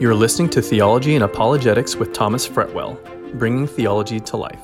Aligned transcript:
You're 0.00 0.16
listening 0.16 0.50
to 0.50 0.60
Theology 0.60 1.14
and 1.14 1.22
Apologetics 1.22 1.94
with 1.94 2.12
Thomas 2.12 2.48
Fretwell, 2.48 2.98
bringing 3.38 3.68
theology 3.68 4.18
to 4.18 4.36
life. 4.36 4.58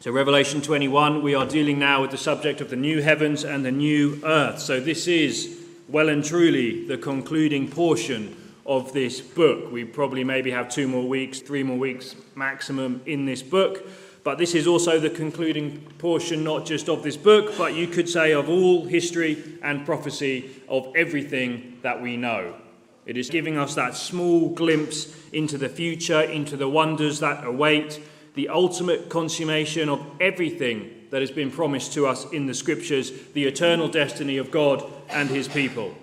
So, 0.00 0.10
Revelation 0.10 0.62
21, 0.62 1.22
we 1.22 1.34
are 1.34 1.44
dealing 1.44 1.78
now 1.78 2.00
with 2.00 2.12
the 2.12 2.16
subject 2.16 2.62
of 2.62 2.70
the 2.70 2.76
new 2.76 3.02
heavens 3.02 3.44
and 3.44 3.62
the 3.62 3.70
new 3.70 4.18
earth. 4.24 4.58
So, 4.58 4.80
this 4.80 5.06
is 5.06 5.60
well 5.86 6.08
and 6.08 6.24
truly 6.24 6.86
the 6.86 6.96
concluding 6.96 7.68
portion 7.68 8.34
of 8.64 8.94
this 8.94 9.20
book. 9.20 9.70
We 9.70 9.84
probably 9.84 10.24
maybe 10.24 10.50
have 10.50 10.70
two 10.70 10.88
more 10.88 11.06
weeks, 11.06 11.40
three 11.40 11.62
more 11.62 11.76
weeks 11.76 12.16
maximum 12.34 13.02
in 13.04 13.26
this 13.26 13.42
book. 13.42 13.86
But 14.24 14.38
this 14.38 14.54
is 14.54 14.66
also 14.66 14.98
the 14.98 15.10
concluding 15.10 15.78
portion, 15.98 16.42
not 16.42 16.64
just 16.64 16.88
of 16.88 17.02
this 17.02 17.18
book, 17.18 17.52
but 17.58 17.74
you 17.74 17.86
could 17.86 18.08
say 18.08 18.32
of 18.32 18.48
all 18.48 18.86
history 18.86 19.58
and 19.62 19.84
prophecy 19.84 20.62
of 20.70 20.90
everything 20.96 21.78
that 21.82 22.00
we 22.00 22.16
know. 22.16 22.54
It 23.04 23.16
is 23.16 23.30
giving 23.30 23.58
us 23.58 23.74
that 23.74 23.96
small 23.96 24.48
glimpse 24.50 25.14
into 25.32 25.58
the 25.58 25.68
future, 25.68 26.20
into 26.20 26.56
the 26.56 26.68
wonders 26.68 27.20
that 27.20 27.44
await, 27.44 28.00
the 28.34 28.48
ultimate 28.48 29.08
consummation 29.08 29.88
of 29.88 30.04
everything 30.20 30.90
that 31.10 31.20
has 31.20 31.30
been 31.30 31.50
promised 31.50 31.92
to 31.94 32.06
us 32.06 32.30
in 32.32 32.46
the 32.46 32.54
scriptures, 32.54 33.12
the 33.34 33.44
eternal 33.44 33.88
destiny 33.88 34.38
of 34.38 34.50
God 34.50 34.84
and 35.10 35.28
his 35.28 35.48
people. 35.48 35.94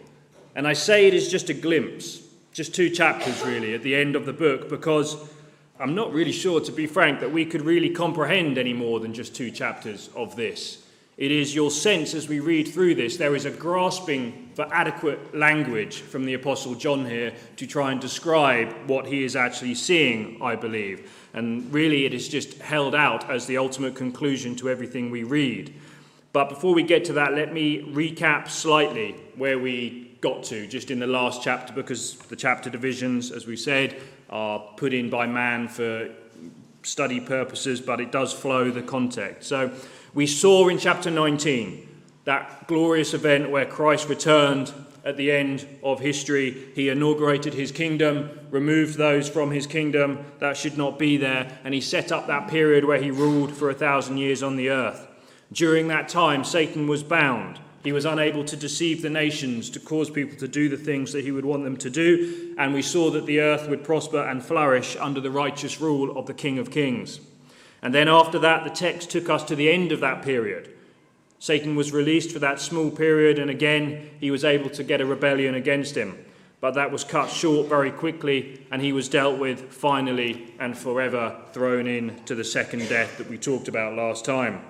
And 0.55 0.67
I 0.67 0.73
say 0.73 1.07
it 1.07 1.13
is 1.13 1.31
just 1.31 1.49
a 1.49 1.53
glimpse, 1.53 2.21
just 2.53 2.75
two 2.75 2.89
chapters 2.89 3.43
really 3.43 3.73
at 3.73 3.81
the 3.81 3.95
end 3.95 4.15
of 4.15 4.25
the 4.25 4.33
book, 4.33 4.69
because 4.69 5.15
I'm 5.79 5.95
not 5.95 6.11
really 6.11 6.33
sure, 6.33 6.59
to 6.59 6.71
be 6.71 6.85
frank, 6.85 7.21
that 7.21 7.31
we 7.31 7.45
could 7.45 7.61
really 7.61 7.89
comprehend 7.89 8.57
any 8.57 8.73
more 8.73 8.99
than 8.99 9.13
just 9.13 9.33
two 9.33 9.49
chapters 9.49 10.09
of 10.15 10.35
this. 10.35 10.83
It 11.17 11.31
is 11.31 11.55
your 11.55 11.71
sense 11.71 12.13
as 12.13 12.27
we 12.27 12.39
read 12.39 12.67
through 12.67 12.95
this, 12.95 13.17
there 13.17 13.35
is 13.35 13.45
a 13.45 13.51
grasping 13.51 14.48
for 14.59 14.67
adequate 14.73 15.33
language 15.33 16.01
from 16.01 16.25
the 16.25 16.33
Apostle 16.33 16.75
John 16.75 17.05
here 17.05 17.31
to 17.55 17.65
try 17.65 17.93
and 17.93 18.01
describe 18.01 18.75
what 18.87 19.05
he 19.05 19.23
is 19.23 19.37
actually 19.37 19.73
seeing, 19.73 20.37
I 20.41 20.57
believe. 20.57 21.09
And 21.33 21.73
really, 21.73 22.05
it 22.05 22.13
is 22.13 22.27
just 22.27 22.57
held 22.57 22.93
out 22.93 23.29
as 23.29 23.45
the 23.45 23.57
ultimate 23.57 23.95
conclusion 23.95 24.57
to 24.57 24.69
everything 24.69 25.11
we 25.11 25.23
read. 25.23 25.73
But 26.33 26.49
before 26.49 26.73
we 26.73 26.83
get 26.83 27.05
to 27.05 27.13
that, 27.13 27.35
let 27.35 27.53
me 27.53 27.83
recap 27.93 28.49
slightly 28.49 29.15
where 29.37 29.57
we 29.57 30.17
got 30.19 30.43
to 30.45 30.67
just 30.67 30.91
in 30.91 30.99
the 30.99 31.07
last 31.07 31.41
chapter, 31.41 31.71
because 31.71 32.17
the 32.17 32.35
chapter 32.35 32.69
divisions, 32.69 33.31
as 33.31 33.47
we 33.47 33.55
said, 33.55 33.95
are 34.29 34.59
put 34.75 34.93
in 34.93 35.09
by 35.09 35.25
man 35.25 35.69
for 35.69 36.09
study 36.83 37.21
purposes, 37.21 37.79
but 37.79 38.01
it 38.01 38.11
does 38.11 38.33
flow 38.33 38.71
the 38.71 38.81
context. 38.81 39.47
So, 39.47 39.71
we 40.13 40.27
saw 40.27 40.67
in 40.67 40.79
chapter 40.79 41.09
19 41.09 41.88
that 42.25 42.67
glorious 42.67 43.13
event 43.13 43.49
where 43.49 43.65
Christ 43.65 44.09
returned 44.09 44.73
at 45.05 45.17
the 45.17 45.31
end 45.31 45.65
of 45.83 45.99
history. 45.99 46.67
He 46.75 46.89
inaugurated 46.89 47.53
his 47.53 47.71
kingdom, 47.71 48.29
removed 48.51 48.97
those 48.97 49.29
from 49.29 49.51
his 49.51 49.65
kingdom 49.65 50.25
that 50.39 50.57
should 50.57 50.77
not 50.77 50.99
be 50.99 51.17
there, 51.17 51.59
and 51.63 51.73
he 51.73 51.81
set 51.81 52.11
up 52.11 52.27
that 52.27 52.47
period 52.49 52.85
where 52.85 53.01
he 53.01 53.11
ruled 53.11 53.53
for 53.53 53.69
a 53.69 53.73
thousand 53.73 54.17
years 54.17 54.43
on 54.43 54.55
the 54.55 54.69
earth. 54.69 55.07
During 55.51 55.87
that 55.87 56.09
time, 56.09 56.43
Satan 56.43 56.87
was 56.87 57.03
bound. 57.03 57.59
He 57.83 57.93
was 57.93 58.05
unable 58.05 58.43
to 58.43 58.57
deceive 58.57 59.01
the 59.01 59.09
nations, 59.09 59.69
to 59.69 59.79
cause 59.79 60.09
people 60.09 60.37
to 60.37 60.47
do 60.47 60.67
the 60.67 60.77
things 60.77 61.13
that 61.13 61.23
he 61.23 61.31
would 61.31 61.45
want 61.45 61.63
them 61.63 61.77
to 61.77 61.89
do, 61.89 62.53
and 62.57 62.73
we 62.73 62.81
saw 62.81 63.09
that 63.11 63.25
the 63.25 63.39
earth 63.39 63.69
would 63.69 63.83
prosper 63.83 64.21
and 64.21 64.43
flourish 64.43 64.97
under 64.99 65.21
the 65.21 65.31
righteous 65.31 65.79
rule 65.79 66.17
of 66.17 66.25
the 66.25 66.33
King 66.33 66.59
of 66.59 66.71
Kings. 66.71 67.21
And 67.81 67.95
then 67.95 68.09
after 68.09 68.37
that, 68.39 68.65
the 68.65 68.69
text 68.69 69.09
took 69.09 69.29
us 69.29 69.43
to 69.45 69.55
the 69.55 69.71
end 69.71 69.93
of 69.93 70.01
that 70.01 70.21
period. 70.21 70.75
Satan 71.39 71.75
was 71.75 71.93
released 71.93 72.31
for 72.31 72.39
that 72.39 72.59
small 72.59 72.91
period, 72.91 73.39
and 73.39 73.49
again, 73.49 74.09
he 74.19 74.29
was 74.29 74.43
able 74.43 74.69
to 74.71 74.83
get 74.83 75.01
a 75.01 75.05
rebellion 75.05 75.55
against 75.55 75.95
him. 75.95 76.25
But 76.61 76.73
that 76.73 76.91
was 76.91 77.05
cut 77.05 77.29
short 77.29 77.67
very 77.67 77.91
quickly, 77.91 78.65
and 78.69 78.81
he 78.81 78.91
was 78.91 79.07
dealt 79.07 79.39
with 79.39 79.71
finally 79.71 80.53
and 80.59 80.77
forever, 80.77 81.37
thrown 81.53 81.87
in 81.87 82.21
to 82.25 82.35
the 82.35 82.43
second 82.43 82.89
death 82.89 83.17
that 83.17 83.29
we 83.29 83.37
talked 83.37 83.69
about 83.69 83.95
last 83.95 84.25
time. 84.25 84.61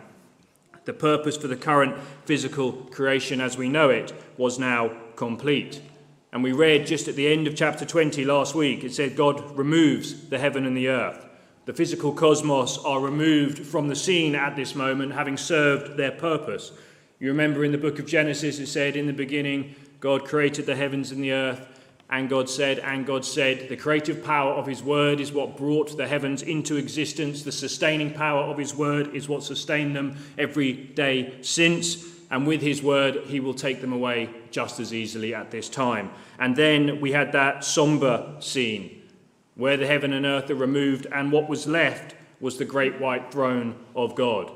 The 0.86 0.94
purpose 0.94 1.38
for 1.38 1.48
the 1.48 1.56
current 1.56 1.98
physical 2.26 2.72
creation 2.72 3.42
as 3.42 3.58
we 3.58 3.70
know 3.70 3.90
it 3.90 4.14
was 4.38 4.60
now 4.60 4.92
complete. 5.16 5.82
And 6.32 6.44
we 6.44 6.52
read 6.52 6.86
just 6.86 7.08
at 7.08 7.16
the 7.16 7.28
end 7.28 7.48
of 7.48 7.56
chapter 7.56 7.86
20 7.86 8.24
last 8.24 8.54
week, 8.54 8.84
it 8.84 8.94
said 8.94 9.16
God 9.16 9.58
removes 9.58 10.30
the 10.30 10.38
heaven 10.38 10.66
and 10.66 10.78
the 10.78 10.90
earth. 10.90 11.26
The 11.70 11.76
physical 11.76 12.14
cosmos 12.14 12.80
are 12.80 13.00
removed 13.00 13.60
from 13.60 13.90
the 13.90 13.96
scene 13.96 14.34
at 14.34 14.56
this 14.56 14.74
moment, 14.74 15.14
having 15.14 15.38
served 15.38 15.98
their 15.98 16.10
purpose. 16.10 16.72
You 17.20 17.28
remember 17.28 17.64
in 17.64 17.72
the 17.72 17.78
book 17.78 18.00
of 18.00 18.08
Genesis, 18.08 18.58
it 18.58 18.66
said, 18.66 18.96
In 18.96 19.06
the 19.06 19.14
beginning, 19.14 19.76
God 20.00 20.26
created 20.26 20.66
the 20.66 20.76
heavens 20.76 21.12
and 21.12 21.24
the 21.24 21.32
earth, 21.32 21.62
and 22.10 22.28
God 22.28 22.50
said, 22.50 22.80
and 22.80 23.06
God 23.06 23.24
said, 23.24 23.70
the 23.70 23.78
creative 23.78 24.24
power 24.24 24.54
of 24.54 24.66
His 24.66 24.82
word 24.82 25.20
is 25.20 25.32
what 25.32 25.58
brought 25.58 25.96
the 25.96 26.08
heavens 26.08 26.42
into 26.42 26.76
existence. 26.76 27.44
The 27.44 27.52
sustaining 27.52 28.16
power 28.16 28.46
of 28.46 28.58
His 28.58 28.74
word 28.74 29.14
is 29.14 29.30
what 29.30 29.44
sustained 29.44 29.96
them 29.96 30.18
every 30.40 30.74
day 30.74 31.36
since. 31.44 32.04
And 32.32 32.48
with 32.48 32.64
His 32.64 32.82
word, 32.82 33.26
He 33.28 33.40
will 33.40 33.54
take 33.54 33.80
them 33.80 33.94
away 33.94 34.32
just 34.50 34.80
as 34.80 34.92
easily 34.92 35.36
at 35.36 35.52
this 35.52 35.70
time. 35.70 36.10
And 36.40 36.56
then 36.56 37.00
we 37.00 37.12
had 37.12 37.32
that 37.34 37.64
somber 37.64 38.38
scene 38.40 38.99
where 39.60 39.76
the 39.76 39.86
heaven 39.86 40.14
and 40.14 40.26
earth 40.26 40.50
are 40.50 40.56
removed, 40.56 41.06
and 41.12 41.34
what 41.34 41.50
was 41.50 41.68
left 41.68 42.16
was 42.40 42.58
the 42.58 42.64
great 42.64 42.98
white 43.02 43.30
throne 43.30 43.76
of 43.94 44.16
God. 44.16 44.50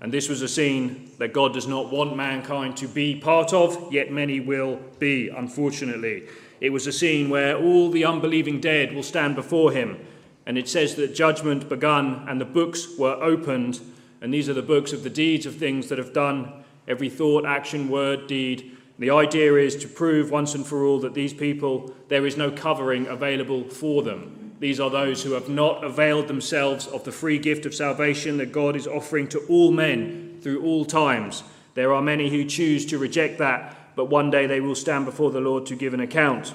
And 0.00 0.10
this 0.10 0.30
was 0.30 0.40
a 0.40 0.48
scene 0.48 1.10
that 1.18 1.34
God 1.34 1.52
does 1.52 1.66
not 1.66 1.92
want 1.92 2.16
mankind 2.16 2.74
to 2.78 2.88
be 2.88 3.16
part 3.16 3.52
of, 3.52 3.92
yet 3.92 4.10
many 4.10 4.40
will 4.40 4.80
be, 4.98 5.28
unfortunately. 5.28 6.26
It 6.58 6.70
was 6.70 6.86
a 6.86 6.92
scene 6.92 7.28
where 7.28 7.54
all 7.54 7.90
the 7.90 8.06
unbelieving 8.06 8.62
dead 8.62 8.94
will 8.94 9.02
stand 9.02 9.34
before 9.34 9.72
him. 9.72 9.98
And 10.46 10.56
it 10.56 10.70
says 10.70 10.94
that 10.94 11.14
judgment 11.14 11.68
begun 11.68 12.24
and 12.26 12.40
the 12.40 12.46
books 12.46 12.96
were 12.98 13.22
opened. 13.22 13.80
And 14.22 14.32
these 14.32 14.48
are 14.48 14.54
the 14.54 14.62
books 14.62 14.94
of 14.94 15.02
the 15.02 15.10
deeds 15.10 15.44
of 15.44 15.56
things 15.56 15.90
that 15.90 15.98
have 15.98 16.14
done, 16.14 16.64
every 16.88 17.10
thought, 17.10 17.44
action, 17.44 17.90
word, 17.90 18.26
deed 18.26 18.74
the 19.00 19.10
idea 19.10 19.54
is 19.54 19.76
to 19.76 19.88
prove 19.88 20.30
once 20.30 20.54
and 20.54 20.66
for 20.66 20.84
all 20.84 21.00
that 21.00 21.14
these 21.14 21.32
people, 21.32 21.94
there 22.08 22.26
is 22.26 22.36
no 22.36 22.50
covering 22.50 23.06
available 23.06 23.64
for 23.64 24.02
them. 24.02 24.52
These 24.60 24.78
are 24.78 24.90
those 24.90 25.22
who 25.22 25.32
have 25.32 25.48
not 25.48 25.82
availed 25.82 26.28
themselves 26.28 26.86
of 26.86 27.04
the 27.04 27.10
free 27.10 27.38
gift 27.38 27.64
of 27.64 27.74
salvation 27.74 28.36
that 28.36 28.52
God 28.52 28.76
is 28.76 28.86
offering 28.86 29.26
to 29.28 29.38
all 29.48 29.72
men 29.72 30.38
through 30.42 30.62
all 30.62 30.84
times. 30.84 31.42
There 31.72 31.94
are 31.94 32.02
many 32.02 32.28
who 32.28 32.44
choose 32.44 32.84
to 32.86 32.98
reject 32.98 33.38
that, 33.38 33.96
but 33.96 34.10
one 34.10 34.30
day 34.30 34.46
they 34.46 34.60
will 34.60 34.74
stand 34.74 35.06
before 35.06 35.30
the 35.30 35.40
Lord 35.40 35.64
to 35.66 35.76
give 35.76 35.94
an 35.94 36.00
account. 36.00 36.52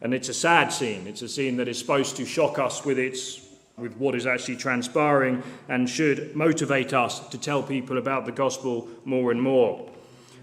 And 0.00 0.12
it's 0.12 0.28
a 0.28 0.34
sad 0.34 0.72
scene. 0.72 1.06
It's 1.06 1.22
a 1.22 1.28
scene 1.28 1.58
that 1.58 1.68
is 1.68 1.78
supposed 1.78 2.16
to 2.16 2.26
shock 2.26 2.58
us 2.58 2.84
with 2.84 2.98
its 2.98 3.40
with 3.76 3.96
what 3.96 4.14
is 4.14 4.26
actually 4.26 4.56
transpiring 4.56 5.42
and 5.68 5.88
should 5.88 6.34
motivate 6.36 6.92
us 6.92 7.28
to 7.28 7.38
tell 7.38 7.62
people 7.62 7.98
about 7.98 8.24
the 8.24 8.32
gospel 8.32 8.88
more 9.04 9.30
and 9.32 9.42
more. 9.42 9.90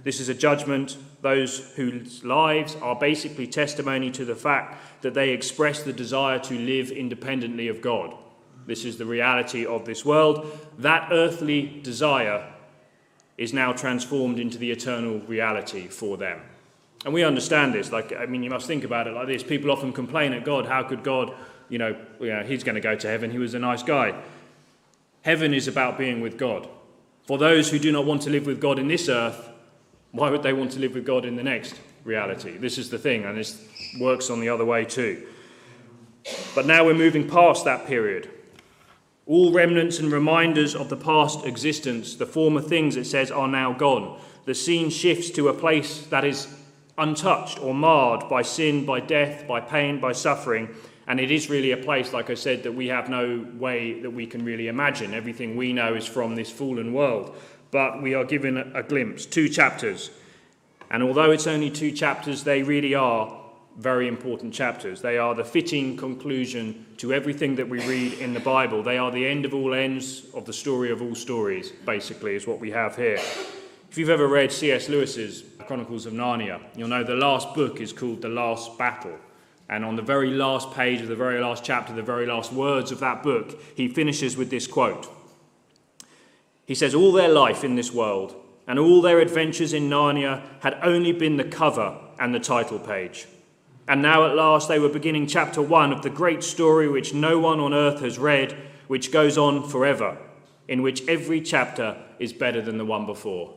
This 0.04 0.20
is 0.20 0.28
a 0.28 0.34
judgment 0.34 0.98
those 1.22 1.60
whose 1.76 2.24
lives 2.24 2.76
are 2.82 2.96
basically 2.96 3.48
testimony 3.48 4.10
to 4.12 4.26
the 4.26 4.36
fact 4.36 4.82
that 5.02 5.14
they 5.14 5.30
express 5.30 5.84
the 5.84 5.94
desire 5.94 6.40
to 6.40 6.58
live 6.58 6.92
independently 6.92 7.68
of 7.68 7.82
God. 7.82 8.16
This 8.66 8.86
is 8.86 8.98
the 8.98 9.06
reality 9.06 9.66
of 9.66 9.86
this 9.86 10.06
world. 10.06 10.60
That 10.80 11.10
earthly 11.12 11.80
desire 11.84 12.52
is 13.38 13.54
now 13.54 13.74
transformed 13.74 14.40
into 14.40 14.58
the 14.58 14.72
eternal 14.72 15.20
reality 15.22 15.88
for 15.88 16.18
them. 16.18 16.42
And 17.06 17.14
we 17.14 17.24
understand 17.24 17.74
this. 17.74 17.92
Like, 17.92 18.14
I 18.14 18.26
mean, 18.26 18.44
you 18.44 18.50
must 18.50 18.68
think 18.68 18.84
about 18.84 19.08
it 19.08 19.12
like 19.12 19.28
this. 19.28 19.44
People 19.44 19.72
often 19.72 19.94
complain 19.94 20.34
at 20.34 20.46
God, 20.46 20.68
how 20.68 20.84
could 20.84 21.04
God, 21.04 21.34
you 21.70 21.80
know, 21.80 21.96
you 22.20 22.28
know 22.28 22.44
he's 22.44 22.64
going 22.64 22.76
to 22.76 22.82
go 22.82 22.96
to 22.96 23.08
heaven. 23.08 23.32
He 23.32 23.40
was 23.40 23.54
a 23.54 23.60
nice 23.60 23.82
guy. 23.82 24.14
Heaven 25.24 25.54
is 25.54 25.68
about 25.68 25.98
being 25.98 26.22
with 26.22 26.38
God. 26.38 26.68
For 27.26 27.38
those 27.38 27.70
who 27.70 27.80
do 27.80 27.92
not 27.92 28.06
want 28.06 28.24
to 28.24 28.30
live 28.30 28.46
with 28.46 28.60
God 28.60 28.78
in 28.78 28.88
this 28.88 29.10
earth, 29.10 29.50
why 30.12 30.30
would 30.30 30.44
they 30.44 30.54
want 30.54 30.72
to 30.74 30.80
live 30.80 30.94
with 30.94 31.06
God 31.06 31.26
in 31.26 31.36
the 31.36 31.44
next 31.44 31.80
reality? 32.04 32.58
This 32.58 32.78
is 32.78 32.90
the 32.90 32.98
thing, 32.98 33.24
and 33.26 33.38
this 33.38 33.66
works 34.00 34.30
on 34.30 34.40
the 34.40 34.50
other 34.50 34.66
way 34.66 34.86
too. 34.86 35.28
But 36.54 36.66
now 36.66 36.86
we're 36.86 36.94
moving 36.94 37.28
past 37.28 37.66
that 37.66 37.88
period. 37.88 38.30
All 39.26 39.52
remnants 39.52 40.00
and 40.00 40.12
reminders 40.12 40.76
of 40.76 40.90
the 40.90 40.98
past 40.98 41.46
existence, 41.46 42.16
the 42.16 42.26
former 42.26 42.62
things, 42.62 42.98
it 42.98 43.06
says, 43.06 43.32
are 43.32 43.48
now 43.48 43.74
gone. 43.74 44.20
The 44.46 44.56
scene 44.56 44.90
shifts 44.90 45.30
to 45.32 45.48
a 45.48 45.54
place 45.54 46.06
that 46.08 46.26
is 46.26 46.48
untouched 46.98 47.62
or 47.62 47.74
marred 47.74 48.28
by 48.30 48.42
sin, 48.42 48.86
by 48.86 49.00
death, 49.00 49.48
by 49.48 49.62
pain, 49.62 50.00
by 50.00 50.12
suffering. 50.12 50.70
And 51.08 51.20
it 51.20 51.32
is 51.32 51.50
really 51.50 51.72
a 51.72 51.78
place, 51.78 52.14
like 52.14 52.30
I 52.30 52.36
said, 52.36 52.64
that 52.64 52.74
we 52.74 52.88
have 52.88 53.10
no 53.10 53.46
way 53.54 54.02
that 54.02 54.12
we 54.12 54.28
can 54.28 54.44
really 54.44 54.68
imagine. 54.68 55.14
Everything 55.14 55.56
we 55.56 55.74
know 55.74 55.96
is 55.96 56.06
from 56.06 56.36
this 56.36 56.52
fallen 56.52 56.94
world 56.94 57.36
but 57.72 58.02
we 58.02 58.14
are 58.14 58.26
given 58.26 58.58
a 58.58 58.84
glimpse, 58.84 59.26
two 59.26 59.50
chapters. 59.50 60.12
And 60.90 61.02
although 61.02 61.32
it's 61.32 61.48
only 61.48 61.70
two 61.70 61.92
chapters, 61.92 62.44
they 62.44 62.64
really 62.64 62.94
are 62.94 63.42
very 63.78 64.08
important 64.08 64.54
chapters. 64.54 65.02
They 65.02 65.18
are 65.18 65.34
the 65.34 65.46
fitting 65.46 65.96
conclusion 65.96 66.86
to 66.98 67.14
everything 67.14 67.56
that 67.56 67.70
we 67.70 67.80
read 67.88 68.14
in 68.14 68.34
the 68.34 68.40
Bible. 68.40 68.84
They 68.84 68.98
are 68.98 69.12
the 69.12 69.26
end 69.26 69.46
of 69.46 69.54
all 69.54 69.74
ends 69.74 70.26
of 70.34 70.46
the 70.46 70.54
story 70.54 70.92
of 70.92 71.02
all 71.02 71.16
stories, 71.16 71.72
basically, 71.86 72.36
is 72.36 72.46
what 72.46 72.60
we 72.60 72.72
have 72.72 72.98
here. 72.98 73.20
If 73.90 73.98
you've 73.98 74.10
ever 74.10 74.28
read 74.28 74.52
C.S. 74.52 74.90
Lewis's 74.90 75.44
Chronicles 75.66 76.06
of 76.06 76.14
Narnia, 76.14 76.62
you'll 76.76 76.90
know 76.90 77.04
the 77.04 77.16
last 77.16 77.54
book 77.54 77.80
is 77.80 77.94
called 77.94 78.22
The 78.22 78.30
Last 78.30 78.78
Battle. 78.78 79.18
And 79.70 79.86
on 79.86 79.96
the 79.96 80.02
very 80.02 80.32
last 80.32 80.72
page 80.72 81.02
of 81.02 81.08
the 81.08 81.16
very 81.16 81.40
last 81.40 81.64
chapter, 81.64 81.94
the 81.94 82.02
very 82.02 82.26
last 82.26 82.52
words 82.52 82.92
of 82.92 83.00
that 83.00 83.24
book, 83.24 83.58
he 83.76 83.88
finishes 83.88 84.36
with 84.36 84.50
this 84.50 84.68
quote. 84.68 85.08
He 86.72 86.76
says, 86.76 86.96
All 86.96 87.12
their 87.12 87.28
life 87.28 87.66
in 87.66 87.76
this 87.76 87.92
world 87.92 88.34
and 88.66 88.80
all 88.80 89.02
their 89.02 89.20
adventures 89.20 89.74
in 89.74 89.90
Narnia 89.90 90.42
had 90.62 90.80
only 90.82 91.12
been 91.12 91.36
the 91.36 91.44
cover 91.44 92.00
and 92.18 92.34
the 92.34 92.40
title 92.40 92.80
page. 92.80 93.28
And 93.90 94.02
now 94.02 94.26
at 94.26 94.38
last 94.38 94.70
they 94.70 94.80
were 94.80 94.88
beginning 94.88 95.28
chapter 95.28 95.62
one 95.62 95.92
of 95.92 96.02
the 96.02 96.10
great 96.10 96.44
story 96.44 96.88
which 96.88 97.14
no 97.14 97.40
one 97.40 97.60
on 97.60 97.74
earth 97.74 98.00
has 98.00 98.18
read, 98.18 98.56
which 98.88 99.12
goes 99.12 99.38
on 99.38 99.68
forever, 99.68 100.18
in 100.70 100.82
which 100.82 101.06
every 101.10 101.42
chapter 101.42 101.98
is 102.20 102.32
better 102.32 102.62
than 102.62 102.78
the 102.78 102.86
one 102.86 103.06
before. 103.06 103.54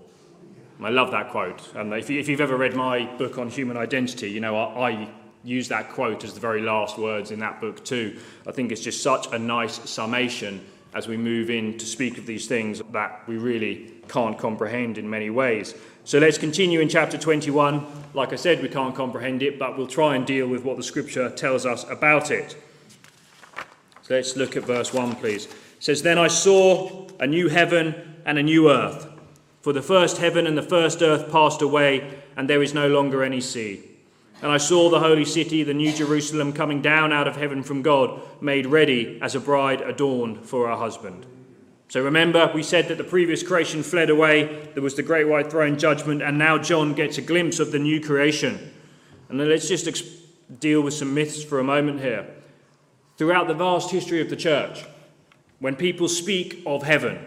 I 0.82 0.90
love 0.90 1.12
that 1.12 1.30
quote. 1.30 1.72
And 1.76 1.94
if, 1.94 2.10
you, 2.10 2.20
have 2.20 2.40
ever 2.40 2.56
read 2.56 2.74
my 2.74 3.04
book 3.16 3.38
on 3.38 3.48
human 3.48 3.76
identity, 3.76 4.28
you 4.28 4.40
know, 4.40 4.56
I 4.56 5.08
use 5.44 5.68
that 5.68 5.90
quote 5.90 6.24
as 6.24 6.34
the 6.34 6.40
very 6.40 6.62
last 6.62 6.98
words 6.98 7.30
in 7.30 7.38
that 7.38 7.60
book 7.60 7.84
too. 7.84 8.18
I 8.44 8.50
think 8.50 8.72
it's 8.72 8.80
just 8.80 9.04
such 9.04 9.32
a 9.32 9.38
nice 9.38 9.88
summation 9.88 10.66
as 10.94 11.08
we 11.08 11.16
move 11.16 11.50
in 11.50 11.76
to 11.78 11.84
speak 11.84 12.18
of 12.18 12.26
these 12.26 12.46
things 12.46 12.80
that 12.92 13.26
we 13.26 13.36
really 13.36 13.92
can't 14.08 14.38
comprehend 14.38 14.96
in 14.96 15.10
many 15.10 15.28
ways. 15.28 15.74
So 16.04 16.18
let's 16.18 16.38
continue 16.38 16.80
in 16.80 16.88
chapter 16.88 17.18
21. 17.18 17.84
Like 18.14 18.32
I 18.32 18.36
said, 18.36 18.62
we 18.62 18.68
can't 18.68 18.94
comprehend 18.94 19.42
it, 19.42 19.58
but 19.58 19.76
we'll 19.76 19.86
try 19.86 20.14
and 20.14 20.24
deal 20.24 20.46
with 20.46 20.62
what 20.62 20.76
the 20.76 20.82
scripture 20.82 21.30
tells 21.30 21.66
us 21.66 21.84
about 21.90 22.30
it. 22.30 22.56
So 24.02 24.14
let's 24.14 24.36
look 24.36 24.56
at 24.56 24.64
verse 24.64 24.92
1, 24.92 25.16
please. 25.16 25.46
It 25.46 25.52
says, 25.80 26.02
Then 26.02 26.18
I 26.18 26.28
saw 26.28 27.08
a 27.18 27.26
new 27.26 27.48
heaven 27.48 28.16
and 28.24 28.38
a 28.38 28.42
new 28.42 28.70
earth. 28.70 29.08
For 29.62 29.72
the 29.72 29.82
first 29.82 30.18
heaven 30.18 30.46
and 30.46 30.58
the 30.58 30.62
first 30.62 31.02
earth 31.02 31.32
passed 31.32 31.62
away, 31.62 32.22
and 32.36 32.48
there 32.48 32.62
is 32.62 32.74
no 32.74 32.86
longer 32.86 33.24
any 33.24 33.40
sea. 33.40 33.93
And 34.42 34.50
I 34.50 34.58
saw 34.58 34.90
the 34.90 35.00
holy 35.00 35.24
city, 35.24 35.62
the 35.62 35.74
new 35.74 35.92
Jerusalem, 35.92 36.52
coming 36.52 36.82
down 36.82 37.12
out 37.12 37.28
of 37.28 37.36
heaven 37.36 37.62
from 37.62 37.82
God, 37.82 38.20
made 38.40 38.66
ready 38.66 39.18
as 39.22 39.34
a 39.34 39.40
bride 39.40 39.80
adorned 39.80 40.44
for 40.44 40.68
her 40.68 40.76
husband. 40.76 41.26
So 41.88 42.02
remember, 42.02 42.50
we 42.52 42.62
said 42.62 42.88
that 42.88 42.98
the 42.98 43.04
previous 43.04 43.42
creation 43.42 43.82
fled 43.82 44.10
away, 44.10 44.68
there 44.74 44.82
was 44.82 44.96
the 44.96 45.02
great 45.02 45.28
white 45.28 45.50
throne 45.50 45.78
judgment, 45.78 46.22
and 46.22 46.36
now 46.36 46.58
John 46.58 46.92
gets 46.94 47.18
a 47.18 47.22
glimpse 47.22 47.60
of 47.60 47.72
the 47.72 47.78
new 47.78 48.00
creation. 48.00 48.72
And 49.28 49.38
then 49.38 49.48
let's 49.48 49.68
just 49.68 49.88
deal 50.60 50.80
with 50.80 50.94
some 50.94 51.14
myths 51.14 51.42
for 51.42 51.60
a 51.60 51.64
moment 51.64 52.00
here. 52.00 52.26
Throughout 53.16 53.46
the 53.46 53.54
vast 53.54 53.90
history 53.90 54.20
of 54.20 54.28
the 54.28 54.36
church, 54.36 54.84
when 55.60 55.76
people 55.76 56.08
speak 56.08 56.62
of 56.66 56.82
heaven, 56.82 57.18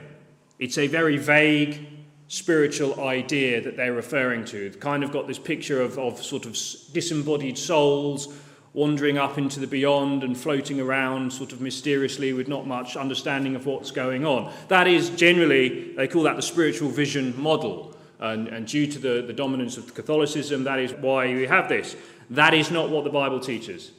it's 0.60 0.78
a 0.78 0.88
very 0.88 1.18
vague, 1.18 1.88
spiritual 2.28 3.02
idea 3.02 3.62
that 3.62 3.78
they're 3.78 3.94
referring 3.94 4.44
to. 4.46 4.70
They've 4.70 4.80
kind 4.80 5.04
of 5.04 5.12
got 5.12 5.28
this 5.28 5.40
picture 5.40 5.82
of, 5.82 5.98
of 5.98 6.22
sort 6.22 6.46
of 6.46 6.54
disembodied 6.92 7.58
souls 7.58 8.34
wandering 8.74 9.18
up 9.18 9.38
into 9.38 9.60
the 9.60 9.68
beyond 9.68 10.24
and 10.24 10.38
floating 10.38 10.80
around 10.80 11.34
sort 11.34 11.52
of 11.52 11.62
mysteriously 11.62 12.34
with 12.34 12.48
not 12.48 12.68
much 12.68 12.96
understanding 12.96 13.56
of 13.56 13.66
what's 13.66 13.92
going 13.92 14.26
on. 14.26 14.54
That 14.68 14.88
is 14.88 15.10
generally, 15.12 15.94
they 15.94 16.08
call 16.08 16.24
that 16.24 16.36
the 16.36 16.42
spiritual 16.42 16.90
vision 16.90 17.34
model. 17.42 17.96
And, 18.20 18.48
and 18.48 18.68
due 18.68 18.88
to 18.88 19.00
the, 19.00 19.24
the 19.26 19.34
dominance 19.34 19.78
of 19.78 19.94
Catholicism, 19.94 20.64
that 20.66 20.80
is 20.80 20.94
why 20.94 21.28
we 21.34 21.48
have 21.48 21.70
this. 21.70 21.96
That 22.30 22.54
is 22.54 22.70
not 22.70 22.90
what 22.90 23.04
the 23.04 23.10
Bible 23.10 23.40
teaches. 23.40 23.92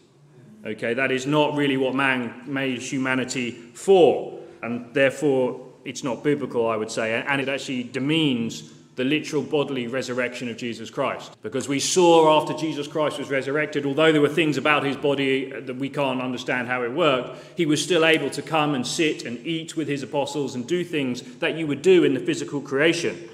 Okay, 0.67 0.93
that 0.95 1.11
is 1.11 1.27
not 1.27 1.57
really 1.57 1.77
what 1.77 1.95
man 1.95 2.43
made 2.47 2.81
humanity 2.83 3.53
for. 3.53 4.39
And 4.63 4.93
therefore, 4.93 5.68
it's 5.89 6.05
not 6.05 6.23
biblical, 6.23 6.69
I 6.69 6.77
would 6.77 6.91
say, 6.91 7.15
and 7.15 7.41
it 7.41 7.49
actually 7.49 7.83
demeans 7.83 8.71
the 8.97 9.05
literal 9.05 9.43
bodily 9.43 9.87
resurrection 9.87 10.51
of 10.51 10.59
Jesus 10.59 10.91
Christ. 10.91 11.41
Because 11.41 11.67
we 11.67 11.81
saw 11.81 12.39
after 12.39 12.53
Jesus 12.53 12.87
Christ 12.87 13.19
was 13.19 13.31
resurrected, 13.31 13.87
although 13.87 14.13
there 14.13 14.21
were 14.21 14.29
things 14.29 14.59
about 14.59 14.85
his 14.85 14.97
body 14.97 15.51
that 15.51 15.77
we 15.77 15.89
can't 15.89 16.21
understand 16.21 16.69
how 16.69 16.83
it 16.83 16.93
worked, 16.93 17.39
he 17.57 17.65
was 17.65 17.83
still 17.83 18.05
able 18.05 18.29
to 18.31 18.43
come 18.43 18.75
and 18.75 18.87
sit 18.87 19.25
and 19.25 19.39
eat 19.47 19.77
with 19.77 19.89
his 19.89 20.03
apostles 20.03 20.55
and 20.55 20.67
do 20.67 20.85
things 20.85 21.23
that 21.39 21.57
you 21.57 21.67
would 21.67 21.81
do 21.81 22.05
in 22.05 22.13
the 22.13 22.21
physical 22.21 22.61
creation. 22.61 23.31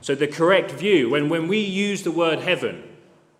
So, 0.00 0.14
the 0.14 0.28
correct 0.28 0.70
view, 0.70 1.10
when, 1.10 1.28
when 1.28 1.48
we 1.48 1.58
use 1.58 2.02
the 2.02 2.12
word 2.12 2.38
heaven, 2.38 2.84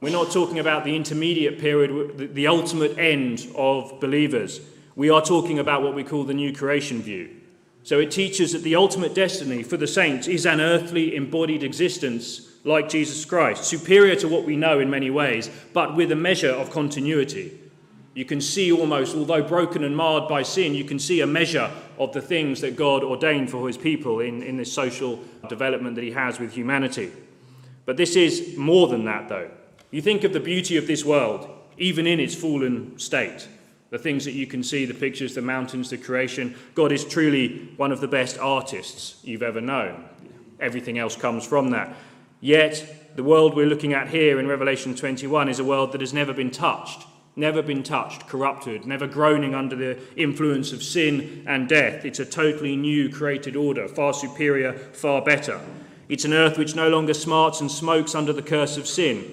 we're 0.00 0.10
not 0.10 0.32
talking 0.32 0.58
about 0.58 0.84
the 0.84 0.96
intermediate 0.96 1.60
period, 1.60 2.18
the, 2.18 2.26
the 2.26 2.46
ultimate 2.48 2.98
end 2.98 3.46
of 3.54 4.00
believers. 4.00 4.60
We 4.96 5.10
are 5.10 5.22
talking 5.22 5.60
about 5.60 5.82
what 5.82 5.94
we 5.94 6.02
call 6.02 6.24
the 6.24 6.34
new 6.34 6.52
creation 6.52 7.00
view. 7.02 7.35
So 7.86 8.00
it 8.00 8.10
teaches 8.10 8.50
that 8.50 8.64
the 8.64 8.74
ultimate 8.74 9.14
destiny 9.14 9.62
for 9.62 9.76
the 9.76 9.86
saints 9.86 10.26
is 10.26 10.44
an 10.44 10.60
earthly 10.60 11.14
embodied 11.14 11.62
existence 11.62 12.50
like 12.64 12.88
Jesus 12.88 13.24
Christ, 13.24 13.62
superior 13.62 14.16
to 14.16 14.26
what 14.26 14.42
we 14.42 14.56
know 14.56 14.80
in 14.80 14.90
many 14.90 15.08
ways, 15.08 15.48
but 15.72 15.94
with 15.94 16.10
a 16.10 16.16
measure 16.16 16.50
of 16.50 16.72
continuity. 16.72 17.60
You 18.12 18.24
can 18.24 18.40
see 18.40 18.72
almost, 18.72 19.14
although 19.14 19.44
broken 19.44 19.84
and 19.84 19.96
marred 19.96 20.28
by 20.28 20.42
sin, 20.42 20.74
you 20.74 20.82
can 20.82 20.98
see 20.98 21.20
a 21.20 21.28
measure 21.28 21.70
of 21.96 22.12
the 22.12 22.20
things 22.20 22.60
that 22.62 22.74
God 22.74 23.04
ordained 23.04 23.50
for 23.50 23.68
his 23.68 23.78
people 23.78 24.18
in, 24.18 24.42
in 24.42 24.56
this 24.56 24.72
social 24.72 25.20
development 25.48 25.94
that 25.94 26.02
he 26.02 26.10
has 26.10 26.40
with 26.40 26.54
humanity. 26.54 27.12
But 27.84 27.96
this 27.96 28.16
is 28.16 28.56
more 28.56 28.88
than 28.88 29.04
that, 29.04 29.28
though. 29.28 29.48
You 29.92 30.02
think 30.02 30.24
of 30.24 30.32
the 30.32 30.40
beauty 30.40 30.76
of 30.76 30.88
this 30.88 31.04
world, 31.04 31.48
even 31.78 32.08
in 32.08 32.18
its 32.18 32.34
fallen 32.34 32.98
state 32.98 33.46
the 33.90 33.98
things 33.98 34.24
that 34.24 34.32
you 34.32 34.46
can 34.46 34.62
see, 34.62 34.84
the 34.84 34.94
pictures, 34.94 35.34
the 35.34 35.42
mountains, 35.42 35.90
the 35.90 35.98
creation. 35.98 36.56
God 36.74 36.92
is 36.92 37.04
truly 37.04 37.72
one 37.76 37.92
of 37.92 38.00
the 38.00 38.08
best 38.08 38.38
artists 38.38 39.20
you've 39.22 39.42
ever 39.42 39.60
known. 39.60 40.04
Everything 40.58 40.98
else 40.98 41.16
comes 41.16 41.46
from 41.46 41.70
that. 41.70 41.94
Yet, 42.40 43.14
the 43.16 43.22
world 43.22 43.54
we're 43.54 43.66
looking 43.66 43.92
at 43.92 44.08
here 44.08 44.38
in 44.38 44.46
Revelation 44.46 44.94
21 44.94 45.48
is 45.48 45.58
a 45.58 45.64
world 45.64 45.92
that 45.92 46.00
has 46.00 46.12
never 46.12 46.32
been 46.32 46.50
touched, 46.50 47.06
never 47.34 47.62
been 47.62 47.82
touched, 47.82 48.26
corrupted, 48.26 48.86
never 48.86 49.06
groaning 49.06 49.54
under 49.54 49.76
the 49.76 49.98
influence 50.16 50.72
of 50.72 50.82
sin 50.82 51.44
and 51.46 51.68
death. 51.68 52.04
It's 52.04 52.20
a 52.20 52.26
totally 52.26 52.76
new 52.76 53.08
created 53.08 53.56
order, 53.56 53.88
far 53.88 54.12
superior, 54.12 54.72
far 54.72 55.22
better. 55.22 55.60
It's 56.08 56.24
an 56.24 56.32
earth 56.32 56.58
which 56.58 56.76
no 56.76 56.88
longer 56.88 57.14
smarts 57.14 57.60
and 57.60 57.70
smokes 57.70 58.14
under 58.14 58.32
the 58.32 58.42
curse 58.42 58.76
of 58.76 58.86
sin. 58.86 59.24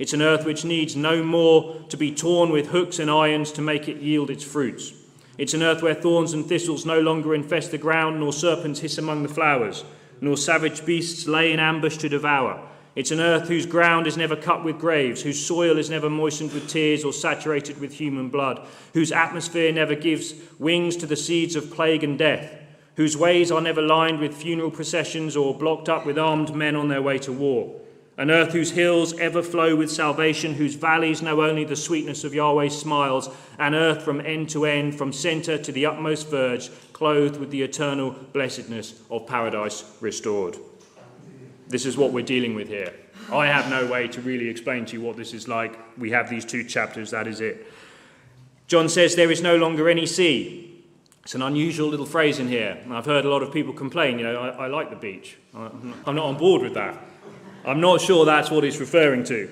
It's 0.00 0.14
an 0.14 0.22
earth 0.22 0.46
which 0.46 0.64
needs 0.64 0.96
no 0.96 1.22
more 1.22 1.76
to 1.90 1.96
be 1.98 2.10
torn 2.10 2.48
with 2.48 2.68
hooks 2.68 2.98
and 2.98 3.10
irons 3.10 3.52
to 3.52 3.60
make 3.60 3.86
it 3.86 3.98
yield 3.98 4.30
its 4.30 4.42
fruits. 4.42 4.94
It's 5.36 5.52
an 5.52 5.62
earth 5.62 5.82
where 5.82 5.92
thorns 5.92 6.32
and 6.32 6.46
thistles 6.46 6.86
no 6.86 7.00
longer 7.00 7.34
infest 7.34 7.70
the 7.70 7.76
ground, 7.76 8.18
nor 8.18 8.32
serpents 8.32 8.80
hiss 8.80 8.96
among 8.96 9.22
the 9.22 9.28
flowers, 9.28 9.84
nor 10.22 10.38
savage 10.38 10.86
beasts 10.86 11.28
lay 11.28 11.52
in 11.52 11.60
ambush 11.60 11.98
to 11.98 12.08
devour. 12.08 12.66
It's 12.96 13.10
an 13.10 13.20
earth 13.20 13.48
whose 13.48 13.66
ground 13.66 14.06
is 14.06 14.16
never 14.16 14.36
cut 14.36 14.64
with 14.64 14.78
graves, 14.78 15.20
whose 15.20 15.44
soil 15.44 15.76
is 15.76 15.90
never 15.90 16.08
moistened 16.08 16.54
with 16.54 16.66
tears 16.66 17.04
or 17.04 17.12
saturated 17.12 17.78
with 17.78 17.92
human 17.92 18.30
blood, 18.30 18.66
whose 18.94 19.12
atmosphere 19.12 19.70
never 19.70 19.94
gives 19.94 20.32
wings 20.58 20.96
to 20.96 21.06
the 21.06 21.14
seeds 21.14 21.56
of 21.56 21.70
plague 21.70 22.02
and 22.02 22.18
death, 22.18 22.58
whose 22.96 23.18
ways 23.18 23.50
are 23.50 23.60
never 23.60 23.82
lined 23.82 24.18
with 24.18 24.32
funeral 24.34 24.70
processions 24.70 25.36
or 25.36 25.54
blocked 25.54 25.90
up 25.90 26.06
with 26.06 26.18
armed 26.18 26.54
men 26.54 26.74
on 26.74 26.88
their 26.88 27.02
way 27.02 27.18
to 27.18 27.32
war 27.34 27.78
an 28.20 28.30
earth 28.30 28.52
whose 28.52 28.72
hills 28.72 29.18
ever 29.18 29.42
flow 29.42 29.74
with 29.74 29.90
salvation, 29.90 30.52
whose 30.52 30.74
valleys 30.74 31.22
know 31.22 31.42
only 31.42 31.64
the 31.64 31.74
sweetness 31.74 32.22
of 32.22 32.34
Yahweh's 32.34 32.78
smiles, 32.78 33.30
an 33.58 33.74
earth 33.74 34.02
from 34.02 34.20
end 34.20 34.50
to 34.50 34.66
end, 34.66 34.94
from 34.94 35.10
center 35.10 35.56
to 35.56 35.72
the 35.72 35.86
utmost 35.86 36.28
verge, 36.28 36.70
clothed 36.92 37.40
with 37.40 37.50
the 37.50 37.62
eternal 37.62 38.10
blessedness 38.34 39.00
of 39.10 39.26
paradise 39.26 39.84
restored. 40.02 40.58
This 41.68 41.86
is 41.86 41.96
what 41.96 42.12
we're 42.12 42.22
dealing 42.22 42.54
with 42.54 42.68
here. 42.68 42.92
I 43.32 43.46
have 43.46 43.70
no 43.70 43.86
way 43.90 44.06
to 44.08 44.20
really 44.20 44.50
explain 44.50 44.84
to 44.84 44.98
you 44.98 45.00
what 45.00 45.16
this 45.16 45.32
is 45.32 45.48
like. 45.48 45.78
We 45.96 46.10
have 46.10 46.28
these 46.28 46.44
two 46.44 46.62
chapters, 46.62 47.12
that 47.12 47.26
is 47.26 47.40
it. 47.40 47.72
John 48.66 48.90
says 48.90 49.16
there 49.16 49.30
is 49.30 49.40
no 49.40 49.56
longer 49.56 49.88
any 49.88 50.04
sea. 50.04 50.84
It's 51.22 51.34
an 51.34 51.40
unusual 51.40 51.88
little 51.88 52.04
phrase 52.04 52.38
in 52.38 52.48
here. 52.48 52.84
I've 52.90 53.06
heard 53.06 53.24
a 53.24 53.30
lot 53.30 53.42
of 53.42 53.50
people 53.50 53.72
complain, 53.72 54.18
you 54.18 54.24
know, 54.24 54.38
I, 54.38 54.48
I 54.48 54.66
like 54.66 54.90
the 54.90 54.96
beach. 54.96 55.38
I'm 55.54 55.94
not 56.04 56.18
on 56.18 56.36
board 56.36 56.60
with 56.60 56.74
that. 56.74 57.02
I'm 57.70 57.80
not 57.80 58.00
sure 58.00 58.24
that's 58.24 58.50
what 58.50 58.64
he's 58.64 58.80
referring 58.80 59.22
to. 59.24 59.48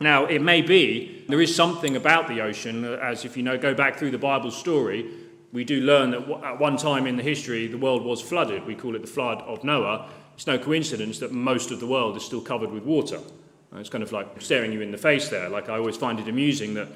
Now, 0.00 0.24
it 0.24 0.40
may 0.40 0.62
be 0.62 1.22
there 1.28 1.42
is 1.42 1.54
something 1.54 1.94
about 1.94 2.28
the 2.28 2.40
ocean, 2.40 2.82
as 2.86 3.26
if 3.26 3.36
you 3.36 3.42
know, 3.42 3.58
go 3.58 3.74
back 3.74 3.98
through 3.98 4.12
the 4.12 4.18
Bible 4.18 4.50
story, 4.50 5.06
we 5.52 5.62
do 5.62 5.82
learn 5.82 6.12
that 6.12 6.22
at 6.42 6.58
one 6.58 6.78
time 6.78 7.06
in 7.06 7.18
the 7.18 7.22
history 7.22 7.66
the 7.66 7.76
world 7.76 8.06
was 8.06 8.22
flooded. 8.22 8.64
We 8.64 8.74
call 8.74 8.96
it 8.96 9.02
the 9.02 9.06
flood 9.06 9.42
of 9.42 9.62
Noah. 9.64 10.08
It's 10.34 10.46
no 10.46 10.58
coincidence 10.58 11.18
that 11.18 11.30
most 11.30 11.70
of 11.70 11.78
the 11.78 11.86
world 11.86 12.16
is 12.16 12.24
still 12.24 12.40
covered 12.40 12.70
with 12.70 12.84
water. 12.84 13.20
It's 13.76 13.90
kind 13.90 14.02
of 14.02 14.12
like 14.12 14.40
staring 14.40 14.72
you 14.72 14.80
in 14.80 14.90
the 14.90 14.96
face 14.96 15.28
there. 15.28 15.50
Like 15.50 15.68
I 15.68 15.76
always 15.76 15.98
find 15.98 16.18
it 16.18 16.26
amusing 16.26 16.72
that 16.72 16.88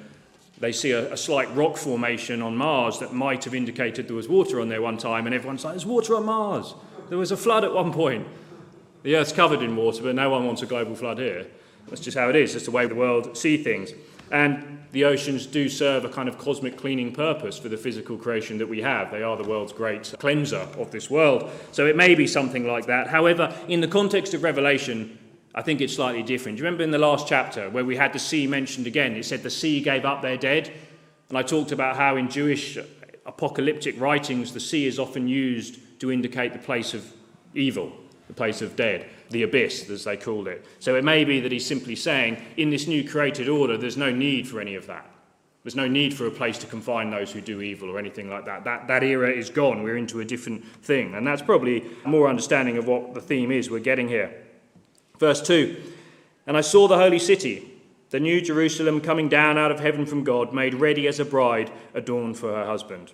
they 0.59 0.73
see 0.73 0.93
a, 0.93 1.13
a, 1.13 1.17
slight 1.19 1.55
rock 1.55 1.77
formation 1.77 2.41
on 2.41 2.57
Mars 2.57 2.99
that 3.01 3.13
might 3.13 3.45
have 3.45 3.55
indicated 3.55 4.09
there 4.09 4.17
was 4.17 4.29
water 4.29 4.63
on 4.63 4.71
there 4.71 4.81
one 4.81 4.97
time, 4.97 5.27
and 5.27 5.35
everyone's 5.35 5.65
like, 5.65 5.75
there's 5.75 5.85
water 5.85 6.17
on 6.17 6.25
Mars. 6.25 6.75
There 7.11 7.19
was 7.19 7.31
a 7.31 7.37
flood 7.37 7.65
at 7.65 7.75
one 7.75 7.93
point. 7.93 8.27
The 9.05 9.17
Earth's 9.17 9.33
covered 9.33 9.63
in 9.63 9.77
water, 9.77 10.03
but 10.03 10.15
no 10.15 10.31
one 10.31 10.47
wants 10.47 10.63
a 10.63 10.67
global 10.67 10.97
flood 10.97 11.19
here. 11.19 11.47
That's 11.89 12.01
just 12.01 12.17
how 12.17 12.31
it 12.31 12.37
is. 12.37 12.55
That's 12.55 12.65
the 12.65 12.71
way 12.71 12.87
the 12.87 12.95
world 12.95 13.37
see 13.37 13.63
things. 13.63 13.93
And 14.33 14.83
the 14.93 15.05
oceans 15.05 15.45
do 15.45 15.69
serve 15.69 16.07
a 16.07 16.09
kind 16.09 16.27
of 16.27 16.39
cosmic 16.39 16.79
cleaning 16.79 17.13
purpose 17.13 17.59
for 17.59 17.69
the 17.69 17.77
physical 17.77 18.17
creation 18.17 18.57
that 18.59 18.67
we 18.67 18.81
have. 18.81 19.11
They 19.11 19.23
are 19.23 19.37
the 19.37 19.49
world's 19.49 19.75
great 19.75 20.15
cleanser 20.19 20.67
of 20.79 20.91
this 20.91 21.11
world. 21.11 21.51
So 21.71 21.87
it 21.87 21.97
may 21.97 22.15
be 22.15 22.27
something 22.27 22.67
like 22.67 22.87
that. 22.87 23.09
However, 23.09 23.55
in 23.69 23.83
the 23.83 23.89
context 23.89 24.33
of 24.33 24.43
Revelation, 24.43 25.19
I 25.55 25.61
think 25.61 25.83
it's 25.83 25.95
slightly 25.95 26.23
different. 26.23 26.57
Do 26.57 26.63
you 26.63 26.65
remember 26.65 26.83
in 26.83 26.91
the 26.91 26.99
last 26.99 27.29
chapter 27.29 27.69
where 27.69 27.85
we 27.85 27.97
had 27.97 28.15
the 28.15 28.19
sea 28.19 28.47
mentioned 28.47 28.87
again? 28.87 29.15
It 29.17 29.27
said 29.27 29.43
the 29.43 29.51
sea 29.51 29.83
gave 29.83 30.07
up 30.07 30.23
their 30.23 30.39
dead. 30.39 30.73
And 31.29 31.37
I 31.37 31.43
talked 31.43 31.73
about 31.73 31.97
how 31.97 32.17
in 32.17 32.31
Jewish 32.31 32.79
apocalyptic 33.27 34.01
writings 34.01 34.55
the 34.55 34.61
sea 34.61 34.87
is 34.87 34.99
often 34.99 35.29
used 35.29 36.01
to 36.01 36.11
indicate 36.11 36.55
the 36.55 36.59
place 36.59 36.95
of 36.95 37.13
evil, 37.55 37.93
the 38.27 38.35
place 38.35 38.63
of 38.63 38.77
dead, 38.77 39.09
the 39.31 39.43
abyss, 39.43 39.89
as 39.91 40.05
they 40.05 40.17
called 40.17 40.49
it. 40.49 40.65
So 40.79 40.97
it 40.97 41.05
may 41.05 41.25
be 41.25 41.41
that 41.41 41.53
he's 41.53 41.67
simply 41.67 41.97
saying, 41.97 42.43
in 42.57 42.71
this 42.71 42.87
new 42.87 43.09
created 43.09 43.49
order, 43.49 43.77
there's 43.77 43.97
no 43.97 44.11
need 44.11 44.49
for 44.49 44.61
any 44.61 44.75
of 44.75 44.87
that. 44.87 45.11
There's 45.63 45.77
no 45.77 45.89
need 45.89 46.13
for 46.13 46.27
a 46.27 46.31
place 46.31 46.59
to 46.59 46.67
confine 46.67 47.11
those 47.11 47.33
who 47.33 47.41
do 47.41 47.63
evil 47.63 47.91
or 47.91 47.99
anything 47.99 48.29
like 48.29 48.45
that. 48.45 48.65
That, 48.65 48.87
that 48.87 49.03
era 49.03 49.31
is 49.31 49.49
gone. 49.49 49.83
We're 49.83 49.97
into 49.97 50.21
a 50.21 50.25
different 50.25 50.65
thing. 50.83 51.15
And 51.15 51.27
that's 51.27 51.41
probably 51.41 51.85
more 52.05 52.29
understanding 52.29 52.77
of 52.77 52.87
what 52.87 53.15
the 53.15 53.21
theme 53.21 53.51
is 53.51 53.71
we're 53.71 53.81
getting 53.81 54.09
here. 54.09 54.35
Verse 55.19 55.41
2 55.41 55.83
And 56.47 56.57
I 56.57 56.61
saw 56.61 56.87
the 56.87 56.99
holy 56.99 57.19
city, 57.19 57.71
the 58.11 58.21
new 58.21 58.43
Jerusalem, 58.43 59.01
coming 59.01 59.31
down 59.31 59.57
out 59.57 59.71
of 59.71 59.81
heaven 59.81 60.05
from 60.05 60.23
God, 60.23 60.53
made 60.53 60.75
ready 60.75 61.07
as 61.09 61.19
a 61.19 61.25
bride 61.25 61.73
adorned 61.95 62.37
for 62.37 62.53
her 62.53 62.67
husband. 62.67 63.13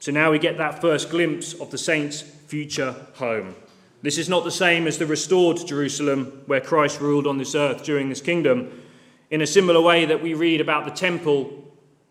So 0.00 0.12
now 0.12 0.30
we 0.30 0.38
get 0.38 0.58
that 0.58 0.82
first 0.82 1.10
glimpse 1.10 1.54
of 1.54 1.70
the 1.70 1.78
saints' 1.78 2.20
future 2.20 2.94
home. 3.14 3.54
This 4.02 4.16
is 4.16 4.28
not 4.28 4.44
the 4.44 4.50
same 4.50 4.86
as 4.86 4.96
the 4.96 5.06
restored 5.06 5.66
Jerusalem 5.66 6.42
where 6.46 6.60
Christ 6.60 7.00
ruled 7.00 7.26
on 7.26 7.36
this 7.36 7.54
earth 7.54 7.84
during 7.84 8.08
this 8.08 8.22
kingdom. 8.22 8.82
In 9.30 9.42
a 9.42 9.46
similar 9.46 9.80
way 9.80 10.06
that 10.06 10.22
we 10.22 10.34
read 10.34 10.60
about 10.60 10.86
the 10.86 10.90
temple 10.90 11.64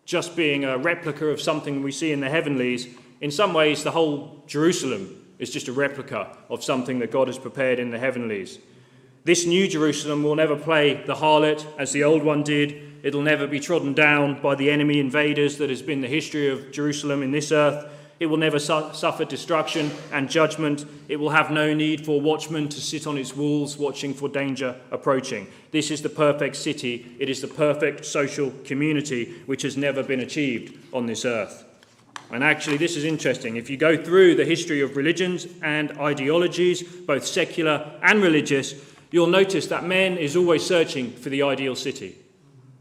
just 0.04 0.36
being 0.36 0.64
a 0.64 0.78
replica 0.78 1.26
of 1.26 1.40
something 1.40 1.82
we 1.82 1.92
see 1.92 2.12
in 2.12 2.20
the 2.20 2.30
heavenlies, 2.30 2.88
in 3.20 3.30
some 3.30 3.52
ways, 3.52 3.82
the 3.82 3.90
whole 3.90 4.42
Jerusalem 4.46 5.24
is 5.38 5.50
just 5.50 5.68
a 5.68 5.72
replica 5.72 6.36
of 6.48 6.64
something 6.64 7.00
that 7.00 7.10
God 7.10 7.26
has 7.26 7.38
prepared 7.38 7.78
in 7.78 7.90
the 7.90 7.98
heavenlies. 7.98 8.58
This 9.24 9.44
new 9.44 9.68
Jerusalem 9.68 10.22
will 10.22 10.36
never 10.36 10.56
play 10.56 10.94
the 11.04 11.14
harlot 11.14 11.66
as 11.78 11.92
the 11.92 12.04
old 12.04 12.22
one 12.22 12.42
did. 12.42 13.02
It'll 13.02 13.22
never 13.22 13.46
be 13.46 13.60
trodden 13.60 13.94
down 13.94 14.40
by 14.40 14.54
the 14.54 14.70
enemy 14.70 15.00
invaders 15.00 15.58
that 15.58 15.70
has 15.70 15.82
been 15.82 16.00
the 16.00 16.08
history 16.08 16.48
of 16.48 16.72
Jerusalem 16.72 17.22
in 17.22 17.30
this 17.30 17.52
earth. 17.52 17.90
It 18.20 18.26
will 18.26 18.36
never 18.36 18.58
su- 18.58 18.90
suffer 18.92 19.24
destruction 19.24 19.90
and 20.12 20.30
judgment. 20.30 20.84
It 21.08 21.16
will 21.16 21.30
have 21.30 21.50
no 21.50 21.72
need 21.72 22.04
for 22.04 22.20
watchmen 22.20 22.68
to 22.68 22.80
sit 22.80 23.06
on 23.06 23.16
its 23.16 23.34
walls 23.34 23.78
watching 23.78 24.12
for 24.12 24.28
danger 24.28 24.76
approaching. 24.90 25.46
This 25.70 25.90
is 25.90 26.02
the 26.02 26.10
perfect 26.10 26.56
city. 26.56 27.16
It 27.18 27.30
is 27.30 27.40
the 27.40 27.48
perfect 27.48 28.04
social 28.04 28.52
community 28.64 29.42
which 29.46 29.62
has 29.62 29.78
never 29.78 30.02
been 30.02 30.20
achieved 30.20 30.78
on 30.92 31.06
this 31.06 31.24
earth. 31.24 31.64
And 32.30 32.44
actually, 32.44 32.76
this 32.76 32.94
is 32.94 33.04
interesting. 33.04 33.56
If 33.56 33.70
you 33.70 33.78
go 33.78 33.96
through 33.96 34.34
the 34.34 34.44
history 34.44 34.82
of 34.82 34.96
religions 34.96 35.48
and 35.62 35.90
ideologies, 35.98 36.82
both 36.82 37.26
secular 37.26 37.90
and 38.02 38.22
religious, 38.22 38.74
you'll 39.10 39.28
notice 39.28 39.66
that 39.68 39.84
man 39.84 40.18
is 40.18 40.36
always 40.36 40.64
searching 40.64 41.10
for 41.10 41.30
the 41.30 41.42
ideal 41.42 41.74
city. 41.74 42.16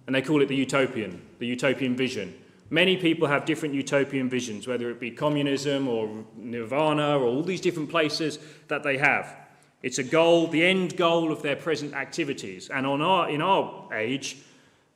And 0.05 0.13
they 0.13 0.21
call 0.21 0.41
it 0.41 0.47
the 0.47 0.55
utopian, 0.55 1.21
the 1.39 1.47
utopian 1.47 1.95
vision. 1.95 2.38
Many 2.71 2.97
people 2.97 3.27
have 3.27 3.45
different 3.45 3.73
utopian 3.73 4.29
visions, 4.29 4.67
whether 4.67 4.91
it 4.91 4.99
be 4.99 5.11
communism 5.11 5.87
or 5.87 6.23
nirvana 6.37 7.17
or 7.17 7.23
all 7.23 7.41
these 7.41 7.61
different 7.61 7.89
places 7.89 8.37
that 8.67 8.83
they 8.83 8.97
have. 8.97 9.35
It's 9.81 9.97
a 9.97 10.03
goal, 10.03 10.47
the 10.47 10.63
end 10.63 10.97
goal 10.97 11.31
of 11.31 11.41
their 11.41 11.55
present 11.55 11.93
activities. 11.93 12.69
And 12.69 12.85
on 12.85 13.01
our, 13.01 13.29
in 13.29 13.41
our 13.41 13.91
age, 13.93 14.37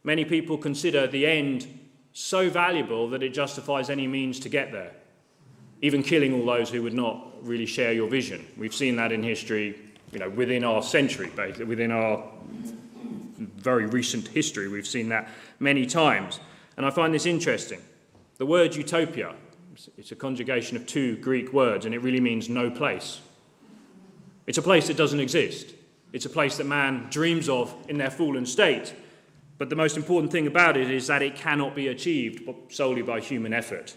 many 0.04 0.26
people 0.26 0.58
consider 0.58 1.08
the 1.08 1.26
end 1.26 1.68
so 2.12 2.50
valuable 2.50 3.10
that 3.10 3.24
it 3.24 3.34
justifies 3.34 3.90
any 3.90 4.06
means 4.06 4.40
to 4.42 4.50
get 4.50 4.72
there, 4.72 4.92
even 5.82 6.04
killing 6.04 6.34
all 6.34 6.46
those 6.46 6.70
who 6.70 6.84
would 6.84 6.94
not 6.94 7.34
really 7.42 7.66
share 7.66 7.94
your 7.94 8.08
vision. 8.08 8.46
We've 8.56 8.74
seen 8.74 8.98
that 8.98 9.12
in 9.12 9.24
history, 9.24 9.80
you 10.12 10.20
know, 10.20 10.30
within 10.30 10.64
our 10.64 10.84
century, 10.84 11.32
basically, 11.36 11.66
within 11.66 11.92
our 11.92 12.24
very 13.40 13.88
recent 13.88 14.28
history. 14.28 14.68
We've 14.68 14.86
seen 14.86 15.10
that 15.10 15.28
many 15.60 15.88
times. 15.88 16.40
And 16.78 16.86
I 16.86 16.90
find 16.90 17.14
this 17.14 17.26
interesting. 17.26 17.82
The 18.38 18.46
word 18.46 18.76
utopia, 18.76 19.36
it's 19.98 20.12
a 20.12 20.16
conjugation 20.16 20.76
of 20.78 20.86
two 20.86 21.18
Greek 21.18 21.54
words, 21.54 21.86
and 21.86 21.94
it 21.94 22.00
really 22.00 22.20
means 22.20 22.50
no 22.50 22.70
place. 22.70 23.22
It's 24.48 24.58
a 24.58 24.62
place 24.62 24.88
that 24.88 24.98
doesn't 24.98 25.20
exist. 25.20 25.74
It's 26.12 26.26
a 26.26 26.30
place 26.30 26.58
that 26.58 26.66
man 26.66 27.08
dreams 27.10 27.50
of 27.50 27.74
in 27.88 27.98
their 27.98 28.12
fallen 28.12 28.46
state. 28.46 28.94
But 29.58 29.70
the 29.70 29.76
most 29.76 29.98
important 29.98 30.32
thing 30.32 30.48
about 30.48 30.78
it 30.78 30.90
is 30.90 31.08
that 31.08 31.22
it 31.22 31.36
cannot 31.36 31.76
be 31.76 31.88
achieved 31.88 32.50
solely 32.70 33.02
by 33.02 33.20
human 33.20 33.54
effort. 33.54 33.96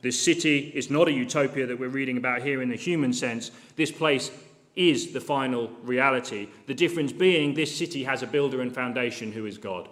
This 0.00 0.22
city 0.22 0.72
is 0.74 0.90
not 0.90 1.08
a 1.08 1.12
utopia 1.12 1.66
that 1.66 1.78
we're 1.78 1.88
reading 1.88 2.18
about 2.18 2.42
here 2.42 2.62
in 2.62 2.68
the 2.68 2.76
human 2.76 3.12
sense. 3.12 3.50
This 3.76 3.90
place 3.90 4.30
is 4.76 5.12
the 5.12 5.20
final 5.20 5.68
reality. 5.82 6.48
The 6.66 6.74
difference 6.74 7.12
being 7.12 7.54
this 7.54 7.76
city 7.76 8.04
has 8.04 8.22
a 8.22 8.26
builder 8.26 8.60
and 8.60 8.74
foundation 8.74 9.32
who 9.32 9.46
is 9.46 9.56
God. 9.56 9.88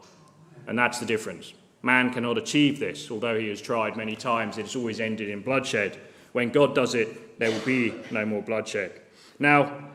And 0.66 0.78
that's 0.78 0.98
the 0.98 1.06
difference. 1.06 1.54
Man 1.82 2.12
cannot 2.12 2.38
achieve 2.38 2.78
this, 2.78 3.10
although 3.10 3.38
he 3.38 3.48
has 3.48 3.60
tried 3.60 3.96
many 3.96 4.14
times. 4.14 4.56
It's 4.56 4.76
always 4.76 5.00
ended 5.00 5.28
in 5.28 5.42
bloodshed. 5.42 5.98
When 6.30 6.50
God 6.50 6.74
does 6.74 6.94
it, 6.94 7.38
there 7.38 7.50
will 7.50 7.66
be 7.66 7.92
no 8.10 8.24
more 8.24 8.40
bloodshed. 8.40 9.00
Now, 9.38 9.90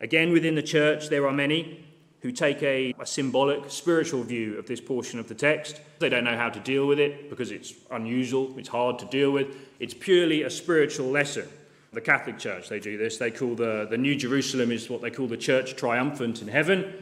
again, 0.00 0.32
within 0.32 0.54
the 0.54 0.62
church, 0.62 1.08
there 1.08 1.26
are 1.26 1.32
many 1.32 1.84
who 2.20 2.30
take 2.30 2.62
a, 2.62 2.94
a, 3.00 3.06
symbolic, 3.06 3.68
spiritual 3.68 4.22
view 4.22 4.56
of 4.58 4.66
this 4.66 4.80
portion 4.80 5.18
of 5.18 5.26
the 5.26 5.34
text. 5.34 5.80
They 5.98 6.08
don't 6.08 6.22
know 6.22 6.36
how 6.36 6.50
to 6.50 6.60
deal 6.60 6.86
with 6.86 7.00
it 7.00 7.28
because 7.30 7.50
it's 7.50 7.74
unusual, 7.90 8.54
it's 8.56 8.68
hard 8.68 8.98
to 9.00 9.06
deal 9.06 9.32
with. 9.32 9.56
It's 9.80 9.94
purely 9.94 10.42
a 10.42 10.50
spiritual 10.50 11.06
lesson. 11.06 11.48
The 11.92 12.00
Catholic 12.00 12.38
Church, 12.38 12.68
they 12.68 12.78
do 12.78 12.96
this. 12.96 13.18
They 13.18 13.30
call 13.30 13.54
the, 13.54 13.86
the 13.90 13.98
New 13.98 14.14
Jerusalem 14.14 14.70
is 14.70 14.88
what 14.88 15.02
they 15.02 15.10
call 15.10 15.26
the 15.26 15.36
church 15.36 15.76
triumphant 15.76 16.40
in 16.42 16.48
heaven. 16.48 16.92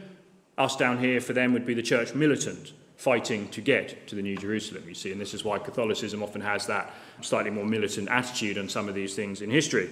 Us 0.57 0.75
down 0.75 0.99
here, 0.99 1.21
for 1.21 1.33
them, 1.33 1.53
would 1.53 1.65
be 1.65 1.73
the 1.73 1.83
church 1.83 2.15
militant 2.15 2.73
fighting 3.01 3.47
to 3.47 3.61
get 3.61 4.07
to 4.07 4.13
the 4.13 4.21
New 4.21 4.37
Jerusalem, 4.37 4.83
you 4.87 4.93
see. 4.93 5.11
And 5.11 5.19
this 5.19 5.33
is 5.33 5.43
why 5.43 5.57
Catholicism 5.57 6.21
often 6.21 6.39
has 6.39 6.67
that 6.67 6.93
slightly 7.21 7.49
more 7.49 7.65
militant 7.65 8.09
attitude 8.09 8.59
on 8.59 8.69
some 8.69 8.87
of 8.87 8.93
these 8.93 9.15
things 9.15 9.41
in 9.41 9.49
history. 9.49 9.89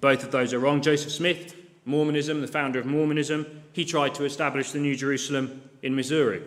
Both 0.00 0.24
of 0.24 0.32
those 0.32 0.52
are 0.52 0.58
wrong. 0.58 0.82
Joseph 0.82 1.12
Smith, 1.12 1.54
Mormonism, 1.84 2.40
the 2.40 2.48
founder 2.48 2.80
of 2.80 2.86
Mormonism, 2.86 3.46
he 3.72 3.84
tried 3.84 4.16
to 4.16 4.24
establish 4.24 4.72
the 4.72 4.80
New 4.80 4.96
Jerusalem 4.96 5.62
in 5.84 5.94
Missouri 5.94 6.42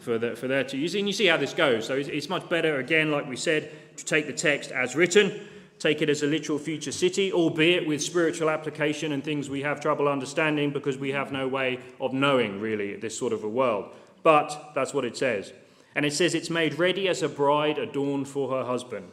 for, 0.00 0.18
the, 0.18 0.34
for 0.34 0.48
their 0.48 0.64
to 0.64 0.76
use. 0.76 0.96
And 0.96 1.06
you 1.06 1.12
see 1.12 1.26
how 1.26 1.36
this 1.36 1.54
goes. 1.54 1.86
So 1.86 1.94
it's, 1.94 2.08
it's 2.08 2.28
much 2.28 2.48
better, 2.48 2.80
again, 2.80 3.12
like 3.12 3.28
we 3.28 3.36
said, 3.36 3.70
to 3.96 4.04
take 4.04 4.26
the 4.26 4.32
text 4.32 4.72
as 4.72 4.96
written, 4.96 5.46
take 5.78 6.02
it 6.02 6.08
as 6.08 6.24
a 6.24 6.26
literal 6.26 6.58
future 6.58 6.90
city, 6.90 7.32
albeit 7.32 7.86
with 7.86 8.02
spiritual 8.02 8.50
application 8.50 9.12
and 9.12 9.22
things 9.22 9.48
we 9.48 9.62
have 9.62 9.78
trouble 9.78 10.08
understanding 10.08 10.72
because 10.72 10.98
we 10.98 11.12
have 11.12 11.30
no 11.30 11.46
way 11.46 11.78
of 12.00 12.12
knowing, 12.12 12.60
really, 12.60 12.96
this 12.96 13.16
sort 13.16 13.32
of 13.32 13.44
a 13.44 13.48
world 13.48 13.94
but 14.24 14.72
that's 14.74 14.92
what 14.92 15.04
it 15.04 15.16
says. 15.16 15.52
And 15.94 16.04
it 16.04 16.12
says 16.12 16.34
it's 16.34 16.50
made 16.50 16.76
ready 16.80 17.06
as 17.06 17.22
a 17.22 17.28
bride 17.28 17.78
adorned 17.78 18.26
for 18.26 18.50
her 18.50 18.64
husband. 18.64 19.12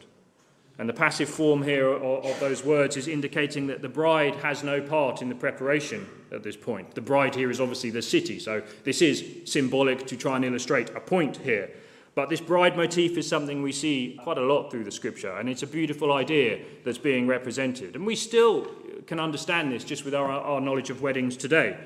And 0.78 0.88
the 0.88 0.94
passive 0.94 1.28
form 1.28 1.62
here 1.62 1.86
of, 1.86 2.40
those 2.40 2.64
words 2.64 2.96
is 2.96 3.06
indicating 3.06 3.68
that 3.68 3.82
the 3.82 3.88
bride 3.88 4.34
has 4.36 4.64
no 4.64 4.80
part 4.80 5.22
in 5.22 5.28
the 5.28 5.34
preparation 5.34 6.08
at 6.32 6.42
this 6.42 6.56
point. 6.56 6.94
The 6.94 7.00
bride 7.00 7.34
here 7.34 7.50
is 7.50 7.60
obviously 7.60 7.90
the 7.90 8.02
city, 8.02 8.40
so 8.40 8.62
this 8.82 9.02
is 9.02 9.24
symbolic 9.44 10.06
to 10.06 10.16
try 10.16 10.34
and 10.34 10.44
illustrate 10.44 10.90
a 10.90 11.00
point 11.00 11.36
here. 11.36 11.70
But 12.14 12.30
this 12.30 12.40
bride 12.40 12.76
motif 12.76 13.16
is 13.16 13.28
something 13.28 13.62
we 13.62 13.72
see 13.72 14.18
quite 14.22 14.38
a 14.38 14.42
lot 14.42 14.70
through 14.70 14.84
the 14.84 14.90
scripture, 14.90 15.36
and 15.36 15.48
it's 15.48 15.62
a 15.62 15.66
beautiful 15.66 16.12
idea 16.12 16.60
that's 16.84 16.98
being 16.98 17.26
represented. 17.26 17.94
And 17.94 18.06
we 18.06 18.16
still 18.16 18.66
can 19.06 19.20
understand 19.20 19.72
this 19.72 19.84
just 19.84 20.04
with 20.04 20.14
our, 20.14 20.30
our 20.30 20.60
knowledge 20.60 20.90
of 20.90 21.02
weddings 21.02 21.36
today. 21.36 21.76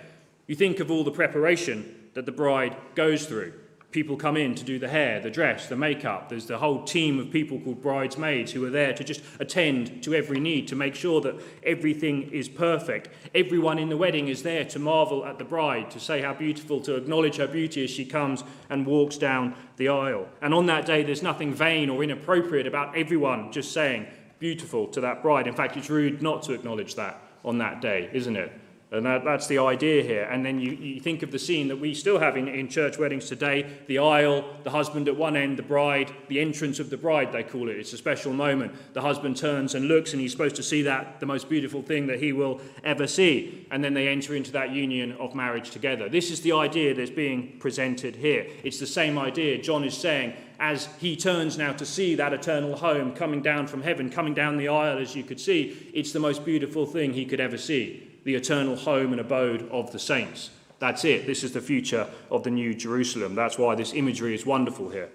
You 0.47 0.55
think 0.55 0.81
of 0.81 0.91
all 0.91 1.05
the 1.05 1.11
preparation 1.11 2.06
that 2.17 2.25
the 2.25 2.33
bride 2.33 2.75
goes 2.95 3.27
through. 3.27 3.53
People 3.91 4.17
come 4.17 4.39
in 4.39 4.55
to 4.55 4.65
do 4.65 4.79
the 4.79 4.89
hair, 4.89 5.21
the 5.21 5.31
dress, 5.31 5.69
the 5.69 5.77
makeup. 5.77 6.31
There's 6.31 6.47
the 6.47 6.57
whole 6.57 6.83
team 6.83 7.19
of 7.19 7.31
people 7.31 7.61
called 7.61 7.83
bridesmaids 7.83 8.53
who 8.53 8.65
are 8.65 8.71
there 8.71 8.95
to 8.95 9.05
just 9.05 9.21
attend 9.39 10.03
to 10.03 10.15
every 10.15 10.41
need, 10.41 10.67
to 10.69 10.77
make 10.77 10.95
sure 10.95 11.21
that 11.21 11.39
everything 11.63 12.31
is 12.31 12.49
perfect. 12.49 13.11
Everyone 13.35 13.79
in 13.79 13.91
the 13.91 13.99
wedding 13.99 14.29
is 14.29 14.43
there 14.43 14.65
to 14.65 14.79
marvel 14.79 15.27
at 15.27 15.37
the 15.37 15.45
bride, 15.45 15.91
to 15.91 16.01
say 16.01 16.23
how 16.23 16.33
beautiful, 16.33 16.81
to 16.81 16.95
acknowledge 16.95 17.37
her 17.37 17.47
beauty 17.47 17.85
as 17.85 17.91
she 17.91 18.07
comes 18.07 18.43
and 18.71 18.87
walks 18.87 19.19
down 19.19 19.55
the 19.77 19.89
aisle. 19.89 20.27
And 20.41 20.55
on 20.55 20.65
that 20.67 20.87
day, 20.87 21.03
there's 21.03 21.23
nothing 21.23 21.53
vain 21.53 21.91
or 21.91 22.03
inappropriate 22.03 22.67
about 22.67 22.97
everyone 22.97 23.53
just 23.53 23.73
saying 23.73 24.07
beautiful 24.39 24.89
to 24.89 25.03
that 25.03 25.21
bride. 25.23 25.47
In 25.47 25.55
fact, 25.55 25.77
it's 25.77 25.91
rude 25.91 26.23
not 26.23 26.43
to 26.45 26.55
acknowledge 26.55 26.95
that 26.95 27.21
on 27.45 27.59
that 27.59 27.83
day, 27.83 28.09
isn't 28.15 28.37
it? 28.37 28.53
And 28.93 29.05
that, 29.05 29.25
that's 29.25 29.49
the 29.49 29.59
idea 29.59 30.05
here. 30.05 30.25
And 30.31 30.47
then 30.47 30.61
you, 30.61 30.71
you 30.71 31.01
think 31.01 31.25
of 31.25 31.33
the 31.33 31.41
scene 31.41 31.67
that 31.69 31.77
we 31.77 31.93
still 31.93 32.21
have 32.21 32.37
in, 32.37 32.47
in 32.47 32.69
church 32.69 32.99
weddings 32.99 33.29
today 33.29 33.67
the 33.89 33.99
aisle, 33.99 34.45
the 34.63 34.71
husband 34.71 35.09
at 35.09 35.17
one 35.17 35.37
end, 35.37 35.59
the 35.59 35.65
bride, 35.65 36.13
the 36.29 36.41
entrance 36.41 36.79
of 36.79 36.89
the 36.89 36.97
bride, 36.97 37.33
they 37.33 37.43
call 37.43 37.69
it. 37.69 37.77
It's 37.77 37.93
a 37.93 37.99
special 37.99 38.33
moment. 38.33 38.73
The 38.95 39.03
husband 39.03 39.37
turns 39.37 39.75
and 39.75 39.89
looks, 39.89 40.13
and 40.13 40.21
he's 40.21 40.31
supposed 40.31 40.55
to 40.57 40.63
see 40.63 40.83
that, 40.83 41.19
the 41.19 41.27
most 41.27 41.49
beautiful 41.49 41.83
thing 41.83 42.07
that 42.07 42.21
he 42.21 42.33
will 42.33 42.61
ever 42.85 43.09
see. 43.09 43.67
And 43.73 43.83
then 43.83 43.93
they 43.93 44.07
enter 44.07 44.37
into 44.37 44.53
that 44.53 44.71
union 44.71 45.13
of 45.13 45.35
marriage 45.35 45.71
together. 45.71 46.09
This 46.09 46.31
is 46.31 46.43
the 46.43 46.53
idea 46.53 46.95
that's 46.95 47.11
being 47.11 47.59
presented 47.59 48.15
here. 48.15 48.47
It's 48.63 48.79
the 48.79 48.87
same 48.87 49.19
idea. 49.19 49.59
John 49.59 49.83
is 49.83 49.97
saying, 49.97 50.35
as 50.61 50.89
he 51.01 51.17
turns 51.17 51.59
now 51.59 51.73
to 51.73 51.85
see 51.85 52.15
that 52.15 52.33
eternal 52.33 52.77
home 52.77 53.15
coming 53.15 53.43
down 53.43 53.67
from 53.67 53.83
heaven, 53.83 54.11
coming 54.11 54.33
down 54.33 54.57
the 54.57 54.69
aisle, 54.69 54.99
as 54.99 55.17
you 55.17 55.25
could 55.25 55.41
see, 55.41 55.91
it's 55.93 56.13
the 56.13 56.21
most 56.21 56.45
beautiful 56.45 56.87
thing 56.87 57.13
he 57.13 57.27
could 57.27 57.41
ever 57.41 57.59
see 57.59 58.06
the 58.27 58.35
eternal 58.35 58.75
home 58.75 59.13
and 59.13 59.21
abode 59.21 59.71
of 59.71 59.93
the 59.93 60.01
saints. 60.01 60.51
That's 60.81 61.05
it. 61.05 61.27
This 61.27 61.45
is 61.45 61.53
the 61.53 61.61
future 61.61 62.09
of 62.29 62.43
the 62.43 62.51
New 62.51 62.75
Jerusalem. 62.75 63.37
That's 63.37 63.57
why 63.57 63.77
this 63.77 63.95
imagery 63.95 64.35
is 64.35 64.45
wonderful 64.45 64.91
here. 64.91 65.11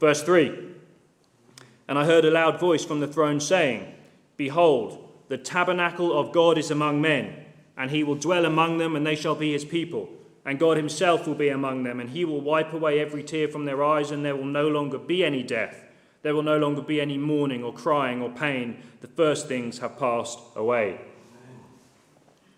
Verse 0.00 0.20
3 0.24 0.52
And 1.86 1.96
I 1.96 2.04
heard 2.04 2.24
a 2.24 2.30
loud 2.32 2.58
voice 2.58 2.84
from 2.84 2.98
the 2.98 3.06
throne 3.06 3.38
saying, 3.38 3.94
Behold, 4.36 5.08
the 5.28 5.38
tabernacle 5.38 6.18
of 6.18 6.32
God 6.32 6.58
is 6.58 6.72
among 6.72 7.00
men, 7.00 7.36
and 7.76 7.92
he 7.92 8.02
will 8.02 8.16
dwell 8.16 8.44
among 8.44 8.78
them, 8.78 8.96
and 8.96 9.06
they 9.06 9.14
shall 9.14 9.36
be 9.36 9.52
his 9.52 9.64
people. 9.64 10.08
And 10.44 10.58
God 10.58 10.76
himself 10.76 11.24
will 11.24 11.36
be 11.36 11.50
among 11.50 11.84
them, 11.84 12.00
and 12.00 12.10
he 12.10 12.24
will 12.24 12.40
wipe 12.40 12.72
away 12.72 12.98
every 12.98 13.22
tear 13.22 13.46
from 13.46 13.64
their 13.64 13.84
eyes, 13.84 14.10
and 14.10 14.24
there 14.24 14.34
will 14.34 14.44
no 14.44 14.66
longer 14.66 14.98
be 14.98 15.24
any 15.24 15.44
death. 15.44 15.84
There 16.22 16.34
will 16.34 16.42
no 16.42 16.58
longer 16.58 16.82
be 16.82 17.00
any 17.00 17.16
mourning 17.16 17.62
or 17.62 17.72
crying 17.72 18.20
or 18.20 18.28
pain. 18.28 18.82
The 19.02 19.06
first 19.06 19.46
things 19.46 19.78
have 19.78 20.00
passed 20.00 20.40
away. 20.56 20.98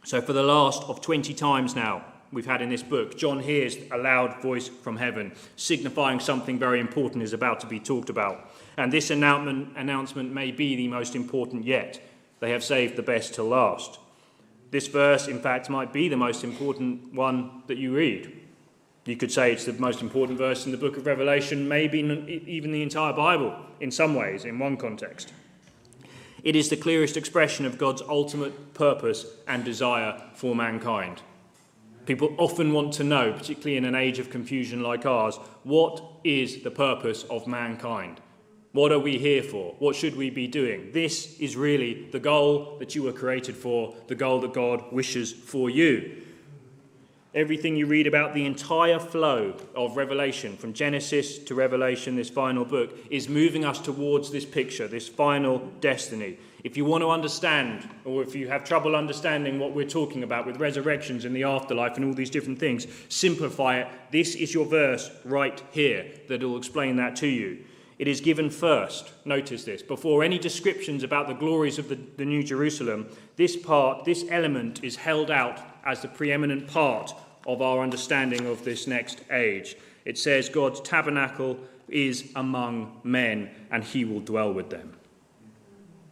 So, 0.05 0.21
for 0.21 0.33
the 0.33 0.43
last 0.43 0.85
of 0.85 1.01
20 1.01 1.35
times 1.35 1.75
now, 1.75 2.05
we've 2.33 2.47
had 2.47 2.63
in 2.63 2.69
this 2.69 2.83
book, 2.83 3.17
John 3.17 3.41
hears 3.41 3.77
a 3.91 3.99
loud 3.99 4.41
voice 4.43 4.69
from 4.69 4.97
heaven, 4.97 5.33
signifying 5.57 6.21
something 6.21 6.59
very 6.59 6.81
important 6.81 7.23
is 7.23 7.33
about 7.33 7.61
to 7.61 7.67
be 7.67 7.81
talked 7.81 8.11
about. 8.11 8.51
And 8.77 8.93
this 8.93 9.11
announcement, 9.11 9.77
announcement 9.77 10.33
may 10.33 10.51
be 10.51 10.77
the 10.77 10.89
most 10.89 11.15
important 11.15 11.65
yet. 11.65 12.01
They 12.41 12.51
have 12.51 12.63
saved 12.63 12.97
the 12.97 13.03
best 13.03 13.35
to 13.35 13.43
last. 13.43 13.99
This 14.71 14.87
verse, 14.87 15.29
in 15.29 15.41
fact, 15.41 15.71
might 15.71 15.93
be 15.93 16.09
the 16.09 16.17
most 16.17 16.45
important 16.45 17.13
one 17.15 17.63
that 17.67 17.79
you 17.79 17.95
read. 17.95 18.33
You 19.07 19.17
could 19.17 19.33
say 19.33 19.53
it's 19.53 19.65
the 19.65 19.73
most 19.73 20.03
important 20.03 20.37
verse 20.37 20.67
in 20.67 20.73
the 20.73 20.79
book 20.79 20.99
of 20.99 21.07
Revelation, 21.07 21.67
maybe 21.67 22.01
even 22.47 22.73
the 22.73 22.83
entire 22.83 23.15
Bible, 23.15 23.57
in 23.81 23.91
some 23.91 24.15
ways, 24.15 24.45
in 24.45 24.59
one 24.59 24.77
context. 24.77 25.33
It 26.45 26.57
is 26.57 26.69
the 26.69 26.77
clearest 26.77 27.17
expression 27.17 27.67
of 27.67 27.79
God's 27.79 28.03
ultimate 28.03 28.75
purpose 28.75 29.27
and 29.47 29.65
desire 29.65 30.23
for 30.35 30.55
mankind. 30.55 31.23
People 32.07 32.35
often 32.39 32.73
want 32.73 32.95
to 32.95 33.05
know, 33.05 33.33
particularly 33.33 33.77
in 33.77 33.85
an 33.85 33.95
age 33.95 34.19
of 34.19 34.31
confusion 34.31 34.83
like 34.83 35.05
ours, 35.05 35.37
what 35.65 36.03
is 36.25 36.63
the 36.63 36.71
purpose 36.71 37.25
of 37.25 37.47
mankind? 37.47 38.21
What 38.73 38.93
are 38.93 38.99
we 38.99 39.19
here 39.19 39.43
for? 39.43 39.75
What 39.79 39.97
should 39.97 40.17
we 40.17 40.31
be 40.31 40.47
doing? 40.47 40.93
This 40.93 41.39
is 41.41 41.57
really 41.57 42.09
the 42.11 42.21
goal 42.21 42.77
that 42.79 42.95
you 42.95 43.03
were 43.03 43.13
created 43.13 43.57
for, 43.57 43.95
the 44.07 44.15
goal 44.15 44.41
that 44.41 44.55
God 44.55 44.93
wishes 44.93 45.33
for 45.33 45.69
you. 45.69 46.23
Everything 47.35 47.77
you 47.77 47.85
read 47.85 48.07
about 48.07 48.33
the 48.33 48.47
entire 48.47 48.99
flow 48.99 49.55
of 49.77 49.99
Revelation, 49.99 50.57
from 50.57 50.73
Genesis 50.73 51.39
to 51.41 51.55
Revelation, 51.55 52.17
this 52.17 52.31
final 52.31 52.65
book, 52.65 52.97
is 53.11 53.29
moving 53.29 53.67
us 53.67 53.79
towards 53.79 54.31
this 54.31 54.47
picture, 54.47 54.89
this 54.89 55.09
final 55.09 55.59
destiny. 55.81 56.39
If 56.65 56.79
you 56.79 56.87
want 56.87 57.03
to 57.03 57.11
understand, 57.11 57.87
or 58.07 58.23
if 58.23 58.35
you 58.35 58.49
have 58.49 58.65
trouble 58.65 58.97
understanding 58.97 59.59
what 59.59 59.75
we're 59.75 59.87
talking 59.87 60.23
about 60.23 60.47
with 60.47 60.57
resurrections 60.57 61.27
and 61.27 61.37
the 61.37 61.45
afterlife 61.45 61.97
and 61.97 62.07
all 62.07 62.15
these 62.15 62.31
different 62.31 62.59
things, 62.59 62.87
simplify 63.11 63.81
it. 63.81 63.89
This 64.11 64.35
is 64.35 64.55
your 64.55 64.65
verse 64.65 65.11
right 65.27 65.63
here 65.71 66.07
that 66.29 66.43
will 66.43 66.57
explain 66.57 66.97
that 66.97 67.15
to 67.17 67.27
you. 67.27 67.63
It 67.99 68.09
is 68.09 68.21
given 68.21 68.49
first, 68.49 69.11
notice 69.25 69.65
this, 69.65 69.83
before 69.83 70.23
any 70.23 70.39
descriptions 70.39 71.03
about 71.03 71.27
the 71.27 71.35
glories 71.35 71.79
of 71.79 71.89
the, 71.89 71.99
the 72.17 72.25
New 72.25 72.43
Jerusalem. 72.43 73.09
This 73.37 73.57
part, 73.57 74.05
this 74.05 74.25
element 74.31 74.83
is 74.83 74.97
held 74.97 75.31
out 75.31 75.61
as 75.89 76.03
the 76.03 76.09
preeminent 76.09 76.69
part 76.69 77.15
of 77.47 77.63
our 77.63 77.83
understanding 77.83 78.47
of 78.47 78.63
this 78.63 78.87
next 78.87 79.23
age. 79.31 79.75
It 80.05 80.19
says 80.19 80.51
God's 80.51 80.81
tabernacle 80.83 81.59
is 81.89 82.31
among 82.37 83.01
men 83.03 83.51
and 83.71 83.83
he 83.83 84.05
will 84.05 84.21
dwell 84.21 84.53
with 84.53 84.69
them. 84.69 84.95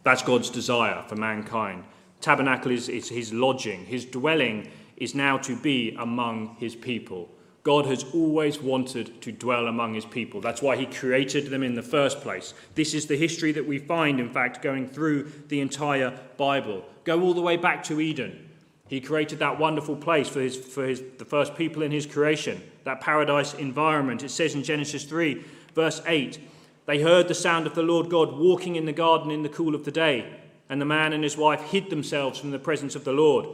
That's 0.03 0.23
God's 0.23 0.49
desire 0.49 1.03
for 1.07 1.15
mankind. 1.15 1.83
Tabernacle 2.21 2.71
is, 2.71 2.89
is 2.89 3.07
his 3.09 3.31
lodging, 3.31 3.85
his 3.85 4.03
dwelling 4.03 4.67
is 4.95 5.13
now 5.13 5.37
to 5.37 5.55
be 5.55 5.95
among 5.99 6.55
his 6.59 6.75
people. 6.75 7.29
God 7.61 7.85
has 7.85 8.03
always 8.15 8.59
wanted 8.59 9.21
to 9.21 9.31
dwell 9.31 9.67
among 9.67 9.93
his 9.93 10.05
people. 10.05 10.41
That's 10.41 10.61
why 10.61 10.75
he 10.77 10.87
created 10.87 11.47
them 11.47 11.61
in 11.61 11.75
the 11.75 11.83
first 11.83 12.21
place. 12.21 12.55
This 12.73 12.95
is 12.95 13.05
the 13.05 13.17
history 13.17 13.51
that 13.51 13.67
we 13.67 13.77
find, 13.77 14.19
in 14.19 14.29
fact, 14.31 14.63
going 14.63 14.87
through 14.87 15.31
the 15.49 15.59
entire 15.59 16.17
Bible. 16.37 16.83
Go 17.03 17.21
all 17.21 17.33
the 17.33 17.41
way 17.41 17.57
back 17.57 17.83
to 17.83 18.01
Eden. 18.01 18.46
He 18.87 19.01
created 19.01 19.39
that 19.39 19.59
wonderful 19.59 19.95
place 19.95 20.29
for, 20.29 20.39
his, 20.39 20.55
for 20.55 20.85
his, 20.85 21.01
the 21.17 21.25
first 21.25 21.55
people 21.55 21.81
in 21.81 21.91
his 21.91 22.05
creation, 22.05 22.61
that 22.85 23.01
paradise 23.01 23.53
environment. 23.53 24.23
It 24.23 24.29
says 24.29 24.55
in 24.55 24.63
Genesis 24.63 25.03
3, 25.03 25.43
verse 25.75 26.01
8 26.05 26.39
They 26.85 27.01
heard 27.01 27.27
the 27.27 27.33
sound 27.33 27.67
of 27.67 27.75
the 27.75 27.83
Lord 27.83 28.09
God 28.09 28.37
walking 28.37 28.75
in 28.75 28.85
the 28.85 28.93
garden 28.93 29.29
in 29.29 29.43
the 29.43 29.49
cool 29.49 29.75
of 29.75 29.83
the 29.83 29.91
day, 29.91 30.33
and 30.69 30.79
the 30.79 30.85
man 30.85 31.11
and 31.11 31.23
his 31.23 31.35
wife 31.35 31.61
hid 31.63 31.89
themselves 31.89 32.39
from 32.39 32.51
the 32.51 32.59
presence 32.59 32.95
of 32.95 33.03
the 33.03 33.11
Lord. 33.11 33.47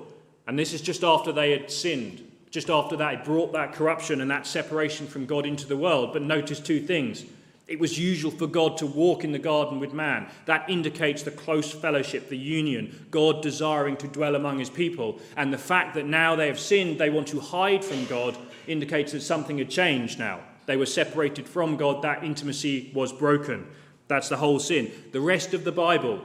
And 0.46 0.60
this 0.60 0.74
is 0.74 0.82
just 0.82 1.04
after 1.04 1.32
they 1.32 1.52
had 1.52 1.72
sinned. 1.72 2.30
Just 2.52 2.70
after 2.70 2.96
that, 2.98 3.14
it 3.14 3.26
brought 3.26 3.54
that 3.54 3.74
corruption 3.74 4.22
and 4.22 4.30
that 4.30 4.46
separation 4.46 5.08
from 5.08 5.26
God 5.26 5.48
into 5.48 5.66
the 5.66 5.78
world. 5.78 6.14
But 6.14 6.22
notice 6.22 6.60
two 6.60 6.80
things. 6.80 7.26
It 7.66 7.80
was 7.80 7.98
usual 7.98 8.32
for 8.32 8.46
God 8.46 8.78
to 8.78 8.86
walk 8.86 9.24
in 9.24 9.32
the 9.32 9.40
garden 9.40 9.80
with 9.80 9.94
man. 9.94 10.28
That 10.46 10.70
indicates 10.70 11.24
the 11.24 11.32
close 11.32 11.72
fellowship, 11.72 12.28
the 12.28 12.38
union, 12.38 13.08
God 13.10 13.42
desiring 13.42 13.96
to 13.98 14.08
dwell 14.08 14.36
among 14.36 14.60
his 14.60 14.70
people. 14.70 15.20
And 15.38 15.54
the 15.54 15.58
fact 15.58 15.96
that 15.96 16.06
now 16.06 16.36
they 16.36 16.48
have 16.48 16.60
sinned, 16.60 17.00
they 17.00 17.10
want 17.10 17.28
to 17.30 17.40
hide 17.40 17.86
from 17.86 18.06
God, 18.06 18.38
indicates 18.68 19.14
that 19.14 19.22
something 19.22 19.58
had 19.58 19.70
changed 19.70 20.20
now. 20.20 20.42
They 20.66 20.76
were 20.76 20.86
separated 20.86 21.48
from 21.48 21.78
God, 21.78 22.02
that 22.02 22.24
intimacy 22.24 22.92
was 22.94 23.14
broken. 23.14 23.68
That's 24.10 24.30
the 24.30 24.38
whole 24.38 24.60
sin. 24.60 24.92
The 25.14 25.22
rest 25.22 25.54
of 25.54 25.64
the 25.64 25.72
Bible 25.72 26.22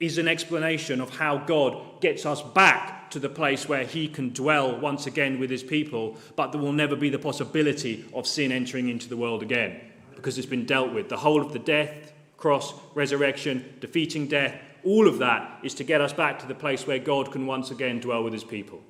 is 0.00 0.16
an 0.16 0.28
explanation 0.28 1.00
of 1.00 1.10
how 1.10 1.38
God 1.38 2.00
gets 2.00 2.24
us 2.24 2.40
back 2.40 3.10
to 3.10 3.18
the 3.18 3.28
place 3.28 3.68
where 3.68 3.84
he 3.84 4.08
can 4.08 4.30
dwell 4.30 4.78
once 4.78 5.06
again 5.06 5.38
with 5.38 5.50
his 5.50 5.62
people, 5.62 6.16
but 6.36 6.52
there 6.52 6.60
will 6.60 6.72
never 6.72 6.96
be 6.96 7.10
the 7.10 7.18
possibility 7.18 8.04
of 8.14 8.26
sin 8.26 8.52
entering 8.52 8.88
into 8.88 9.08
the 9.08 9.16
world 9.16 9.42
again 9.42 9.80
because 10.18 10.36
it's 10.36 10.48
been 10.48 10.66
dealt 10.66 10.92
with. 10.92 11.08
The 11.08 11.16
whole 11.16 11.40
of 11.40 11.52
the 11.52 11.60
death, 11.60 12.12
cross, 12.36 12.74
resurrection, 12.96 13.76
defeating 13.78 14.26
death, 14.26 14.60
all 14.84 15.06
of 15.06 15.18
that 15.18 15.60
is 15.62 15.74
to 15.74 15.84
get 15.84 16.00
us 16.00 16.12
back 16.12 16.40
to 16.40 16.46
the 16.46 16.56
place 16.56 16.88
where 16.88 16.98
God 16.98 17.30
can 17.30 17.46
once 17.46 17.70
again 17.70 18.00
dwell 18.00 18.24
with 18.24 18.32
his 18.32 18.42
people. 18.42 18.82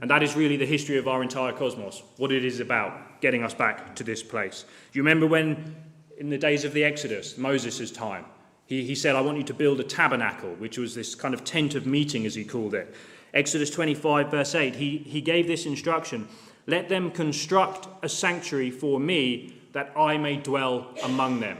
And 0.00 0.10
that 0.10 0.22
is 0.22 0.34
really 0.34 0.56
the 0.56 0.64
history 0.64 0.96
of 0.96 1.06
our 1.06 1.22
entire 1.22 1.52
cosmos, 1.52 2.02
what 2.16 2.32
it 2.32 2.46
is 2.46 2.60
about, 2.60 3.20
getting 3.20 3.42
us 3.42 3.52
back 3.52 3.94
to 3.96 4.04
this 4.04 4.22
place. 4.22 4.64
Do 4.90 4.98
you 4.98 5.02
remember 5.02 5.26
when, 5.26 5.76
in 6.16 6.30
the 6.30 6.38
days 6.38 6.64
of 6.64 6.72
the 6.72 6.82
Exodus, 6.82 7.36
Moses' 7.36 7.90
time, 7.90 8.24
he, 8.64 8.84
he 8.84 8.94
said, 8.94 9.16
I 9.16 9.20
want 9.20 9.36
you 9.36 9.44
to 9.44 9.54
build 9.54 9.80
a 9.80 9.84
tabernacle, 9.84 10.54
which 10.54 10.78
was 10.78 10.94
this 10.94 11.14
kind 11.14 11.34
of 11.34 11.44
tent 11.44 11.74
of 11.74 11.84
meeting, 11.84 12.24
as 12.24 12.34
he 12.34 12.44
called 12.44 12.72
it. 12.72 12.94
Exodus 13.34 13.68
25, 13.68 14.30
verse 14.30 14.54
8, 14.54 14.76
he, 14.76 14.98
he 14.98 15.20
gave 15.20 15.46
this 15.46 15.66
instruction 15.66 16.26
Let 16.66 16.88
them 16.88 17.10
construct 17.10 17.86
a 18.02 18.08
sanctuary 18.08 18.70
for 18.70 18.98
me 18.98 19.60
that 19.74 19.92
I 19.96 20.16
may 20.16 20.36
dwell 20.36 20.88
among 21.02 21.40
them. 21.40 21.58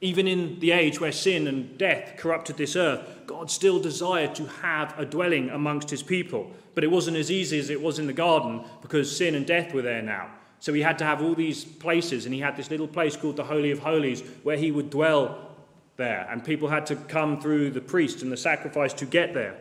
Even 0.00 0.26
in 0.26 0.58
the 0.60 0.72
age 0.72 0.98
where 0.98 1.12
sin 1.12 1.46
and 1.46 1.76
death 1.76 2.14
corrupted 2.16 2.56
this 2.56 2.74
earth, 2.74 3.06
God 3.26 3.50
still 3.50 3.78
desired 3.78 4.34
to 4.36 4.46
have 4.46 4.98
a 4.98 5.04
dwelling 5.04 5.50
amongst 5.50 5.90
his 5.90 6.02
people. 6.02 6.50
But 6.74 6.84
it 6.84 6.90
wasn't 6.90 7.18
as 7.18 7.30
easy 7.30 7.58
as 7.58 7.68
it 7.68 7.80
was 7.80 7.98
in 7.98 8.06
the 8.06 8.12
garden 8.14 8.64
because 8.80 9.14
sin 9.14 9.34
and 9.34 9.46
death 9.46 9.74
were 9.74 9.82
there 9.82 10.02
now. 10.02 10.30
So 10.58 10.72
he 10.72 10.80
had 10.80 10.98
to 10.98 11.04
have 11.04 11.22
all 11.22 11.34
these 11.34 11.64
places, 11.64 12.24
and 12.24 12.34
he 12.34 12.40
had 12.40 12.56
this 12.56 12.70
little 12.70 12.88
place 12.88 13.16
called 13.16 13.36
the 13.36 13.44
Holy 13.44 13.70
of 13.70 13.78
Holies 13.78 14.22
where 14.42 14.56
he 14.56 14.70
would 14.70 14.90
dwell 14.90 15.50
there. 15.96 16.26
And 16.30 16.42
people 16.42 16.68
had 16.68 16.86
to 16.86 16.96
come 16.96 17.40
through 17.40 17.70
the 17.70 17.80
priest 17.80 18.22
and 18.22 18.32
the 18.32 18.36
sacrifice 18.36 18.94
to 18.94 19.06
get 19.06 19.34
there. 19.34 19.58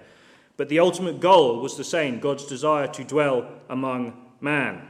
But 0.55 0.69
the 0.69 0.79
ultimate 0.79 1.19
goal 1.19 1.61
was 1.61 1.75
the 1.75 1.83
same 1.83 2.19
God's 2.19 2.45
desire 2.45 2.87
to 2.87 3.03
dwell 3.03 3.49
among 3.69 4.13
man. 4.39 4.87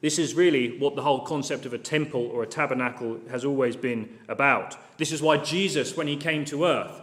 This 0.00 0.18
is 0.18 0.34
really 0.34 0.78
what 0.78 0.96
the 0.96 1.02
whole 1.02 1.20
concept 1.20 1.66
of 1.66 1.74
a 1.74 1.78
temple 1.78 2.30
or 2.32 2.42
a 2.42 2.46
tabernacle 2.46 3.20
has 3.30 3.44
always 3.44 3.76
been 3.76 4.08
about. 4.28 4.76
This 4.96 5.12
is 5.12 5.20
why 5.20 5.36
Jesus, 5.36 5.96
when 5.96 6.06
he 6.06 6.16
came 6.16 6.44
to 6.46 6.64
earth, 6.64 7.00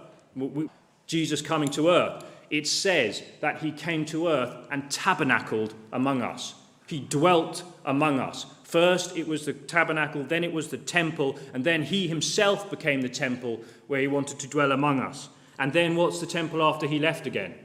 Jesus 1.06 1.42
coming 1.42 1.70
to 1.70 1.90
earth, 1.90 2.24
it 2.50 2.68
says 2.68 3.22
that 3.42 3.60
he 3.60 3.72
came 3.72 4.06
to 4.06 4.30
earth 4.30 4.68
and 4.72 4.90
tabernacled 4.90 5.74
among 5.92 6.22
us. 6.22 6.56
He 6.88 7.02
dwelt 7.02 7.64
among 7.86 8.20
us. 8.20 8.46
First, 8.64 9.16
it 9.16 9.28
was 9.28 9.46
the 9.46 9.54
tabernacle, 9.54 10.24
then 10.24 10.44
it 10.44 10.52
was 10.52 10.70
the 10.70 10.78
temple, 10.78 11.38
and 11.54 11.64
then 11.64 11.84
he 11.84 12.08
himself 12.08 12.70
became 12.70 13.02
the 13.02 13.10
temple 13.10 13.62
where 13.88 14.02
he 14.02 14.08
wanted 14.08 14.40
to 14.40 14.48
dwell 14.48 14.72
among 14.72 15.00
us. 15.00 15.30
And 15.60 15.72
then 15.74 15.96
what's 15.96 16.20
the 16.20 16.26
temple 16.26 16.64
after 16.64 16.88
he 16.88 17.00
left 17.00 17.28
again? 17.28 17.56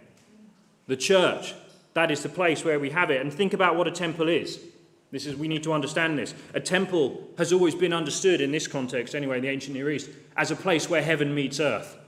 The 0.86 0.96
church. 0.96 1.54
That 1.94 2.10
is 2.10 2.22
the 2.22 2.28
place 2.28 2.64
where 2.64 2.80
we 2.80 2.90
have 2.90 3.10
it. 3.10 3.20
And 3.20 3.32
think 3.32 3.52
about 3.52 3.76
what 3.76 3.86
a 3.86 3.92
temple 3.92 4.28
is. 4.28 4.58
This 5.12 5.26
is 5.26 5.36
we 5.36 5.46
need 5.46 5.62
to 5.64 5.74
understand 5.74 6.18
this. 6.18 6.34
A 6.54 6.60
temple 6.60 7.28
has 7.36 7.52
always 7.52 7.74
been 7.74 7.92
understood 7.92 8.40
in 8.40 8.50
this 8.50 8.66
context, 8.66 9.14
anyway, 9.14 9.36
in 9.36 9.42
the 9.42 9.50
ancient 9.50 9.74
Near 9.74 9.90
East, 9.90 10.10
as 10.36 10.50
a 10.50 10.56
place 10.56 10.88
where 10.88 11.02
heaven 11.02 11.34
meets 11.34 11.60
earth. 11.60 11.98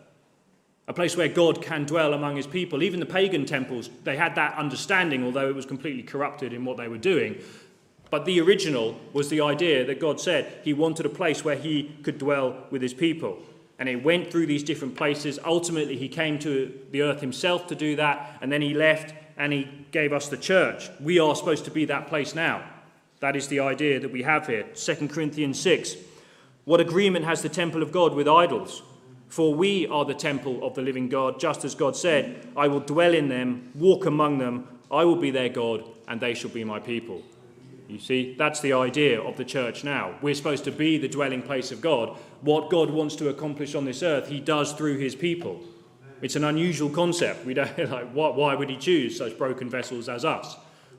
A 0.88 0.94
place 0.94 1.16
where 1.16 1.28
God 1.28 1.62
can 1.62 1.84
dwell 1.84 2.14
among 2.14 2.36
his 2.36 2.46
people. 2.46 2.82
Even 2.82 3.00
the 3.00 3.06
pagan 3.06 3.44
temples, 3.44 3.90
they 4.04 4.16
had 4.16 4.34
that 4.34 4.56
understanding, 4.56 5.22
although 5.22 5.48
it 5.48 5.54
was 5.54 5.66
completely 5.66 6.02
corrupted 6.02 6.52
in 6.52 6.64
what 6.64 6.78
they 6.78 6.88
were 6.88 6.98
doing. 6.98 7.38
But 8.10 8.24
the 8.24 8.40
original 8.40 8.98
was 9.12 9.28
the 9.28 9.40
idea 9.42 9.84
that 9.84 10.00
God 10.00 10.18
said 10.18 10.60
he 10.62 10.72
wanted 10.72 11.04
a 11.04 11.10
place 11.10 11.44
where 11.44 11.56
he 11.56 11.94
could 12.02 12.18
dwell 12.18 12.66
with 12.70 12.80
his 12.80 12.94
people. 12.94 13.38
And 13.78 13.88
he 13.88 13.96
went 13.96 14.30
through 14.30 14.46
these 14.46 14.62
different 14.62 14.96
places. 14.96 15.38
Ultimately, 15.44 15.96
he 15.96 16.08
came 16.08 16.38
to 16.38 16.72
the 16.90 17.02
earth 17.02 17.20
himself 17.20 17.66
to 17.66 17.74
do 17.74 17.96
that, 17.96 18.38
and 18.40 18.50
then 18.50 18.62
he 18.62 18.72
left 18.72 19.14
and 19.36 19.52
he 19.52 19.68
gave 19.90 20.12
us 20.12 20.28
the 20.28 20.36
church. 20.36 20.88
We 21.00 21.18
are 21.18 21.34
supposed 21.34 21.64
to 21.64 21.70
be 21.70 21.84
that 21.86 22.06
place 22.06 22.34
now. 22.34 22.62
That 23.24 23.36
is 23.36 23.48
the 23.48 23.60
idea 23.60 23.98
that 24.00 24.12
we 24.12 24.22
have 24.22 24.48
here. 24.48 24.64
2 24.74 25.08
Corinthians 25.08 25.58
6. 25.58 25.96
What 26.66 26.78
agreement 26.78 27.24
has 27.24 27.40
the 27.40 27.48
temple 27.48 27.82
of 27.82 27.90
God 27.90 28.12
with 28.12 28.28
idols? 28.28 28.82
For 29.28 29.54
we 29.54 29.86
are 29.86 30.04
the 30.04 30.12
temple 30.12 30.62
of 30.62 30.74
the 30.74 30.82
living 30.82 31.08
God, 31.08 31.40
just 31.40 31.64
as 31.64 31.74
God 31.74 31.96
said, 31.96 32.46
I 32.54 32.68
will 32.68 32.80
dwell 32.80 33.14
in 33.14 33.30
them, 33.30 33.70
walk 33.74 34.04
among 34.04 34.36
them, 34.36 34.68
I 34.90 35.06
will 35.06 35.16
be 35.16 35.30
their 35.30 35.48
God, 35.48 35.84
and 36.06 36.20
they 36.20 36.34
shall 36.34 36.50
be 36.50 36.64
my 36.64 36.78
people. 36.78 37.22
You 37.88 37.98
see, 37.98 38.34
that's 38.34 38.60
the 38.60 38.74
idea 38.74 39.22
of 39.22 39.38
the 39.38 39.44
church 39.46 39.84
now. 39.84 40.16
We're 40.20 40.34
supposed 40.34 40.64
to 40.64 40.70
be 40.70 40.98
the 40.98 41.08
dwelling 41.08 41.40
place 41.40 41.72
of 41.72 41.80
God. 41.80 42.18
What 42.42 42.68
God 42.68 42.90
wants 42.90 43.16
to 43.16 43.30
accomplish 43.30 43.74
on 43.74 43.86
this 43.86 44.02
earth, 44.02 44.28
He 44.28 44.38
does 44.38 44.74
through 44.74 44.98
His 44.98 45.14
people. 45.14 45.62
It's 46.20 46.36
an 46.36 46.44
unusual 46.44 46.90
concept. 46.90 47.46
We 47.46 47.54
don't 47.54 47.78
like 47.90 48.12
why 48.12 48.54
would 48.54 48.68
He 48.68 48.76
choose 48.76 49.16
such 49.16 49.38
broken 49.38 49.70
vessels 49.70 50.10
as 50.10 50.26
us? 50.26 50.58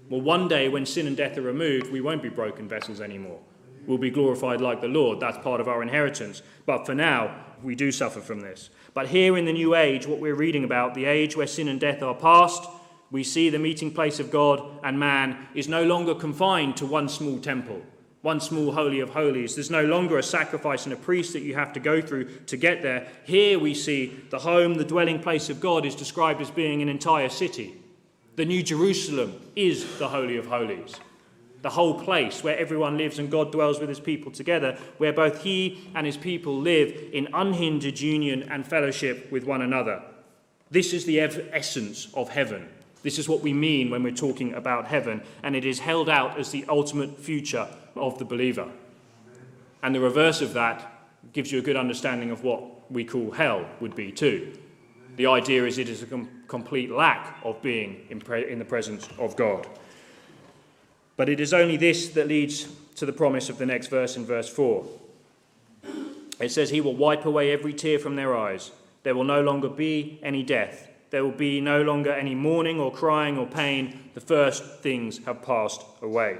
Well, 0.09 0.21
one 0.21 0.47
day 0.47 0.69
when 0.69 0.85
sin 0.85 1.07
and 1.07 1.17
death 1.17 1.37
are 1.37 1.41
removed, 1.41 1.91
we 1.91 2.01
won't 2.01 2.21
be 2.21 2.29
broken 2.29 2.67
vessels 2.67 3.01
anymore. 3.01 3.39
We'll 3.87 3.97
be 3.97 4.09
glorified 4.09 4.61
like 4.61 4.81
the 4.81 4.87
Lord. 4.87 5.19
That's 5.19 5.37
part 5.39 5.61
of 5.61 5.67
our 5.67 5.81
inheritance. 5.81 6.41
But 6.65 6.85
for 6.85 6.95
now, 6.95 7.35
we 7.63 7.75
do 7.75 7.91
suffer 7.91 8.19
from 8.19 8.41
this. 8.41 8.69
But 8.93 9.07
here 9.07 9.37
in 9.37 9.45
the 9.45 9.53
new 9.53 9.75
age, 9.75 10.07
what 10.07 10.19
we're 10.19 10.35
reading 10.35 10.63
about, 10.63 10.93
the 10.93 11.05
age 11.05 11.35
where 11.35 11.47
sin 11.47 11.67
and 11.67 11.79
death 11.79 12.01
are 12.03 12.15
past, 12.15 12.67
we 13.11 13.23
see 13.23 13.49
the 13.49 13.59
meeting 13.59 13.91
place 13.91 14.19
of 14.19 14.31
God 14.31 14.61
and 14.83 14.99
man 14.99 15.47
is 15.53 15.67
no 15.67 15.83
longer 15.83 16.15
confined 16.15 16.77
to 16.77 16.85
one 16.85 17.09
small 17.09 17.39
temple, 17.39 17.81
one 18.21 18.39
small 18.39 18.71
holy 18.71 18.99
of 18.99 19.11
holies. 19.11 19.55
There's 19.55 19.71
no 19.71 19.85
longer 19.85 20.17
a 20.17 20.23
sacrifice 20.23 20.85
and 20.85 20.93
a 20.93 20.97
priest 20.97 21.33
that 21.33 21.43
you 21.43 21.53
have 21.55 21.73
to 21.73 21.79
go 21.79 22.01
through 22.01 22.25
to 22.47 22.57
get 22.57 22.81
there. 22.81 23.07
Here 23.23 23.59
we 23.59 23.73
see 23.73 24.19
the 24.29 24.39
home, 24.39 24.75
the 24.75 24.83
dwelling 24.83 25.19
place 25.19 25.49
of 25.49 25.59
God 25.59 25.85
is 25.85 25.95
described 25.95 26.41
as 26.41 26.51
being 26.51 26.81
an 26.81 26.89
entire 26.89 27.29
city. 27.29 27.75
The 28.35 28.45
New 28.45 28.63
Jerusalem 28.63 29.39
is 29.55 29.97
the 29.97 30.09
Holy 30.09 30.37
of 30.37 30.47
Holies 30.47 30.95
the 31.65 31.71
whole 31.71 31.99
place 31.99 32.43
where 32.43 32.55
everyone 32.59 32.95
lives 32.95 33.17
and 33.17 33.31
God 33.31 33.51
dwells 33.51 33.79
with 33.79 33.89
his 33.89 33.99
people 33.99 34.31
together, 34.31 34.77
where 34.99 35.11
both 35.11 35.41
he 35.41 35.81
and 35.95 36.05
his 36.05 36.15
people 36.15 36.55
live 36.55 37.09
in 37.11 37.27
unhindered 37.33 37.99
union 37.99 38.43
and 38.51 38.67
fellowship 38.67 39.31
with 39.31 39.45
one 39.45 39.63
another. 39.63 40.03
This 40.69 40.93
is 40.93 41.05
the 41.05 41.19
essence 41.19 42.07
of 42.13 42.29
heaven. 42.29 42.69
This 43.01 43.17
is 43.17 43.27
what 43.27 43.41
we 43.41 43.51
mean 43.51 43.89
when 43.89 44.03
we're 44.03 44.13
talking 44.13 44.53
about 44.53 44.85
heaven, 44.85 45.23
and 45.41 45.55
it 45.55 45.65
is 45.65 45.79
held 45.79 46.07
out 46.07 46.37
as 46.37 46.51
the 46.51 46.65
ultimate 46.69 47.17
future 47.17 47.67
of 47.95 48.19
the 48.19 48.25
believer. 48.25 48.69
And 49.81 49.95
the 49.95 50.01
reverse 50.01 50.41
of 50.41 50.53
that 50.53 51.09
gives 51.33 51.51
you 51.51 51.57
a 51.57 51.63
good 51.63 51.77
understanding 51.77 52.29
of 52.29 52.43
what 52.43 52.91
we 52.91 53.03
call 53.05 53.31
hell 53.31 53.65
would 53.79 53.95
be, 53.95 54.11
too. 54.11 54.55
The 55.15 55.27
idea 55.27 55.65
is 55.65 55.77
it 55.77 55.89
is 55.89 56.03
a 56.03 56.05
com- 56.05 56.29
complete 56.47 56.91
lack 56.91 57.37
of 57.43 57.61
being 57.61 58.05
in, 58.09 58.21
in 58.33 58.59
the 58.59 58.65
presence 58.65 59.07
of 59.17 59.35
God. 59.35 59.67
But 61.17 61.29
it 61.29 61.39
is 61.39 61.53
only 61.53 61.77
this 61.77 62.09
that 62.09 62.27
leads 62.27 62.67
to 62.95 63.05
the 63.05 63.13
promise 63.13 63.49
of 63.49 63.57
the 63.57 63.65
next 63.65 63.87
verse 63.87 64.17
in 64.17 64.25
verse 64.25 64.49
4. 64.49 64.85
It 66.39 66.51
says, 66.51 66.69
He 66.69 66.81
will 66.81 66.95
wipe 66.95 67.25
away 67.25 67.51
every 67.51 67.73
tear 67.73 67.99
from 67.99 68.15
their 68.15 68.35
eyes. 68.35 68.71
There 69.03 69.15
will 69.15 69.23
no 69.23 69.41
longer 69.41 69.69
be 69.69 70.19
any 70.21 70.43
death. 70.43 70.89
There 71.11 71.23
will 71.23 71.31
be 71.31 71.61
no 71.61 71.81
longer 71.81 72.11
any 72.11 72.35
mourning 72.35 72.79
or 72.79 72.91
crying 72.91 73.37
or 73.37 73.47
pain. 73.47 74.09
The 74.13 74.21
first 74.21 74.79
things 74.79 75.23
have 75.25 75.43
passed 75.43 75.85
away. 76.01 76.39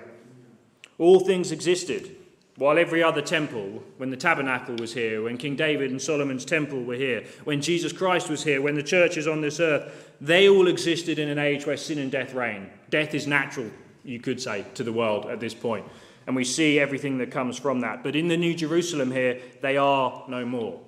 All 0.97 1.21
things 1.21 1.51
existed 1.51 2.15
while 2.57 2.77
every 2.77 3.03
other 3.03 3.21
temple, 3.21 3.83
when 3.97 4.09
the 4.09 4.17
tabernacle 4.17 4.75
was 4.75 4.93
here, 4.93 5.23
when 5.23 5.37
King 5.37 5.55
David 5.55 5.91
and 5.91 6.01
Solomon's 6.01 6.45
temple 6.45 6.83
were 6.83 6.95
here, 6.95 7.25
when 7.43 7.61
Jesus 7.61 7.91
Christ 7.91 8.29
was 8.29 8.43
here, 8.43 8.61
when 8.61 8.75
the 8.75 8.83
church 8.83 9.17
is 9.17 9.27
on 9.27 9.41
this 9.41 9.59
earth, 9.59 10.13
they 10.21 10.47
all 10.47 10.67
existed 10.67 11.19
in 11.19 11.29
an 11.29 11.37
age 11.37 11.65
where 11.65 11.75
sin 11.75 11.99
and 11.99 12.11
death 12.11 12.33
reign. 12.33 12.69
Death 12.89 13.13
is 13.13 13.27
natural 13.27 13.69
you 14.05 14.19
could 14.19 14.39
say, 14.39 14.65
to 14.75 14.83
the 14.83 14.93
world 14.93 15.25
at 15.25 15.39
this 15.39 15.53
point. 15.53 15.85
And 16.27 16.35
we 16.35 16.43
see 16.43 16.79
everything 16.79 17.17
that 17.17 17.31
comes 17.31 17.57
from 17.57 17.81
that. 17.81 18.03
But 18.03 18.15
in 18.15 18.27
the 18.27 18.37
New 18.37 18.53
Jerusalem 18.53 19.11
here, 19.11 19.41
they 19.61 19.77
are 19.77 20.23
no 20.27 20.45
more. 20.45 20.79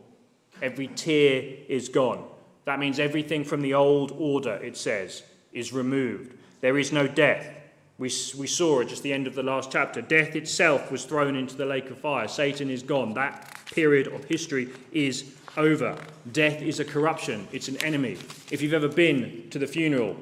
Every 0.62 0.88
tear 0.88 1.58
is 1.68 1.90
gone. 1.90 2.24
That 2.66 2.80
means 2.80 3.00
everything 3.00 3.44
from 3.44 3.62
the 3.62 3.74
old 3.74 4.12
order, 4.18 4.56
it 4.56 4.78
says, 4.78 5.24
is 5.52 5.74
removed. 5.74 6.38
There 6.62 6.78
is 6.78 6.92
no 6.92 7.08
death. 7.08 7.56
We, 7.98 8.12
we 8.38 8.48
saw 8.48 8.82
it 8.82 8.90
just 8.90 9.04
the 9.04 9.14
end 9.14 9.26
of 9.28 9.36
the 9.36 9.44
last 9.44 9.72
chapter. 9.72 10.02
Death 10.02 10.36
itself 10.36 10.92
was 10.92 11.06
thrown 11.06 11.36
into 11.36 11.56
the 11.56 11.66
lake 11.66 11.90
of 11.90 11.98
fire. 11.98 12.28
Satan 12.28 12.70
is 12.70 12.84
gone. 12.84 13.14
That 13.16 13.58
period 13.66 14.08
of 14.08 14.24
history 14.26 14.70
is 14.92 15.34
over. 15.58 15.98
Death 16.32 16.62
is 16.62 16.80
a 16.80 16.86
corruption, 16.86 17.48
it's 17.52 17.68
an 17.68 17.78
enemy. 17.84 18.18
If 18.52 18.62
you've 18.62 18.74
ever 18.74 18.88
been 18.88 19.48
to 19.50 19.60
the 19.60 19.68
funeral 19.68 20.16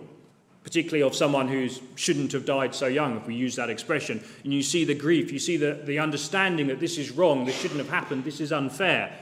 particularly 0.65 1.03
of 1.03 1.13
someone 1.13 1.47
who 1.47 1.69
shouldn't 1.93 2.31
have 2.31 2.43
died 2.43 2.73
so 2.73 2.87
young, 2.87 3.17
if 3.17 3.27
we 3.27 3.35
use 3.35 3.55
that 3.55 3.69
expression. 3.69 4.19
And 4.43 4.51
you 4.51 4.63
see 4.63 4.83
the 4.83 4.95
grief, 4.95 5.31
you 5.31 5.37
see 5.37 5.57
the, 5.57 5.79
the 5.85 5.99
understanding 5.99 6.65
that 6.67 6.79
this 6.79 6.97
is 6.97 7.11
wrong, 7.11 7.45
this 7.45 7.55
shouldn't 7.55 7.79
have 7.79 7.89
happened, 7.89 8.23
this 8.23 8.41
is 8.41 8.51
unfair. 8.51 9.15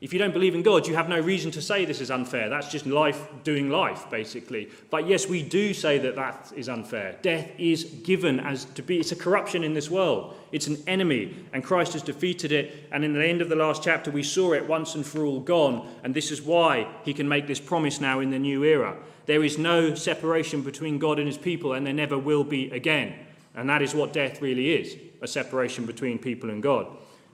If 0.00 0.12
you 0.12 0.18
don't 0.20 0.32
believe 0.32 0.54
in 0.54 0.62
God, 0.62 0.86
you 0.86 0.94
have 0.94 1.08
no 1.08 1.18
reason 1.18 1.50
to 1.50 1.62
say 1.62 1.84
this 1.84 2.00
is 2.00 2.10
unfair. 2.10 2.48
That's 2.48 2.70
just 2.70 2.86
life 2.86 3.26
doing 3.42 3.68
life, 3.68 4.08
basically. 4.10 4.70
But 4.90 5.08
yes, 5.08 5.28
we 5.28 5.42
do 5.42 5.74
say 5.74 5.98
that 5.98 6.14
that 6.14 6.52
is 6.54 6.68
unfair. 6.68 7.18
Death 7.20 7.50
is 7.58 7.82
given 7.82 8.38
as 8.38 8.64
to 8.66 8.82
be, 8.82 9.00
it's 9.00 9.10
a 9.10 9.16
corruption 9.16 9.64
in 9.64 9.74
this 9.74 9.90
world. 9.90 10.36
It's 10.52 10.68
an 10.68 10.80
enemy, 10.86 11.34
and 11.52 11.64
Christ 11.64 11.94
has 11.94 12.02
defeated 12.02 12.52
it. 12.52 12.88
And 12.92 13.04
in 13.04 13.12
the 13.12 13.26
end 13.26 13.42
of 13.42 13.48
the 13.48 13.56
last 13.56 13.82
chapter, 13.82 14.12
we 14.12 14.22
saw 14.22 14.52
it 14.52 14.68
once 14.68 14.94
and 14.94 15.04
for 15.04 15.24
all 15.24 15.40
gone. 15.40 15.88
And 16.04 16.14
this 16.14 16.30
is 16.30 16.42
why 16.42 16.86
he 17.04 17.12
can 17.12 17.28
make 17.28 17.48
this 17.48 17.60
promise 17.60 18.00
now 18.00 18.20
in 18.20 18.30
the 18.30 18.38
new 18.38 18.62
era. 18.62 18.96
There 19.26 19.42
is 19.42 19.58
no 19.58 19.96
separation 19.96 20.62
between 20.62 21.00
God 21.00 21.18
and 21.18 21.26
his 21.26 21.38
people, 21.38 21.72
and 21.72 21.84
there 21.84 21.92
never 21.92 22.16
will 22.16 22.44
be 22.44 22.70
again. 22.70 23.14
And 23.56 23.68
that 23.68 23.82
is 23.82 23.96
what 23.96 24.12
death 24.12 24.40
really 24.40 24.74
is 24.74 24.96
a 25.20 25.26
separation 25.26 25.84
between 25.84 26.18
people 26.18 26.50
and 26.50 26.62
God. 26.62 26.86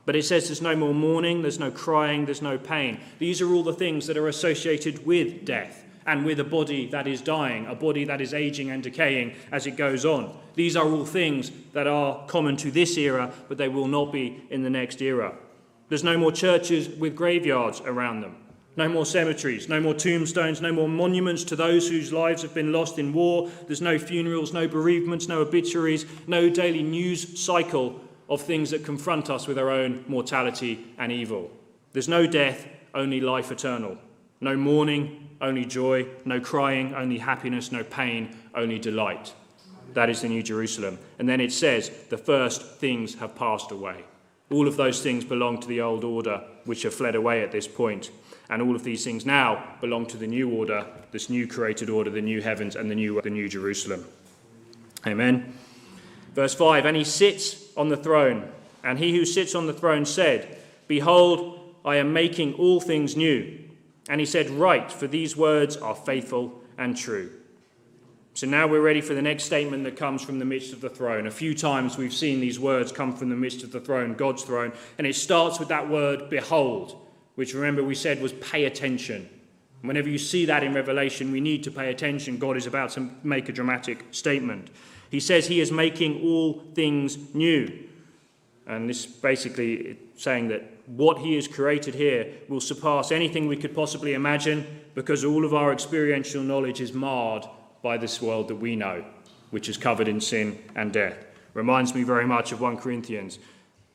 But 0.04 0.16
it 0.16 0.24
says 0.24 0.48
there's 0.48 0.60
no 0.60 0.76
more 0.76 0.94
mourning, 0.94 1.42
there's 1.42 1.58
no 1.58 1.70
crying, 1.70 2.26
there's 2.26 2.42
no 2.42 2.58
pain. 2.58 3.00
These 3.18 3.40
are 3.40 3.52
all 3.52 3.62
the 3.62 3.72
things 3.72 4.06
that 4.06 4.16
are 4.16 4.28
associated 4.28 5.06
with 5.06 5.44
death 5.44 5.84
and 6.06 6.24
with 6.24 6.38
a 6.40 6.44
body 6.44 6.86
that 6.88 7.06
is 7.06 7.22
dying, 7.22 7.66
a 7.66 7.74
body 7.74 8.04
that 8.04 8.20
is 8.20 8.34
aging 8.34 8.70
and 8.70 8.82
decaying 8.82 9.34
as 9.50 9.66
it 9.66 9.76
goes 9.76 10.04
on. 10.04 10.36
These 10.54 10.76
are 10.76 10.86
all 10.86 11.06
things 11.06 11.50
that 11.72 11.86
are 11.86 12.26
common 12.26 12.56
to 12.58 12.70
this 12.70 12.96
era, 12.98 13.32
but 13.48 13.56
they 13.56 13.68
will 13.68 13.88
not 13.88 14.12
be 14.12 14.44
in 14.50 14.62
the 14.62 14.70
next 14.70 15.00
era. 15.00 15.34
There's 15.88 16.04
no 16.04 16.18
more 16.18 16.32
churches 16.32 16.88
with 16.88 17.16
graveyards 17.16 17.80
around 17.80 18.20
them. 18.20 18.36
No 18.76 18.88
more 18.88 19.06
cemeteries, 19.06 19.68
no 19.68 19.80
more 19.80 19.94
tombstones, 19.94 20.60
no 20.60 20.72
more 20.72 20.88
monuments 20.88 21.44
to 21.44 21.56
those 21.56 21.88
whose 21.88 22.12
lives 22.12 22.42
have 22.42 22.54
been 22.54 22.72
lost 22.72 22.98
in 22.98 23.12
war. 23.12 23.48
There's 23.66 23.80
no 23.80 23.98
funerals, 23.98 24.52
no 24.52 24.66
bereavements, 24.66 25.28
no 25.28 25.40
obituaries, 25.40 26.06
no 26.26 26.50
daily 26.50 26.82
news 26.82 27.40
cycle 27.40 28.00
of 28.28 28.42
things 28.42 28.70
that 28.70 28.84
confront 28.84 29.30
us 29.30 29.46
with 29.46 29.58
our 29.58 29.70
own 29.70 30.04
mortality 30.08 30.86
and 30.98 31.12
evil. 31.12 31.50
There's 31.92 32.08
no 32.08 32.26
death, 32.26 32.66
only 32.94 33.20
life 33.20 33.52
eternal. 33.52 33.98
No 34.40 34.56
mourning, 34.56 35.36
only 35.40 35.64
joy. 35.64 36.06
No 36.24 36.40
crying, 36.40 36.94
only 36.94 37.18
happiness. 37.18 37.70
No 37.70 37.84
pain, 37.84 38.36
only 38.54 38.78
delight. 38.78 39.34
That 39.92 40.10
is 40.10 40.22
the 40.22 40.28
New 40.28 40.42
Jerusalem. 40.42 40.98
And 41.18 41.28
then 41.28 41.40
it 41.40 41.52
says, 41.52 41.90
the 42.08 42.18
first 42.18 42.62
things 42.76 43.14
have 43.16 43.36
passed 43.36 43.70
away. 43.70 44.04
All 44.50 44.68
of 44.68 44.76
those 44.76 45.02
things 45.02 45.24
belong 45.24 45.60
to 45.60 45.68
the 45.68 45.80
old 45.80 46.04
order, 46.04 46.42
which 46.64 46.82
have 46.82 46.94
fled 46.94 47.14
away 47.14 47.42
at 47.42 47.52
this 47.52 47.68
point. 47.68 48.10
And 48.50 48.60
all 48.60 48.74
of 48.74 48.84
these 48.84 49.04
things 49.04 49.24
now 49.24 49.76
belong 49.80 50.06
to 50.06 50.16
the 50.16 50.26
new 50.26 50.50
order, 50.50 50.86
this 51.12 51.30
new 51.30 51.46
created 51.46 51.88
order, 51.88 52.10
the 52.10 52.20
new 52.20 52.42
heavens 52.42 52.76
and 52.76 52.90
the 52.90 52.94
new, 52.94 53.20
the 53.22 53.30
new 53.30 53.48
Jerusalem. 53.48 54.04
Amen. 55.06 55.56
Verse 56.34 56.54
5 56.54 56.84
And 56.84 56.96
he 56.96 57.04
sits 57.04 57.74
on 57.76 57.88
the 57.88 57.96
throne, 57.96 58.50
and 58.82 58.98
he 58.98 59.16
who 59.16 59.24
sits 59.24 59.54
on 59.54 59.66
the 59.66 59.72
throne 59.72 60.04
said, 60.04 60.58
Behold, 60.86 61.74
I 61.84 61.96
am 61.96 62.12
making 62.12 62.54
all 62.54 62.80
things 62.80 63.16
new. 63.16 63.58
And 64.08 64.20
he 64.20 64.26
said, 64.26 64.50
Write, 64.50 64.92
for 64.92 65.06
these 65.06 65.36
words 65.36 65.76
are 65.76 65.94
faithful 65.94 66.60
and 66.76 66.96
true. 66.96 67.30
So 68.34 68.48
now 68.48 68.66
we're 68.66 68.80
ready 68.80 69.00
for 69.00 69.14
the 69.14 69.22
next 69.22 69.44
statement 69.44 69.84
that 69.84 69.96
comes 69.96 70.20
from 70.20 70.40
the 70.40 70.44
midst 70.44 70.72
of 70.72 70.80
the 70.80 70.90
throne. 70.90 71.28
A 71.28 71.30
few 71.30 71.54
times 71.54 71.96
we've 71.96 72.12
seen 72.12 72.40
these 72.40 72.58
words 72.58 72.90
come 72.90 73.14
from 73.16 73.30
the 73.30 73.36
midst 73.36 73.62
of 73.62 73.70
the 73.70 73.80
throne, 73.80 74.14
God's 74.14 74.42
throne, 74.42 74.72
and 74.98 75.06
it 75.06 75.14
starts 75.14 75.60
with 75.60 75.68
that 75.68 75.88
word, 75.88 76.28
behold 76.28 77.00
which 77.34 77.54
remember 77.54 77.82
we 77.82 77.94
said 77.94 78.20
was 78.20 78.32
pay 78.34 78.64
attention. 78.64 79.28
Whenever 79.82 80.08
you 80.08 80.18
see 80.18 80.46
that 80.46 80.64
in 80.64 80.72
Revelation, 80.72 81.30
we 81.30 81.40
need 81.40 81.64
to 81.64 81.70
pay 81.70 81.90
attention. 81.90 82.38
God 82.38 82.56
is 82.56 82.66
about 82.66 82.90
to 82.90 83.10
make 83.22 83.48
a 83.48 83.52
dramatic 83.52 84.04
statement. 84.12 84.70
He 85.14 85.20
says 85.20 85.46
he 85.46 85.60
is 85.60 85.70
making 85.70 86.24
all 86.24 86.64
things 86.74 87.32
new. 87.32 87.86
And 88.66 88.90
this 88.90 89.06
basically 89.06 89.96
saying 90.16 90.48
that 90.48 90.68
what 90.86 91.18
he 91.18 91.36
has 91.36 91.46
created 91.46 91.94
here 91.94 92.34
will 92.48 92.60
surpass 92.60 93.12
anything 93.12 93.46
we 93.46 93.56
could 93.56 93.76
possibly 93.76 94.14
imagine 94.14 94.66
because 94.96 95.24
all 95.24 95.44
of 95.44 95.54
our 95.54 95.72
experiential 95.72 96.42
knowledge 96.42 96.80
is 96.80 96.92
marred 96.92 97.44
by 97.80 97.96
this 97.96 98.20
world 98.20 98.48
that 98.48 98.56
we 98.56 98.74
know, 98.74 99.04
which 99.50 99.68
is 99.68 99.76
covered 99.76 100.08
in 100.08 100.20
sin 100.20 100.58
and 100.74 100.92
death. 100.92 101.24
Reminds 101.52 101.94
me 101.94 102.02
very 102.02 102.26
much 102.26 102.50
of 102.50 102.60
1 102.60 102.78
Corinthians 102.78 103.38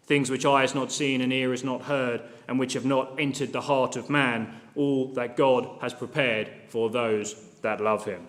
things 0.06 0.32
which 0.32 0.46
eye 0.46 0.62
has 0.62 0.74
not 0.74 0.90
seen 0.90 1.20
and 1.20 1.34
ear 1.34 1.52
has 1.52 1.66
not 1.66 1.82
heard, 1.82 2.22
and 2.48 2.58
which 2.58 2.74
have 2.74 2.86
not 2.86 3.20
entered 3.20 3.52
the 3.52 3.62
heart 3.62 3.98
of 3.98 4.10
man, 4.10 4.52
all 4.74 5.10
that 5.10 5.36
God 5.36 5.70
has 5.82 5.94
prepared 5.94 6.50
for 6.70 6.90
those 6.90 7.36
that 7.62 7.82
love 7.82 8.06
him. 8.06 8.26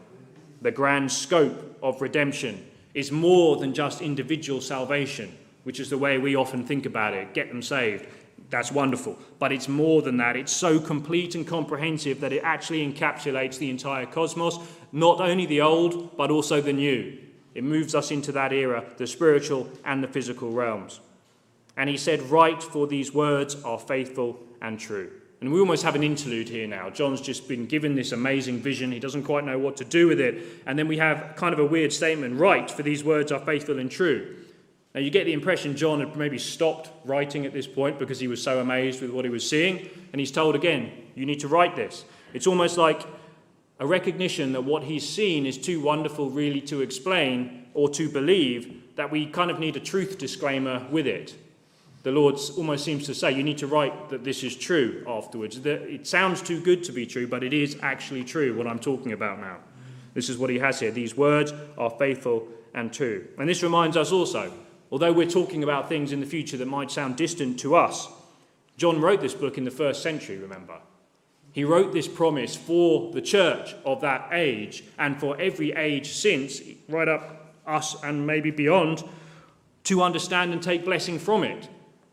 The 0.60 0.72
grand 0.72 1.12
scope 1.12 1.78
of 1.82 2.02
redemption 2.02 2.66
is 2.94 3.12
more 3.12 3.56
than 3.56 3.72
just 3.72 4.00
individual 4.00 4.60
salvation, 4.60 5.36
which 5.64 5.80
is 5.80 5.90
the 5.90 5.98
way 5.98 6.18
we 6.18 6.36
often 6.36 6.64
think 6.64 6.86
about 6.86 7.14
it 7.14 7.34
get 7.34 7.48
them 7.48 7.62
saved. 7.62 8.06
That's 8.50 8.72
wonderful. 8.72 9.16
But 9.38 9.52
it's 9.52 9.68
more 9.68 10.02
than 10.02 10.16
that. 10.16 10.36
It's 10.36 10.52
so 10.52 10.80
complete 10.80 11.34
and 11.34 11.46
comprehensive 11.46 12.20
that 12.20 12.32
it 12.32 12.42
actually 12.42 12.90
encapsulates 12.90 13.58
the 13.58 13.70
entire 13.70 14.06
cosmos, 14.06 14.58
not 14.92 15.20
only 15.20 15.46
the 15.46 15.60
old, 15.60 16.16
but 16.16 16.30
also 16.30 16.60
the 16.60 16.72
new. 16.72 17.16
It 17.54 17.64
moves 17.64 17.94
us 17.94 18.10
into 18.10 18.32
that 18.32 18.52
era, 18.52 18.84
the 18.96 19.06
spiritual 19.06 19.68
and 19.84 20.02
the 20.02 20.08
physical 20.08 20.50
realms. 20.50 21.00
And 21.76 21.88
he 21.88 21.96
said, 21.96 22.22
Write, 22.22 22.62
for 22.62 22.86
these 22.86 23.14
words 23.14 23.56
are 23.62 23.78
faithful 23.78 24.40
and 24.60 24.78
true. 24.78 25.10
And 25.40 25.50
we 25.50 25.58
almost 25.58 25.84
have 25.84 25.94
an 25.94 26.02
interlude 26.02 26.50
here 26.50 26.66
now. 26.66 26.90
John's 26.90 27.20
just 27.20 27.48
been 27.48 27.64
given 27.64 27.94
this 27.94 28.12
amazing 28.12 28.60
vision. 28.60 28.92
He 28.92 28.98
doesn't 28.98 29.22
quite 29.22 29.44
know 29.44 29.58
what 29.58 29.76
to 29.78 29.84
do 29.84 30.06
with 30.06 30.20
it. 30.20 30.62
And 30.66 30.78
then 30.78 30.86
we 30.86 30.98
have 30.98 31.34
kind 31.36 31.54
of 31.54 31.58
a 31.58 31.64
weird 31.64 31.92
statement 31.92 32.38
Write, 32.38 32.70
for 32.70 32.82
these 32.82 33.02
words 33.02 33.32
are 33.32 33.40
faithful 33.40 33.78
and 33.78 33.90
true. 33.90 34.36
Now, 34.94 35.00
you 35.00 35.08
get 35.08 35.24
the 35.24 35.32
impression 35.32 35.76
John 35.76 36.00
had 36.00 36.16
maybe 36.16 36.36
stopped 36.36 36.90
writing 37.06 37.46
at 37.46 37.54
this 37.54 37.66
point 37.66 37.98
because 37.98 38.20
he 38.20 38.28
was 38.28 38.42
so 38.42 38.60
amazed 38.60 39.00
with 39.00 39.12
what 39.12 39.24
he 39.24 39.30
was 39.30 39.48
seeing. 39.48 39.88
And 40.12 40.20
he's 40.20 40.32
told 40.32 40.54
again, 40.54 40.92
You 41.14 41.24
need 41.24 41.40
to 41.40 41.48
write 41.48 41.74
this. 41.74 42.04
It's 42.34 42.46
almost 42.46 42.76
like 42.76 43.06
a 43.78 43.86
recognition 43.86 44.52
that 44.52 44.64
what 44.64 44.82
he's 44.82 45.08
seen 45.08 45.46
is 45.46 45.56
too 45.56 45.80
wonderful, 45.80 46.28
really, 46.28 46.60
to 46.62 46.82
explain 46.82 47.66
or 47.72 47.88
to 47.88 48.10
believe, 48.10 48.96
that 48.96 49.10
we 49.10 49.24
kind 49.24 49.50
of 49.50 49.58
need 49.58 49.76
a 49.76 49.80
truth 49.80 50.18
disclaimer 50.18 50.86
with 50.90 51.06
it 51.06 51.34
the 52.02 52.10
Lord 52.10 52.36
almost 52.56 52.84
seems 52.84 53.04
to 53.06 53.14
say, 53.14 53.32
you 53.32 53.42
need 53.42 53.58
to 53.58 53.66
write 53.66 54.08
that 54.08 54.24
this 54.24 54.42
is 54.42 54.56
true 54.56 55.04
afterwards. 55.06 55.60
It 55.64 56.06
sounds 56.06 56.40
too 56.40 56.60
good 56.60 56.82
to 56.84 56.92
be 56.92 57.04
true, 57.04 57.26
but 57.26 57.44
it 57.44 57.52
is 57.52 57.76
actually 57.82 58.24
true, 58.24 58.56
what 58.56 58.66
I'm 58.66 58.78
talking 58.78 59.12
about 59.12 59.38
now. 59.38 59.58
This 60.14 60.30
is 60.30 60.38
what 60.38 60.48
he 60.50 60.58
has 60.58 60.80
here. 60.80 60.90
These 60.90 61.16
words 61.16 61.52
are 61.76 61.90
faithful 61.90 62.48
and 62.74 62.92
true. 62.92 63.26
And 63.38 63.48
this 63.48 63.62
reminds 63.62 63.98
us 63.98 64.12
also, 64.12 64.50
although 64.90 65.12
we're 65.12 65.28
talking 65.28 65.62
about 65.62 65.88
things 65.88 66.12
in 66.12 66.20
the 66.20 66.26
future 66.26 66.56
that 66.56 66.66
might 66.66 66.90
sound 66.90 67.16
distant 67.16 67.60
to 67.60 67.76
us, 67.76 68.08
John 68.78 69.00
wrote 69.00 69.20
this 69.20 69.34
book 69.34 69.58
in 69.58 69.64
the 69.64 69.70
first 69.70 70.02
century, 70.02 70.38
remember. 70.38 70.78
He 71.52 71.64
wrote 71.64 71.92
this 71.92 72.08
promise 72.08 72.56
for 72.56 73.12
the 73.12 73.20
church 73.20 73.74
of 73.84 74.00
that 74.00 74.30
age 74.32 74.84
and 74.98 75.20
for 75.20 75.38
every 75.38 75.72
age 75.72 76.12
since, 76.12 76.62
right 76.88 77.08
up 77.08 77.54
us 77.66 78.02
and 78.02 78.26
maybe 78.26 78.50
beyond, 78.50 79.04
to 79.84 80.02
understand 80.02 80.52
and 80.52 80.62
take 80.62 80.84
blessing 80.84 81.18
from 81.18 81.44
it 81.44 81.68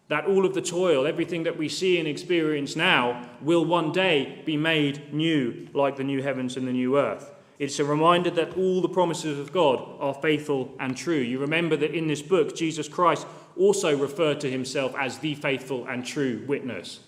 that 0.10 0.26
all 0.26 0.46
of 0.46 0.54
the 0.54 0.62
toil, 0.62 1.06
everything 1.06 1.44
that 1.44 1.58
we 1.58 1.68
see 1.68 2.00
and 2.00 2.08
experience 2.08 2.76
now, 2.76 3.30
will 3.42 3.66
one 3.66 3.92
day 3.92 4.42
be 4.46 4.56
made 4.56 5.14
new, 5.14 5.68
like 5.74 5.98
the 5.98 6.04
new 6.04 6.22
heavens 6.22 6.56
and 6.56 6.68
the 6.68 6.72
new 6.72 6.98
earth. 6.98 7.34
It's 7.60 7.80
a 7.80 7.84
reminder 7.84 8.30
that 8.32 8.56
all 8.56 8.82
the 8.82 8.90
promises 8.90 9.40
of 9.40 9.52
God 9.52 9.84
are 10.00 10.14
faithful 10.14 10.76
and 10.80 10.96
true. 10.96 11.18
You 11.18 11.40
remember 11.40 11.76
that 11.78 11.96
in 11.96 12.08
this 12.08 12.22
book, 12.22 12.56
Jesus 12.56 12.88
Christ 12.88 13.26
also 13.58 13.98
referred 13.98 14.40
to 14.42 14.52
himself 14.52 14.96
as 14.96 15.18
the 15.18 15.36
faithful 15.36 15.86
and 15.88 16.06
true 16.06 16.44
witness. 16.48 17.00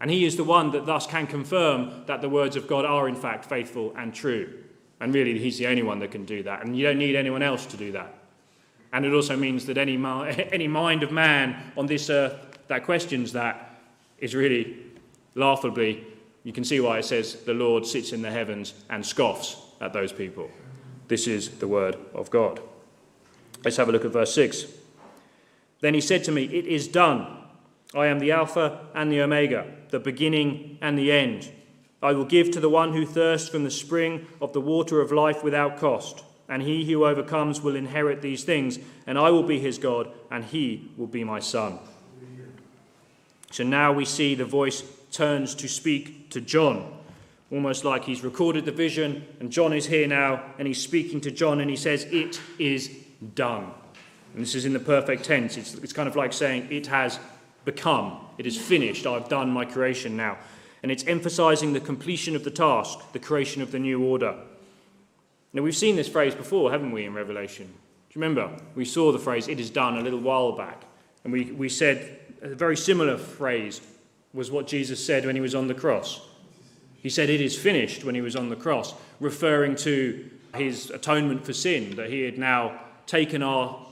And 0.00 0.10
he 0.10 0.24
is 0.24 0.36
the 0.36 0.44
one 0.44 0.72
that 0.72 0.84
thus 0.84 1.06
can 1.06 1.26
confirm 1.26 2.04
that 2.06 2.20
the 2.20 2.28
words 2.28 2.56
of 2.56 2.68
God 2.68 2.84
are 2.84 3.08
in 3.08 3.14
fact 3.14 3.46
faithful 3.46 3.94
and 3.96 4.12
true. 4.12 4.62
And 5.00 5.14
really, 5.14 5.38
he's 5.38 5.58
the 5.58 5.66
only 5.68 5.82
one 5.82 6.00
that 6.00 6.10
can 6.10 6.24
do 6.24 6.42
that. 6.42 6.64
And 6.64 6.76
you 6.76 6.84
don't 6.84 6.98
need 6.98 7.16
anyone 7.16 7.42
else 7.42 7.66
to 7.66 7.76
do 7.76 7.92
that. 7.92 8.21
And 8.92 9.06
it 9.06 9.12
also 9.12 9.36
means 9.36 9.66
that 9.66 9.78
any, 9.78 9.94
any 10.52 10.68
mind 10.68 11.02
of 11.02 11.10
man 11.10 11.72
on 11.76 11.86
this 11.86 12.10
earth 12.10 12.36
that 12.68 12.84
questions 12.84 13.32
that 13.32 13.80
is 14.18 14.34
really 14.34 14.76
laughably, 15.34 16.04
you 16.44 16.52
can 16.52 16.64
see 16.64 16.80
why 16.80 16.98
it 16.98 17.04
says 17.04 17.36
the 17.44 17.54
Lord 17.54 17.86
sits 17.86 18.12
in 18.12 18.22
the 18.22 18.30
heavens 18.30 18.74
and 18.90 19.04
scoffs 19.04 19.56
at 19.80 19.92
those 19.92 20.12
people. 20.12 20.50
This 21.08 21.26
is 21.26 21.50
the 21.58 21.68
word 21.68 21.96
of 22.14 22.30
God. 22.30 22.60
Let's 23.64 23.76
have 23.76 23.88
a 23.88 23.92
look 23.92 24.04
at 24.04 24.12
verse 24.12 24.34
6. 24.34 24.66
Then 25.80 25.94
he 25.94 26.00
said 26.00 26.24
to 26.24 26.32
me, 26.32 26.44
It 26.44 26.66
is 26.66 26.88
done. 26.88 27.38
I 27.94 28.06
am 28.06 28.18
the 28.18 28.32
Alpha 28.32 28.86
and 28.94 29.12
the 29.12 29.20
Omega, 29.20 29.66
the 29.90 30.00
beginning 30.00 30.78
and 30.80 30.96
the 30.96 31.12
end. 31.12 31.50
I 32.02 32.12
will 32.12 32.24
give 32.24 32.50
to 32.52 32.60
the 32.60 32.70
one 32.70 32.92
who 32.92 33.04
thirsts 33.04 33.48
from 33.48 33.64
the 33.64 33.70
spring 33.70 34.26
of 34.40 34.52
the 34.52 34.60
water 34.60 35.00
of 35.00 35.12
life 35.12 35.44
without 35.44 35.78
cost 35.78 36.24
and 36.48 36.62
he 36.62 36.84
who 36.90 37.04
overcomes 37.04 37.60
will 37.60 37.76
inherit 37.76 38.22
these 38.22 38.44
things, 38.44 38.78
and 39.06 39.18
I 39.18 39.30
will 39.30 39.42
be 39.42 39.58
his 39.58 39.78
God, 39.78 40.08
and 40.30 40.44
he 40.44 40.90
will 40.96 41.06
be 41.06 41.24
my 41.24 41.40
son. 41.40 41.78
So 43.50 43.64
now 43.64 43.92
we 43.92 44.04
see 44.04 44.34
the 44.34 44.44
voice 44.44 44.82
turns 45.10 45.54
to 45.56 45.68
speak 45.68 46.30
to 46.30 46.40
John, 46.40 46.90
almost 47.50 47.84
like 47.84 48.04
he's 48.04 48.24
recorded 48.24 48.64
the 48.64 48.72
vision, 48.72 49.26
and 49.40 49.52
John 49.52 49.72
is 49.72 49.86
here 49.86 50.06
now, 50.06 50.42
and 50.58 50.66
he's 50.66 50.80
speaking 50.80 51.20
to 51.22 51.30
John, 51.30 51.60
and 51.60 51.68
he 51.68 51.76
says, 51.76 52.04
It 52.04 52.40
is 52.58 52.90
done. 53.34 53.70
And 54.34 54.42
this 54.42 54.54
is 54.54 54.64
in 54.64 54.72
the 54.72 54.80
perfect 54.80 55.24
tense. 55.24 55.58
It's, 55.58 55.74
it's 55.74 55.92
kind 55.92 56.08
of 56.08 56.16
like 56.16 56.32
saying, 56.32 56.68
It 56.70 56.86
has 56.86 57.20
become, 57.64 58.18
it 58.38 58.46
is 58.46 58.56
finished, 58.56 59.06
I've 59.06 59.28
done 59.28 59.50
my 59.50 59.64
creation 59.64 60.16
now. 60.16 60.38
And 60.82 60.90
it's 60.90 61.04
emphasizing 61.04 61.74
the 61.74 61.80
completion 61.80 62.34
of 62.34 62.42
the 62.42 62.50
task, 62.50 63.12
the 63.12 63.18
creation 63.18 63.62
of 63.62 63.70
the 63.70 63.78
new 63.78 64.02
order. 64.02 64.34
Now, 65.52 65.62
we've 65.62 65.76
seen 65.76 65.96
this 65.96 66.08
phrase 66.08 66.34
before, 66.34 66.70
haven't 66.70 66.92
we, 66.92 67.04
in 67.04 67.14
Revelation? 67.14 67.66
Do 67.66 68.18
you 68.18 68.22
remember? 68.22 68.56
We 68.74 68.84
saw 68.84 69.12
the 69.12 69.18
phrase, 69.18 69.48
it 69.48 69.60
is 69.60 69.70
done, 69.70 69.98
a 69.98 70.02
little 70.02 70.20
while 70.20 70.52
back. 70.52 70.82
And 71.24 71.32
we, 71.32 71.52
we 71.52 71.68
said 71.68 72.18
a 72.40 72.48
very 72.48 72.76
similar 72.76 73.16
phrase 73.16 73.80
was 74.32 74.50
what 74.50 74.66
Jesus 74.66 75.04
said 75.04 75.26
when 75.26 75.34
he 75.34 75.40
was 75.40 75.54
on 75.54 75.68
the 75.68 75.74
cross. 75.74 76.20
He 77.02 77.10
said, 77.10 77.30
It 77.30 77.40
is 77.40 77.56
finished 77.56 78.04
when 78.04 78.14
he 78.14 78.20
was 78.20 78.36
on 78.36 78.48
the 78.48 78.56
cross, 78.56 78.94
referring 79.20 79.76
to 79.76 80.30
his 80.54 80.90
atonement 80.90 81.44
for 81.44 81.52
sin, 81.52 81.96
that 81.96 82.10
he 82.10 82.22
had 82.22 82.38
now 82.38 82.80
taken 83.06 83.42
our 83.42 83.86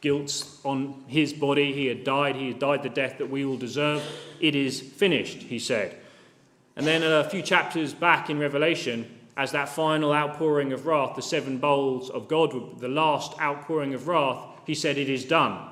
guilt 0.00 0.46
on 0.64 1.04
his 1.06 1.32
body. 1.32 1.72
He 1.72 1.86
had 1.86 2.04
died. 2.04 2.36
He 2.36 2.48
had 2.48 2.58
died 2.58 2.82
the 2.82 2.88
death 2.88 3.18
that 3.18 3.30
we 3.30 3.44
all 3.44 3.56
deserve. 3.56 4.02
It 4.40 4.54
is 4.54 4.80
finished, 4.80 5.38
he 5.42 5.58
said. 5.58 5.96
And 6.76 6.86
then 6.86 7.02
a 7.02 7.28
few 7.28 7.42
chapters 7.42 7.92
back 7.92 8.30
in 8.30 8.38
Revelation, 8.38 9.18
as 9.36 9.52
that 9.52 9.68
final 9.68 10.12
outpouring 10.12 10.72
of 10.72 10.86
wrath, 10.86 11.16
the 11.16 11.22
seven 11.22 11.58
bowls 11.58 12.10
of 12.10 12.28
God, 12.28 12.80
the 12.80 12.88
last 12.88 13.38
outpouring 13.40 13.94
of 13.94 14.08
wrath, 14.08 14.38
he 14.66 14.74
said, 14.74 14.98
It 14.98 15.08
is 15.08 15.24
done. 15.24 15.68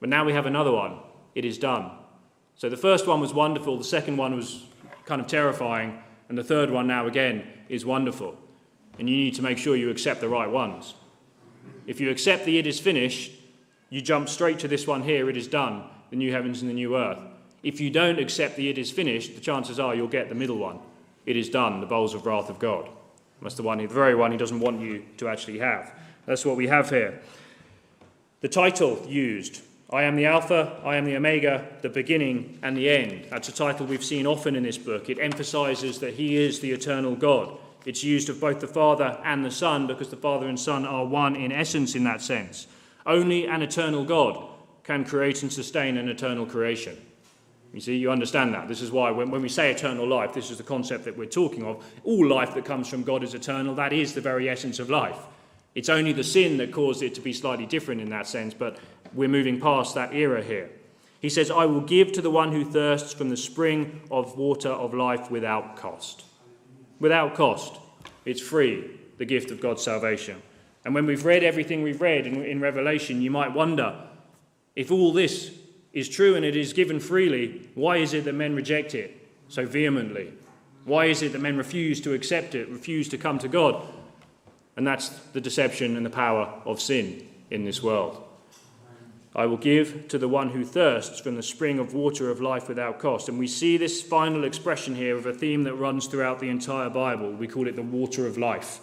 But 0.00 0.08
now 0.08 0.24
we 0.24 0.32
have 0.32 0.46
another 0.46 0.72
one. 0.72 0.98
It 1.34 1.44
is 1.44 1.58
done. 1.58 1.90
So 2.56 2.68
the 2.68 2.76
first 2.76 3.06
one 3.06 3.20
was 3.20 3.34
wonderful, 3.34 3.76
the 3.76 3.84
second 3.84 4.16
one 4.16 4.34
was 4.34 4.64
kind 5.04 5.20
of 5.20 5.26
terrifying, 5.26 5.98
and 6.28 6.36
the 6.36 6.44
third 6.44 6.70
one 6.70 6.86
now 6.86 7.06
again 7.06 7.46
is 7.68 7.84
wonderful. 7.84 8.36
And 8.98 9.08
you 9.08 9.16
need 9.16 9.34
to 9.34 9.42
make 9.42 9.58
sure 9.58 9.76
you 9.76 9.90
accept 9.90 10.20
the 10.20 10.28
right 10.28 10.50
ones. 10.50 10.94
If 11.86 12.00
you 12.00 12.10
accept 12.10 12.44
the 12.44 12.58
it 12.58 12.66
is 12.66 12.80
finished, 12.80 13.32
you 13.90 14.00
jump 14.00 14.28
straight 14.28 14.58
to 14.60 14.68
this 14.68 14.86
one 14.86 15.02
here, 15.02 15.30
it 15.30 15.36
is 15.36 15.48
done, 15.48 15.84
the 16.10 16.16
new 16.16 16.32
heavens 16.32 16.60
and 16.60 16.68
the 16.68 16.74
new 16.74 16.96
earth. 16.96 17.20
If 17.62 17.80
you 17.80 17.90
don't 17.90 18.18
accept 18.18 18.56
the 18.56 18.68
it 18.68 18.76
is 18.76 18.90
finished, 18.90 19.34
the 19.34 19.40
chances 19.40 19.80
are 19.80 19.94
you'll 19.94 20.08
get 20.08 20.28
the 20.28 20.34
middle 20.34 20.58
one, 20.58 20.80
it 21.28 21.36
is 21.36 21.50
done, 21.50 21.80
the 21.80 21.86
bowls 21.86 22.14
of 22.14 22.24
wrath 22.24 22.48
of 22.48 22.58
God. 22.58 22.88
That's 23.42 23.54
the 23.54 23.62
one, 23.62 23.76
the 23.78 23.86
very 23.86 24.14
one 24.14 24.32
he 24.32 24.38
doesn't 24.38 24.60
want 24.60 24.80
you 24.80 25.04
to 25.18 25.28
actually 25.28 25.58
have. 25.58 25.92
That's 26.24 26.46
what 26.46 26.56
we 26.56 26.68
have 26.68 26.88
here. 26.88 27.20
The 28.40 28.48
title 28.48 29.04
used 29.06 29.60
I 29.90 30.04
am 30.04 30.16
the 30.16 30.24
Alpha, 30.24 30.80
I 30.84 30.96
am 30.96 31.04
the 31.04 31.16
Omega, 31.16 31.66
the 31.82 31.90
beginning 31.90 32.58
and 32.62 32.76
the 32.76 32.88
end. 32.88 33.26
That's 33.30 33.48
a 33.48 33.52
title 33.52 33.86
we've 33.86 34.04
seen 34.04 34.26
often 34.26 34.56
in 34.56 34.62
this 34.62 34.78
book. 34.78 35.10
It 35.10 35.18
emphasizes 35.18 35.98
that 36.00 36.14
He 36.14 36.36
is 36.36 36.60
the 36.60 36.72
eternal 36.72 37.14
God. 37.14 37.56
It's 37.84 38.02
used 38.02 38.30
of 38.30 38.40
both 38.40 38.60
the 38.60 38.66
Father 38.66 39.18
and 39.22 39.44
the 39.44 39.50
Son 39.50 39.86
because 39.86 40.08
the 40.08 40.16
Father 40.16 40.46
and 40.46 40.58
Son 40.58 40.86
are 40.86 41.04
one 41.04 41.36
in 41.36 41.52
essence 41.52 41.94
in 41.94 42.04
that 42.04 42.22
sense. 42.22 42.66
Only 43.04 43.46
an 43.46 43.60
eternal 43.62 44.04
God 44.04 44.46
can 44.82 45.04
create 45.04 45.42
and 45.42 45.52
sustain 45.52 45.98
an 45.98 46.08
eternal 46.08 46.46
creation. 46.46 46.98
You 47.72 47.80
see, 47.80 47.96
you 47.96 48.10
understand 48.10 48.54
that. 48.54 48.66
This 48.66 48.80
is 48.80 48.90
why 48.90 49.10
when, 49.10 49.30
when 49.30 49.42
we 49.42 49.48
say 49.48 49.70
eternal 49.70 50.06
life, 50.06 50.32
this 50.32 50.50
is 50.50 50.56
the 50.56 50.62
concept 50.62 51.04
that 51.04 51.16
we're 51.16 51.26
talking 51.26 51.64
of. 51.64 51.84
All 52.04 52.26
life 52.26 52.54
that 52.54 52.64
comes 52.64 52.88
from 52.88 53.02
God 53.02 53.22
is 53.22 53.34
eternal. 53.34 53.74
That 53.74 53.92
is 53.92 54.14
the 54.14 54.20
very 54.20 54.48
essence 54.48 54.78
of 54.78 54.88
life. 54.88 55.18
It's 55.74 55.88
only 55.88 56.12
the 56.12 56.24
sin 56.24 56.56
that 56.56 56.72
caused 56.72 57.02
it 57.02 57.14
to 57.16 57.20
be 57.20 57.32
slightly 57.32 57.66
different 57.66 58.00
in 58.00 58.10
that 58.10 58.26
sense, 58.26 58.54
but 58.54 58.78
we're 59.12 59.28
moving 59.28 59.60
past 59.60 59.94
that 59.94 60.14
era 60.14 60.42
here. 60.42 60.70
He 61.20 61.28
says, 61.28 61.50
I 61.50 61.66
will 61.66 61.80
give 61.80 62.12
to 62.12 62.22
the 62.22 62.30
one 62.30 62.52
who 62.52 62.64
thirsts 62.64 63.12
from 63.12 63.28
the 63.28 63.36
spring 63.36 64.00
of 64.10 64.38
water 64.38 64.70
of 64.70 64.94
life 64.94 65.30
without 65.30 65.76
cost. 65.76 66.24
Without 67.00 67.34
cost. 67.34 67.78
It's 68.24 68.40
free, 68.40 68.98
the 69.18 69.24
gift 69.24 69.50
of 69.50 69.60
God's 69.60 69.82
salvation. 69.82 70.40
And 70.84 70.94
when 70.94 71.06
we've 71.06 71.24
read 71.24 71.42
everything 71.44 71.82
we've 71.82 72.00
read 72.00 72.26
in, 72.26 72.44
in 72.44 72.60
Revelation, 72.60 73.20
you 73.20 73.30
might 73.30 73.52
wonder 73.52 74.04
if 74.74 74.90
all 74.90 75.12
this 75.12 75.52
is 75.92 76.08
true 76.08 76.34
and 76.34 76.44
it 76.44 76.56
is 76.56 76.72
given 76.72 77.00
freely, 77.00 77.68
why 77.74 77.96
is 77.96 78.14
it 78.14 78.24
that 78.24 78.34
men 78.34 78.54
reject 78.54 78.94
it 78.94 79.28
so 79.48 79.66
vehemently? 79.66 80.32
Why 80.84 81.06
is 81.06 81.22
it 81.22 81.32
that 81.32 81.40
men 81.40 81.56
refuse 81.56 82.00
to 82.02 82.14
accept 82.14 82.54
it, 82.54 82.68
refuse 82.68 83.08
to 83.10 83.18
come 83.18 83.38
to 83.40 83.48
God? 83.48 83.86
And 84.76 84.86
that's 84.86 85.08
the 85.08 85.40
deception 85.40 85.96
and 85.96 86.06
the 86.06 86.10
power 86.10 86.52
of 86.64 86.80
sin 86.80 87.26
in 87.50 87.64
this 87.64 87.82
world. 87.82 88.24
I 89.34 89.46
will 89.46 89.56
give 89.56 90.08
to 90.08 90.18
the 90.18 90.28
one 90.28 90.50
who 90.50 90.64
thirsts 90.64 91.20
from 91.20 91.36
the 91.36 91.42
spring 91.42 91.78
of 91.78 91.94
water 91.94 92.30
of 92.30 92.40
life 92.40 92.68
without 92.68 92.98
cost. 92.98 93.28
And 93.28 93.38
we 93.38 93.46
see 93.46 93.76
this 93.76 94.02
final 94.02 94.44
expression 94.44 94.94
here 94.94 95.16
of 95.16 95.26
a 95.26 95.34
theme 95.34 95.64
that 95.64 95.74
runs 95.74 96.06
throughout 96.06 96.40
the 96.40 96.48
entire 96.48 96.90
Bible. 96.90 97.32
We 97.32 97.46
call 97.46 97.68
it 97.68 97.76
the 97.76 97.82
water 97.82 98.26
of 98.26 98.38
life. 98.38 98.80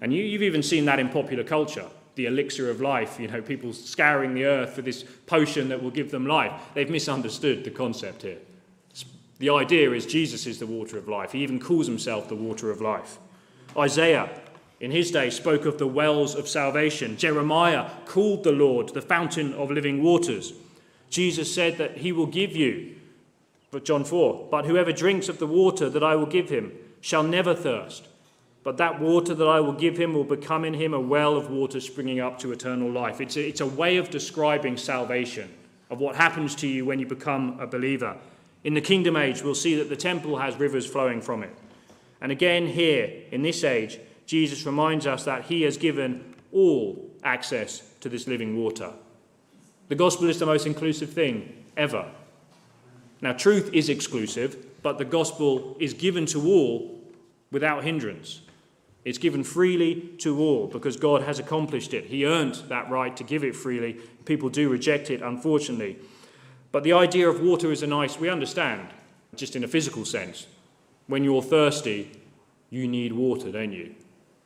And 0.00 0.12
you, 0.12 0.32
have 0.32 0.42
even 0.42 0.62
seen 0.62 0.86
that 0.86 0.98
in 0.98 1.08
popular 1.08 1.44
culture 1.44 1.86
the 2.14 2.26
elixir 2.26 2.70
of 2.70 2.80
life, 2.80 3.18
you 3.18 3.28
know, 3.28 3.40
people 3.40 3.72
scouring 3.72 4.34
the 4.34 4.44
earth 4.44 4.74
for 4.74 4.82
this 4.82 5.04
potion 5.26 5.68
that 5.68 5.82
will 5.82 5.90
give 5.90 6.10
them 6.10 6.26
life. 6.26 6.52
They've 6.74 6.90
misunderstood 6.90 7.64
the 7.64 7.70
concept 7.70 8.22
here. 8.22 8.38
The 9.38 9.50
idea 9.50 9.92
is 9.92 10.04
Jesus 10.04 10.46
is 10.46 10.58
the 10.58 10.66
water 10.66 10.98
of 10.98 11.08
life. 11.08 11.32
He 11.32 11.42
even 11.42 11.58
calls 11.58 11.86
himself 11.86 12.28
the 12.28 12.34
water 12.34 12.70
of 12.70 12.82
life. 12.82 13.18
Isaiah, 13.76 14.28
in 14.80 14.90
his 14.90 15.10
day, 15.10 15.30
spoke 15.30 15.64
of 15.64 15.78
the 15.78 15.86
wells 15.86 16.34
of 16.34 16.46
salvation. 16.46 17.16
Jeremiah 17.16 17.88
called 18.04 18.44
the 18.44 18.52
Lord 18.52 18.90
the 18.90 19.00
fountain 19.00 19.54
of 19.54 19.70
living 19.70 20.02
waters. 20.02 20.52
Jesus 21.08 21.52
said 21.52 21.78
that 21.78 21.98
he 21.98 22.12
will 22.12 22.26
give 22.26 22.54
you, 22.54 22.96
but 23.70 23.86
John 23.86 24.04
4, 24.04 24.48
but 24.50 24.66
whoever 24.66 24.92
drinks 24.92 25.28
of 25.28 25.38
the 25.38 25.46
water 25.46 25.88
that 25.88 26.04
I 26.04 26.16
will 26.16 26.26
give 26.26 26.50
him 26.50 26.72
shall 27.00 27.22
never 27.22 27.54
thirst. 27.54 28.08
But 28.62 28.76
that 28.76 29.00
water 29.00 29.34
that 29.34 29.46
I 29.46 29.60
will 29.60 29.72
give 29.72 29.96
him 29.96 30.12
will 30.12 30.24
become 30.24 30.64
in 30.64 30.74
him 30.74 30.92
a 30.92 31.00
well 31.00 31.36
of 31.36 31.50
water 31.50 31.80
springing 31.80 32.20
up 32.20 32.38
to 32.40 32.52
eternal 32.52 32.90
life. 32.90 33.20
It's 33.20 33.36
a, 33.36 33.48
it's 33.48 33.60
a 33.60 33.66
way 33.66 33.96
of 33.96 34.10
describing 34.10 34.76
salvation, 34.76 35.50
of 35.88 35.98
what 35.98 36.16
happens 36.16 36.54
to 36.56 36.68
you 36.68 36.84
when 36.84 36.98
you 36.98 37.06
become 37.06 37.58
a 37.58 37.66
believer. 37.66 38.16
In 38.62 38.74
the 38.74 38.80
kingdom 38.82 39.16
age, 39.16 39.42
we'll 39.42 39.54
see 39.54 39.76
that 39.76 39.88
the 39.88 39.96
temple 39.96 40.36
has 40.36 40.56
rivers 40.56 40.84
flowing 40.86 41.22
from 41.22 41.42
it. 41.42 41.54
And 42.20 42.30
again, 42.30 42.66
here, 42.66 43.10
in 43.30 43.42
this 43.42 43.64
age, 43.64 43.98
Jesus 44.26 44.66
reminds 44.66 45.06
us 45.06 45.24
that 45.24 45.46
he 45.46 45.62
has 45.62 45.78
given 45.78 46.34
all 46.52 47.10
access 47.24 47.82
to 48.00 48.10
this 48.10 48.26
living 48.26 48.58
water. 48.58 48.92
The 49.88 49.94
gospel 49.94 50.28
is 50.28 50.38
the 50.38 50.46
most 50.46 50.66
inclusive 50.66 51.10
thing 51.10 51.64
ever. 51.76 52.06
Now, 53.22 53.32
truth 53.32 53.70
is 53.72 53.88
exclusive, 53.88 54.82
but 54.82 54.98
the 54.98 55.04
gospel 55.04 55.76
is 55.80 55.94
given 55.94 56.26
to 56.26 56.46
all 56.46 57.00
without 57.50 57.84
hindrance. 57.84 58.42
It's 59.04 59.18
given 59.18 59.44
freely 59.44 60.12
to 60.18 60.38
all 60.38 60.66
because 60.66 60.96
God 60.96 61.22
has 61.22 61.38
accomplished 61.38 61.94
it. 61.94 62.04
He 62.04 62.26
earned 62.26 62.56
that 62.68 62.90
right 62.90 63.16
to 63.16 63.24
give 63.24 63.44
it 63.44 63.56
freely. 63.56 63.94
People 64.24 64.50
do 64.50 64.68
reject 64.68 65.10
it, 65.10 65.22
unfortunately. 65.22 65.96
But 66.72 66.84
the 66.84 66.92
idea 66.92 67.28
of 67.28 67.40
water 67.40 67.72
is 67.72 67.82
a 67.82 67.86
nice, 67.86 68.18
we 68.18 68.28
understand, 68.28 68.88
just 69.34 69.56
in 69.56 69.64
a 69.64 69.68
physical 69.68 70.04
sense. 70.04 70.46
When 71.06 71.24
you're 71.24 71.42
thirsty, 71.42 72.12
you 72.68 72.86
need 72.86 73.12
water, 73.12 73.50
don't 73.50 73.72
you? 73.72 73.94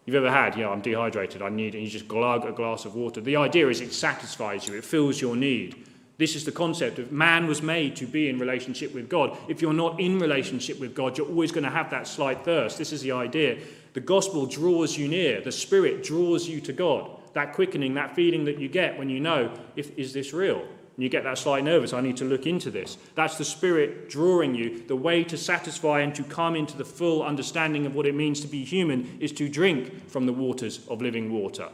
You've 0.06 0.16
ever 0.16 0.30
had, 0.30 0.56
yeah, 0.56 0.68
I'm 0.68 0.82
dehydrated, 0.82 1.42
I 1.42 1.48
need, 1.48 1.74
and 1.74 1.82
you 1.82 1.90
just 1.90 2.08
glug 2.08 2.44
a 2.44 2.52
glass 2.52 2.84
of 2.84 2.94
water. 2.94 3.20
The 3.20 3.36
idea 3.36 3.68
is 3.68 3.80
it 3.80 3.92
satisfies 3.92 4.68
you, 4.68 4.74
it 4.74 4.84
fills 4.84 5.20
your 5.20 5.34
need. 5.34 5.86
This 6.16 6.36
is 6.36 6.44
the 6.44 6.52
concept 6.52 6.98
of 6.98 7.10
man 7.10 7.46
was 7.46 7.60
made 7.60 7.96
to 7.96 8.06
be 8.06 8.28
in 8.28 8.38
relationship 8.38 8.94
with 8.94 9.08
God. 9.08 9.36
If 9.48 9.60
you're 9.60 9.72
not 9.72 9.98
in 9.98 10.18
relationship 10.18 10.78
with 10.78 10.94
God, 10.94 11.18
you're 11.18 11.26
always 11.26 11.50
going 11.50 11.64
to 11.64 11.70
have 11.70 11.90
that 11.90 12.06
slight 12.06 12.44
thirst. 12.44 12.78
This 12.78 12.92
is 12.92 13.02
the 13.02 13.12
idea. 13.12 13.58
The 13.94 14.00
gospel 14.00 14.44
draws 14.46 14.98
you 14.98 15.08
near, 15.08 15.40
the 15.40 15.52
spirit 15.52 16.02
draws 16.02 16.48
you 16.48 16.60
to 16.62 16.72
God. 16.72 17.10
That 17.32 17.52
quickening, 17.52 17.94
that 17.94 18.14
feeling 18.14 18.44
that 18.44 18.58
you 18.58 18.68
get 18.68 18.98
when 18.98 19.08
you 19.08 19.20
know, 19.20 19.52
if, 19.76 19.96
is 19.96 20.12
this 20.12 20.32
real? 20.32 20.60
And 20.60 21.02
you 21.02 21.08
get 21.08 21.24
that 21.24 21.38
slight 21.38 21.64
nervous, 21.64 21.92
I 21.92 22.00
need 22.00 22.16
to 22.18 22.24
look 22.24 22.46
into 22.46 22.70
this. 22.70 22.98
That's 23.14 23.38
the 23.38 23.44
spirit 23.44 24.08
drawing 24.08 24.54
you. 24.54 24.84
The 24.86 24.96
way 24.96 25.24
to 25.24 25.36
satisfy 25.36 26.00
and 26.00 26.14
to 26.14 26.24
come 26.24 26.54
into 26.56 26.76
the 26.76 26.84
full 26.84 27.22
understanding 27.22 27.86
of 27.86 27.94
what 27.94 28.06
it 28.06 28.14
means 28.14 28.40
to 28.40 28.48
be 28.48 28.64
human 28.64 29.16
is 29.20 29.32
to 29.32 29.48
drink 29.48 30.08
from 30.08 30.26
the 30.26 30.32
waters 30.32 30.86
of 30.88 31.00
living 31.00 31.32
water. 31.32 31.68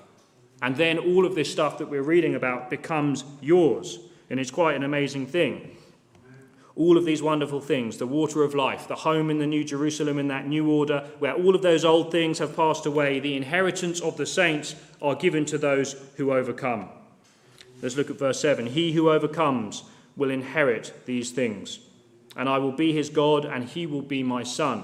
And 0.62 0.76
then 0.76 0.98
all 0.98 1.24
of 1.24 1.34
this 1.34 1.50
stuff 1.50 1.78
that 1.78 1.88
we're 1.88 2.02
reading 2.02 2.34
about 2.34 2.68
becomes 2.68 3.24
yours. 3.40 3.98
And 4.28 4.38
it's 4.38 4.50
quite 4.50 4.76
an 4.76 4.84
amazing 4.84 5.26
thing. 5.26 5.76
All 6.80 6.96
of 6.96 7.04
these 7.04 7.20
wonderful 7.20 7.60
things, 7.60 7.98
the 7.98 8.06
water 8.06 8.42
of 8.42 8.54
life, 8.54 8.88
the 8.88 8.94
home 8.94 9.28
in 9.28 9.38
the 9.38 9.46
New 9.46 9.64
Jerusalem 9.64 10.18
in 10.18 10.28
that 10.28 10.46
new 10.46 10.70
order, 10.70 11.06
where 11.18 11.34
all 11.34 11.54
of 11.54 11.60
those 11.60 11.84
old 11.84 12.10
things 12.10 12.38
have 12.38 12.56
passed 12.56 12.86
away, 12.86 13.20
the 13.20 13.36
inheritance 13.36 14.00
of 14.00 14.16
the 14.16 14.24
saints 14.24 14.74
are 15.02 15.14
given 15.14 15.44
to 15.44 15.58
those 15.58 15.94
who 16.16 16.32
overcome. 16.32 16.88
Let's 17.82 17.98
look 17.98 18.08
at 18.08 18.18
verse 18.18 18.40
7. 18.40 18.64
He 18.64 18.92
who 18.92 19.10
overcomes 19.10 19.82
will 20.16 20.30
inherit 20.30 20.94
these 21.04 21.32
things, 21.32 21.80
and 22.34 22.48
I 22.48 22.56
will 22.56 22.72
be 22.72 22.94
his 22.94 23.10
God, 23.10 23.44
and 23.44 23.68
he 23.68 23.84
will 23.84 24.00
be 24.00 24.22
my 24.22 24.42
son. 24.42 24.82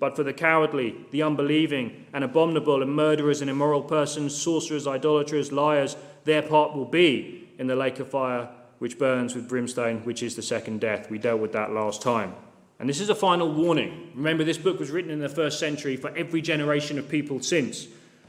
But 0.00 0.16
for 0.16 0.24
the 0.24 0.32
cowardly, 0.32 0.96
the 1.12 1.22
unbelieving, 1.22 2.06
and 2.12 2.24
abominable, 2.24 2.82
and 2.82 2.92
murderers, 2.92 3.40
and 3.40 3.48
immoral 3.48 3.82
persons, 3.82 4.36
sorcerers, 4.36 4.88
idolaters, 4.88 5.52
liars, 5.52 5.96
their 6.24 6.42
part 6.42 6.74
will 6.74 6.86
be 6.86 7.48
in 7.56 7.68
the 7.68 7.76
lake 7.76 8.00
of 8.00 8.08
fire 8.08 8.48
which 8.80 8.98
burns 8.98 9.34
with 9.34 9.48
brimstone, 9.48 9.98
which 10.04 10.22
is 10.22 10.34
the 10.34 10.42
second 10.42 10.80
death. 10.80 11.10
We 11.10 11.18
dealt 11.18 11.40
with 11.40 11.52
that 11.52 11.70
last 11.70 12.02
time. 12.02 12.34
And 12.78 12.88
this 12.88 12.98
is 12.98 13.10
a 13.10 13.14
final 13.14 13.52
warning. 13.52 14.10
Remember, 14.14 14.42
this 14.42 14.56
book 14.56 14.78
was 14.78 14.90
written 14.90 15.10
in 15.10 15.20
the 15.20 15.28
first 15.28 15.58
century 15.58 15.96
for 15.96 16.16
every 16.16 16.40
generation 16.40 16.98
of 16.98 17.06
people 17.06 17.40
since. 17.42 17.86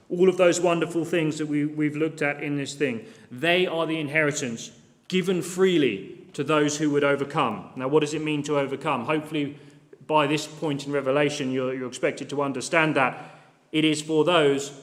All 0.09 0.27
of 0.27 0.35
those 0.35 0.59
wonderful 0.59 1.05
things 1.05 1.37
that 1.37 1.45
we, 1.45 1.65
we've 1.65 1.95
looked 1.95 2.21
at 2.21 2.43
in 2.43 2.57
this 2.57 2.73
thing, 2.73 3.05
they 3.31 3.65
are 3.65 3.87
the 3.87 3.97
inheritance 3.97 4.71
given 5.07 5.41
freely 5.41 6.17
to 6.33 6.43
those 6.43 6.77
who 6.77 6.89
would 6.89 7.05
overcome. 7.05 7.69
Now, 7.77 7.87
what 7.87 8.01
does 8.01 8.13
it 8.13 8.21
mean 8.21 8.43
to 8.43 8.59
overcome? 8.59 9.05
Hopefully, 9.05 9.57
by 10.05 10.27
this 10.27 10.47
point 10.47 10.85
in 10.85 10.91
Revelation, 10.91 11.51
you're, 11.51 11.73
you're 11.73 11.87
expected 11.87 12.29
to 12.31 12.41
understand 12.41 12.95
that 12.97 13.39
it 13.71 13.85
is 13.85 14.01
for 14.01 14.25
those 14.25 14.77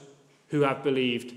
who 0.49 0.63
have 0.63 0.83
believed 0.83 1.35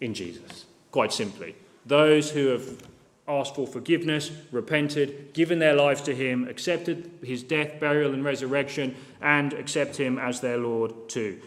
in 0.00 0.12
Jesus, 0.12 0.66
quite 0.90 1.12
simply. 1.12 1.54
Those 1.86 2.32
who 2.32 2.48
have 2.48 2.82
asked 3.26 3.54
for 3.54 3.66
forgiveness, 3.66 4.30
repented, 4.52 5.32
given 5.32 5.58
their 5.58 5.74
lives 5.74 6.02
to 6.02 6.14
Him, 6.14 6.46
accepted 6.48 7.10
His 7.22 7.42
death, 7.42 7.80
burial, 7.80 8.12
and 8.12 8.24
resurrection, 8.24 8.94
and 9.20 9.52
accept 9.54 9.96
Him 9.96 10.18
as 10.18 10.40
their 10.40 10.58
Lord 10.58 11.08
too. 11.08 11.40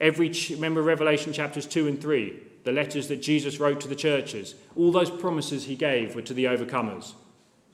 Every 0.00 0.32
remember 0.50 0.82
Revelation 0.82 1.32
chapters 1.32 1.66
2 1.66 1.88
and 1.88 2.00
3, 2.00 2.40
the 2.64 2.72
letters 2.72 3.08
that 3.08 3.22
Jesus 3.22 3.60
wrote 3.60 3.80
to 3.80 3.88
the 3.88 3.96
churches, 3.96 4.54
all 4.76 4.92
those 4.92 5.10
promises 5.10 5.64
He 5.64 5.76
gave 5.76 6.14
were 6.14 6.22
to 6.22 6.34
the 6.34 6.44
overcomers. 6.44 7.14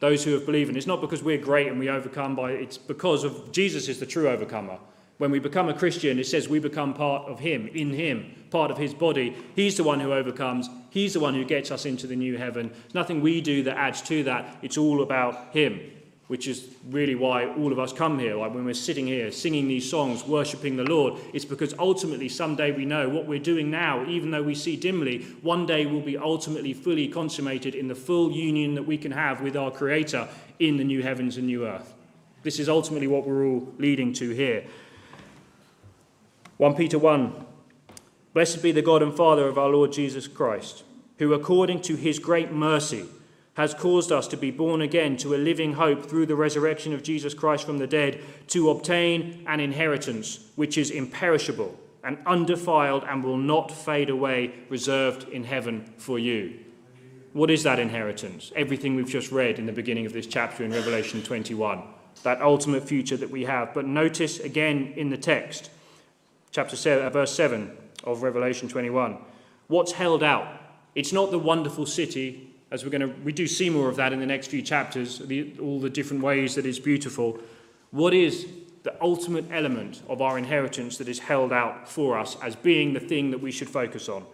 Those 0.01 0.25
who 0.25 0.33
have 0.33 0.47
believed. 0.47 0.69
And 0.69 0.77
it's 0.77 0.87
not 0.87 1.03
because 1.03 1.23
we're 1.23 1.39
great 1.39 1.69
and 1.69 1.79
we 1.79 1.89
overcome 1.89 2.35
by 2.35 2.53
it's 2.53 2.79
because 2.79 3.23
of 3.23 3.53
Jesus 3.53 3.89
is 3.89 4.01
the 4.01 4.07
true 4.07 4.29
overcomer. 4.29 4.79
When 5.19 5.31
we 5.31 5.39
become 5.39 5.69
a 5.69 5.75
Christian, 5.75 6.19
it 6.19 6.27
says 6.27 6.49
we 6.49 6.59
become 6.59 6.95
part 6.95 7.29
of 7.29 7.39
Him, 7.39 7.69
in 7.69 7.93
Him, 7.93 8.35
part 8.51 8.71
of 8.71 8.79
His 8.79 8.95
body. 8.95 9.37
He's 9.55 9.77
the 9.77 9.85
one 9.85 10.01
who 10.01 10.15
overcomes. 10.15 10.71
He's 10.91 11.13
the 11.15 11.21
one 11.21 11.35
who 11.35 11.45
gets 11.45 11.71
us 11.71 11.87
into 11.87 12.07
the 12.07 12.17
new 12.17 12.37
heaven. 12.37 12.73
nothing 12.93 13.21
we 13.23 13.41
do 13.41 13.63
that 13.63 13.77
adds 13.77 14.03
to 14.03 14.25
that. 14.25 14.59
It's 14.61 14.77
all 14.77 15.03
about 15.03 15.53
Him, 15.53 15.81
which 16.27 16.49
is 16.49 16.69
really 16.91 17.15
why 17.15 17.47
all 17.47 17.73
of 17.73 17.79
us 17.79 17.93
come 17.93 18.19
here. 18.19 18.35
Like 18.35 18.53
when 18.53 18.65
we're 18.65 18.75
sitting 18.75 19.07
here 19.07 19.31
singing 19.31 19.69
these 19.69 19.89
songs, 19.89 20.27
worshipping 20.27 20.77
the 20.77 20.85
Lord, 20.85 21.21
it's 21.33 21.45
because 21.45 21.75
ultimately 21.79 22.29
someday 22.29 22.73
we 22.73 22.85
know 22.85 23.09
what 23.09 23.27
we're 23.27 23.39
doing 23.39 23.71
now, 23.71 24.05
even 24.07 24.33
though 24.33 24.43
we 24.43 24.55
see 24.55 24.77
dimly, 24.77 25.23
one 25.43 25.65
day 25.65 25.87
will 25.87 26.01
be 26.01 26.19
ultimately 26.19 26.73
fully 26.73 27.07
consummated 27.07 27.75
in 27.75 27.87
the 27.87 27.95
full 27.95 28.33
union 28.33 28.75
that 28.75 28.83
we 28.83 28.99
can 28.99 29.13
have 29.13 29.41
with 29.41 29.57
our 29.57 29.71
Creator 29.71 30.29
in 30.59 30.77
the 30.77 30.85
new 30.85 31.03
heavens 31.03 31.37
and 31.37 31.47
new 31.47 31.67
earth. 31.67 31.95
This 32.43 32.59
is 32.59 32.69
ultimately 32.69 33.07
what 33.07 33.27
we're 33.27 33.47
all 33.47 33.73
leading 33.79 34.13
to 34.15 34.31
here. 34.31 34.65
1 36.57 36.75
Peter 36.75 36.99
1 36.99 37.47
Blessed 38.33 38.63
be 38.63 38.71
the 38.71 38.83
God 38.83 39.03
and 39.03 39.15
Father 39.15 39.49
of 39.49 39.59
our 39.59 39.71
Lord 39.71 39.93
Jesus 39.93 40.29
Christ, 40.29 40.85
who 41.19 41.33
according 41.33 41.83
to 41.83 41.97
his 41.97 42.21
great 42.21 42.53
mercy 42.53 43.07
has 43.55 43.75
caused 43.75 44.13
us 44.13 44.29
to 44.29 44.37
be 44.37 44.53
born 44.53 44.81
again 44.81 45.17
to 45.17 45.35
a 45.35 45.37
living 45.37 45.73
hope 45.73 46.07
through 46.07 46.27
the 46.27 46.37
resurrection 46.37 46.93
of 46.93 47.03
Jesus 47.03 47.35
Christ 47.35 47.67
from 47.67 47.79
the 47.79 47.87
dead, 47.89 48.21
to 48.49 48.71
obtain 48.71 49.45
an 49.49 49.59
inheritance 49.59 50.49
which 50.55 50.79
is 50.79 50.91
imperishable 50.91 51.79
and 52.05 52.19
undefiled 52.25 53.05
and 53.05 53.25
will 53.25 53.37
not 53.37 53.71
fade 53.71 54.09
away, 54.09 54.55
reserved 54.69 55.29
in 55.29 55.45
heaven 55.45 55.93
for 55.99 56.19
you. 56.19 56.59
What 57.33 57.51
is 57.51 57.65
that 57.65 57.79
inheritance? 57.79 58.53
Everything 58.55 58.95
we've 58.95 59.09
just 59.09 59.33
read 59.33 59.59
in 59.59 59.67
the 59.67 59.73
beginning 59.73 60.07
of 60.07 60.13
this 60.13 60.27
chapter 60.27 60.65
in 60.65 60.71
Revelation 60.71 61.23
21, 61.23 61.83
that 62.23 62.41
ultimate 62.41 62.89
future 62.89 63.17
that 63.17 63.31
we 63.31 63.45
have. 63.45 63.75
But 63.75 63.87
notice 63.87 64.39
again 64.39 64.95
in 64.97 65.11
the 65.11 65.19
text, 65.19 65.71
chapter 66.53 66.77
7, 66.77 67.05
uh, 67.05 67.11
verse 67.11 67.35
7 67.35 67.77
of 68.05 68.23
Revelation 68.23 68.69
21. 68.69 69.19
What's 69.69 69.93
held 69.93 70.23
out? 70.23 70.61
It's 70.95 71.13
not 71.13 71.31
the 71.31 71.39
wonderful 71.39 71.87
city, 71.87 72.55
as 72.71 72.85
we're 72.85 72.91
going 72.91 73.03
to, 73.03 73.23
we 73.23 73.33
do 73.33 73.47
see 73.47 73.71
more 73.71 73.89
of 73.89 73.97
that 73.97 74.13
in 74.13 74.21
the 74.21 74.27
next 74.27 74.49
few 74.49 74.63
chapters, 74.63 75.19
the, 75.19 75.57
all 75.61 75.81
the 75.81 75.91
different 75.91 76.23
ways 76.23 76.55
that 76.55 76.67
it's 76.67 76.79
beautiful. 76.79 77.39
What 77.91 78.15
is 78.15 78.47
the 78.83 79.01
ultimate 79.03 79.45
element 79.51 80.03
of 80.09 80.23
our 80.23 80.39
inheritance 80.39 80.99
that 80.99 81.09
is 81.09 81.19
held 81.19 81.53
out 81.53 81.89
for 81.89 82.19
us 82.19 82.37
as 82.43 82.57
being 82.57 82.95
the 82.95 83.01
thing 83.01 83.31
that 83.31 83.39
we 83.39 83.51
should 83.51 83.69
focus 83.69 84.09
on? 84.09 84.25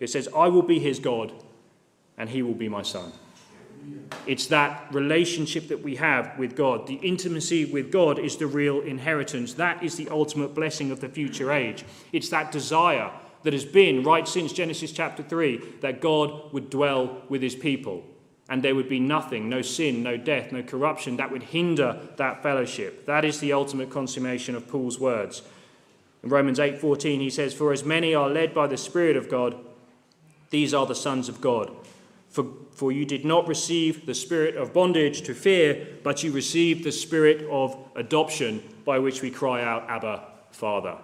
It 0.00 0.10
says, 0.10 0.28
I 0.34 0.48
will 0.48 0.62
be 0.62 0.78
his 0.78 0.98
God, 0.98 1.32
and 2.18 2.28
he 2.28 2.42
will 2.42 2.54
be 2.54 2.68
my 2.68 2.82
son. 2.82 3.12
It's 4.26 4.46
that 4.48 4.86
relationship 4.92 5.68
that 5.68 5.82
we 5.82 5.96
have 5.96 6.38
with 6.38 6.56
God. 6.56 6.86
The 6.86 6.94
intimacy 6.94 7.64
with 7.64 7.92
God 7.92 8.18
is 8.18 8.36
the 8.36 8.46
real 8.46 8.80
inheritance. 8.80 9.54
That 9.54 9.82
is 9.82 9.96
the 9.96 10.08
ultimate 10.08 10.54
blessing 10.54 10.90
of 10.90 11.00
the 11.00 11.08
future 11.08 11.52
age. 11.52 11.84
It's 12.12 12.28
that 12.30 12.52
desire 12.52 13.10
that 13.42 13.52
has 13.52 13.64
been 13.64 14.02
right 14.02 14.26
since 14.26 14.52
Genesis 14.52 14.92
chapter 14.92 15.22
3 15.22 15.60
that 15.80 16.00
God 16.00 16.52
would 16.52 16.70
dwell 16.70 17.22
with 17.28 17.42
his 17.42 17.54
people. 17.54 18.04
and 18.48 18.62
there 18.62 18.74
would 18.74 18.88
be 18.88 19.00
nothing, 19.00 19.48
no 19.48 19.60
sin, 19.60 20.02
no 20.02 20.16
death, 20.16 20.52
no 20.52 20.62
corruption 20.62 21.16
that 21.16 21.30
would 21.30 21.42
hinder 21.42 21.98
that 22.16 22.42
fellowship. 22.42 23.04
That 23.06 23.24
is 23.24 23.40
the 23.40 23.52
ultimate 23.52 23.90
consummation 23.90 24.54
of 24.54 24.68
Paul's 24.68 25.00
words. 25.00 25.42
In 26.22 26.30
Romans 26.30 26.60
8:14 26.60 27.20
he 27.20 27.30
says, 27.30 27.54
"For 27.54 27.72
as 27.72 27.84
many 27.84 28.14
are 28.14 28.30
led 28.30 28.54
by 28.54 28.66
the 28.66 28.76
Spirit 28.76 29.16
of 29.16 29.28
God, 29.28 29.56
these 30.50 30.72
are 30.72 30.86
the 30.86 30.94
sons 30.94 31.28
of 31.28 31.40
God. 31.40 31.72
For, 32.36 32.44
for 32.70 32.92
you 32.92 33.06
did 33.06 33.24
not 33.24 33.48
receive 33.48 34.04
the 34.04 34.12
spirit 34.12 34.56
of 34.56 34.74
bondage 34.74 35.22
to 35.22 35.32
fear, 35.32 35.86
but 36.02 36.22
you 36.22 36.32
received 36.32 36.84
the 36.84 36.92
spirit 36.92 37.48
of 37.50 37.74
adoption, 37.94 38.62
by 38.84 38.98
which 38.98 39.22
we 39.22 39.30
cry 39.30 39.62
out, 39.62 39.88
Abba, 39.88 40.22
Father." 40.50 40.98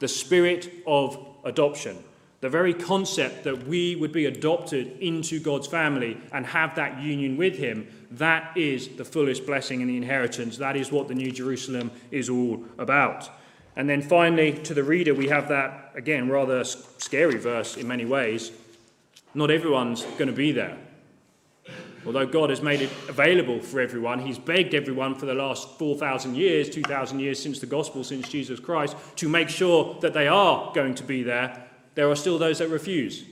The 0.00 0.08
spirit 0.08 0.68
of 0.84 1.16
adoption. 1.44 1.96
The 2.40 2.48
very 2.48 2.74
concept 2.74 3.44
that 3.44 3.68
we 3.68 3.94
would 3.94 4.10
be 4.10 4.26
adopted 4.26 4.98
into 4.98 5.38
God's 5.38 5.68
family 5.68 6.16
and 6.32 6.44
have 6.44 6.74
that 6.74 7.00
union 7.00 7.36
with 7.36 7.56
Him, 7.56 7.86
that 8.10 8.56
is 8.56 8.88
the 8.96 9.04
fullest 9.04 9.46
blessing 9.46 9.80
and 9.80 9.88
the 9.88 9.96
inheritance. 9.96 10.56
That 10.56 10.76
is 10.76 10.90
what 10.90 11.06
the 11.06 11.14
New 11.14 11.30
Jerusalem 11.30 11.92
is 12.10 12.28
all 12.28 12.64
about. 12.78 13.30
And 13.76 13.88
then 13.88 14.02
finally, 14.02 14.52
to 14.64 14.74
the 14.74 14.82
reader, 14.82 15.14
we 15.14 15.28
have 15.28 15.46
that, 15.50 15.92
again, 15.94 16.28
rather 16.28 16.64
scary 16.64 17.38
verse 17.38 17.76
in 17.76 17.86
many 17.86 18.04
ways. 18.04 18.50
Not 19.34 19.50
everyone's 19.50 20.02
going 20.02 20.28
to 20.28 20.32
be 20.32 20.52
there. 20.52 20.78
Although 22.06 22.26
God 22.26 22.50
has 22.50 22.60
made 22.60 22.82
it 22.82 22.90
available 23.08 23.60
for 23.60 23.80
everyone, 23.80 24.20
He's 24.20 24.38
begged 24.38 24.74
everyone 24.74 25.14
for 25.14 25.26
the 25.26 25.34
last 25.34 25.78
4,000 25.78 26.34
years, 26.34 26.68
2,000 26.68 27.18
years 27.18 27.42
since 27.42 27.60
the 27.60 27.66
gospel, 27.66 28.04
since 28.04 28.28
Jesus 28.28 28.60
Christ, 28.60 28.96
to 29.16 29.28
make 29.28 29.48
sure 29.48 29.98
that 30.00 30.12
they 30.12 30.28
are 30.28 30.72
going 30.74 30.94
to 30.96 31.02
be 31.02 31.22
there 31.22 31.64
there 31.94 32.10
are 32.10 32.16
still 32.16 32.38
those 32.38 32.58
that 32.58 32.68
refuse. 32.68 33.24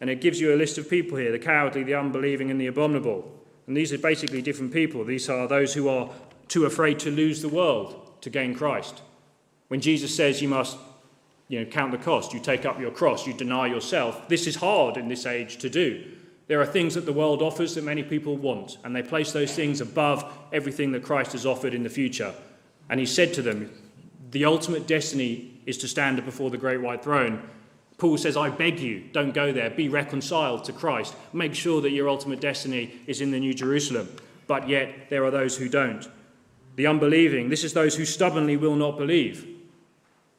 And 0.00 0.10
it 0.10 0.20
gives 0.20 0.40
you 0.40 0.54
a 0.54 0.56
list 0.56 0.78
of 0.78 0.90
people 0.90 1.18
here 1.18 1.32
the 1.32 1.38
cowardly, 1.38 1.84
the 1.84 1.94
unbelieving, 1.94 2.50
and 2.50 2.60
the 2.60 2.66
abominable. 2.66 3.30
And 3.66 3.76
these 3.76 3.92
are 3.92 3.98
basically 3.98 4.42
different 4.42 4.72
people. 4.72 5.04
These 5.04 5.28
are 5.28 5.46
those 5.46 5.74
who 5.74 5.88
are 5.88 6.10
too 6.48 6.64
afraid 6.64 6.98
to 7.00 7.10
lose 7.10 7.40
the 7.40 7.48
world 7.48 8.20
to 8.22 8.30
gain 8.30 8.54
Christ. 8.54 9.00
When 9.68 9.80
Jesus 9.80 10.14
says 10.14 10.42
you 10.42 10.48
must 10.48 10.76
you 11.52 11.60
know, 11.60 11.66
count 11.66 11.92
the 11.92 11.98
cost, 11.98 12.32
you 12.32 12.40
take 12.40 12.64
up 12.64 12.80
your 12.80 12.90
cross, 12.90 13.26
you 13.26 13.34
deny 13.34 13.66
yourself, 13.66 14.26
this 14.26 14.46
is 14.46 14.56
hard 14.56 14.96
in 14.96 15.06
this 15.06 15.26
age 15.26 15.58
to 15.58 15.68
do. 15.68 16.02
There 16.46 16.62
are 16.62 16.66
things 16.66 16.94
that 16.94 17.04
the 17.04 17.12
world 17.12 17.42
offers 17.42 17.74
that 17.74 17.84
many 17.84 18.02
people 18.02 18.38
want, 18.38 18.78
and 18.84 18.96
they 18.96 19.02
place 19.02 19.32
those 19.32 19.54
things 19.54 19.82
above 19.82 20.24
everything 20.50 20.92
that 20.92 21.02
Christ 21.02 21.32
has 21.32 21.44
offered 21.44 21.74
in 21.74 21.82
the 21.82 21.90
future. 21.90 22.32
And 22.88 22.98
he 22.98 23.04
said 23.04 23.34
to 23.34 23.42
them, 23.42 23.70
The 24.30 24.46
ultimate 24.46 24.86
destiny 24.86 25.60
is 25.66 25.76
to 25.78 25.88
stand 25.88 26.24
before 26.24 26.48
the 26.48 26.56
great 26.56 26.80
white 26.80 27.04
throne. 27.04 27.46
Paul 27.98 28.16
says, 28.16 28.34
I 28.34 28.48
beg 28.48 28.80
you, 28.80 29.04
don't 29.12 29.34
go 29.34 29.52
there. 29.52 29.68
Be 29.68 29.90
reconciled 29.90 30.64
to 30.64 30.72
Christ. 30.72 31.14
Make 31.34 31.54
sure 31.54 31.82
that 31.82 31.90
your 31.90 32.08
ultimate 32.08 32.40
destiny 32.40 32.98
is 33.06 33.20
in 33.20 33.30
the 33.30 33.38
New 33.38 33.52
Jerusalem. 33.52 34.08
But 34.46 34.70
yet, 34.70 35.10
there 35.10 35.22
are 35.26 35.30
those 35.30 35.58
who 35.58 35.68
don't. 35.68 36.08
The 36.76 36.86
unbelieving, 36.86 37.50
this 37.50 37.62
is 37.62 37.74
those 37.74 37.94
who 37.94 38.06
stubbornly 38.06 38.56
will 38.56 38.74
not 38.74 38.96
believe. 38.96 39.52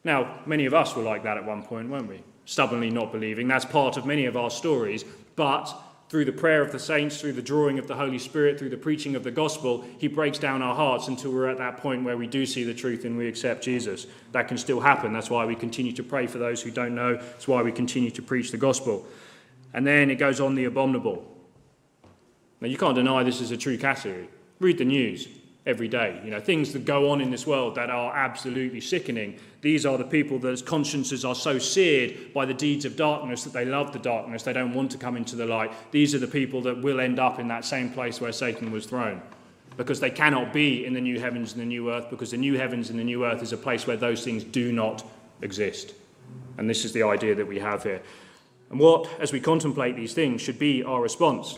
Now, 0.04 0.40
many 0.46 0.66
of 0.66 0.74
us 0.74 0.96
were 0.96 1.04
like 1.04 1.24
that 1.24 1.38
at 1.38 1.46
one 1.46 1.64
point, 1.64 1.90
weren't 1.90 2.10
we? 2.10 2.22
Stubbornly 2.46 2.90
not 2.90 3.12
believing. 3.12 3.48
That's 3.48 3.66
part 3.66 3.96
of 3.98 4.06
many 4.06 4.26
of 4.26 4.36
our 4.36 4.50
stories. 4.50 5.06
But 5.36 5.74
through 6.10 6.26
the 6.26 6.32
prayer 6.32 6.62
of 6.62 6.72
the 6.72 6.80
saints, 6.80 7.20
through 7.20 7.34
the 7.34 7.42
drawing 7.42 7.80
of 7.80 7.88
the 7.88 7.96
Holy 7.96 8.20
Spirit, 8.20 8.60
through 8.60 8.70
the 8.70 8.78
preaching 8.78 9.16
of 9.16 9.24
the 9.24 9.32
gospel, 9.32 9.84
He 9.98 10.08
breaks 10.08 10.38
down 10.38 10.62
our 10.62 10.76
hearts 10.76 11.08
until 11.08 11.32
we're 11.32 11.50
at 11.50 11.58
that 11.58 11.78
point 11.78 12.04
where 12.04 12.18
we 12.18 12.28
do 12.28 12.46
see 12.46 12.64
the 12.64 12.74
truth 12.74 13.06
and 13.06 13.18
we 13.18 13.28
accept 13.28 13.64
Jesus. 13.64 14.06
That 14.32 14.48
can 14.48 14.58
still 14.58 14.80
happen. 14.80 15.14
That's 15.14 15.30
why 15.30 15.46
we 15.46 15.56
continue 15.56 15.94
to 15.94 16.04
pray 16.04 16.28
for 16.28 16.38
those 16.38 16.62
who 16.62 16.70
don't 16.70 16.94
know. 16.94 17.16
That's 17.16 17.48
why 17.48 17.64
we 17.64 17.72
continue 17.72 18.12
to 18.12 18.22
preach 18.22 18.52
the 18.52 18.58
gospel. 18.58 19.08
And 19.74 19.88
then 19.88 20.12
it 20.12 20.16
goes 20.16 20.40
on 20.40 20.54
the 20.54 20.66
abominable. 20.66 21.26
Now, 22.62 22.68
you 22.68 22.78
can't 22.78 22.96
deny 22.96 23.24
this 23.24 23.42
is 23.42 23.52
a 23.52 23.58
true 23.58 23.78
category. 23.78 24.30
Read 24.60 24.78
the 24.78 24.86
news 24.86 25.28
every 25.66 25.88
day. 25.88 26.22
You 26.24 26.32
know, 26.32 26.40
things 26.40 26.74
that 26.74 26.86
go 26.86 27.10
on 27.10 27.22
in 27.22 27.32
this 27.32 27.48
world 27.48 27.76
that 27.76 27.90
are 27.90 28.16
absolutely 28.16 28.82
sickening. 28.82 29.40
These 29.64 29.86
are 29.86 29.98
the 29.98 30.04
people 30.04 30.38
whose 30.38 30.62
consciences 30.62 31.26
are 31.26 31.34
so 31.34 31.58
seared 31.58 32.34
by 32.34 32.46
the 32.46 32.54
deeds 32.54 32.86
of 32.86 32.96
darkness 32.96 33.44
that 33.46 33.54
they 33.54 33.66
love 33.66 33.94
the 33.94 34.00
darkness. 34.00 34.44
They 34.44 34.54
don't 34.54 34.74
want 34.74 34.92
to 34.92 34.98
come 34.98 35.18
into 35.18 35.36
the 35.36 35.46
light. 35.46 35.72
These 35.92 36.14
are 36.14 36.20
the 36.20 36.28
people 36.28 36.62
that 36.62 36.82
will 36.82 37.00
end 37.00 37.18
up 37.18 37.40
in 37.40 37.48
that 37.48 37.66
same 37.66 37.90
place 37.90 38.22
where 38.22 38.32
Satan 38.32 38.72
was 38.72 38.86
thrown. 38.86 39.22
Because 39.76 40.00
they 40.00 40.12
cannot 40.12 40.54
be 40.54 40.86
in 40.86 40.94
the 40.94 41.02
new 41.02 41.20
heavens 41.20 41.54
and 41.54 41.62
the 41.62 41.66
new 41.66 41.90
earth, 41.90 42.10
because 42.10 42.32
the 42.32 42.38
new 42.38 42.58
heavens 42.58 42.90
and 42.90 43.00
the 43.00 43.04
new 43.04 43.26
earth 43.26 43.42
is 43.42 43.54
a 43.54 43.58
place 43.58 43.88
where 43.88 43.98
those 43.98 44.24
things 44.24 44.44
do 44.44 44.72
not 44.72 45.04
exist. 45.42 45.94
And 46.58 46.70
this 46.70 46.86
is 46.86 46.92
the 46.94 47.04
idea 47.04 47.34
that 47.34 47.48
we 47.48 47.58
have 47.60 47.84
here. 47.84 48.02
And 48.70 48.80
what, 48.80 49.10
as 49.20 49.32
we 49.32 49.40
contemplate 49.40 49.96
these 49.96 50.14
things, 50.14 50.42
should 50.42 50.60
be 50.60 50.84
our 50.84 51.02
response 51.02 51.58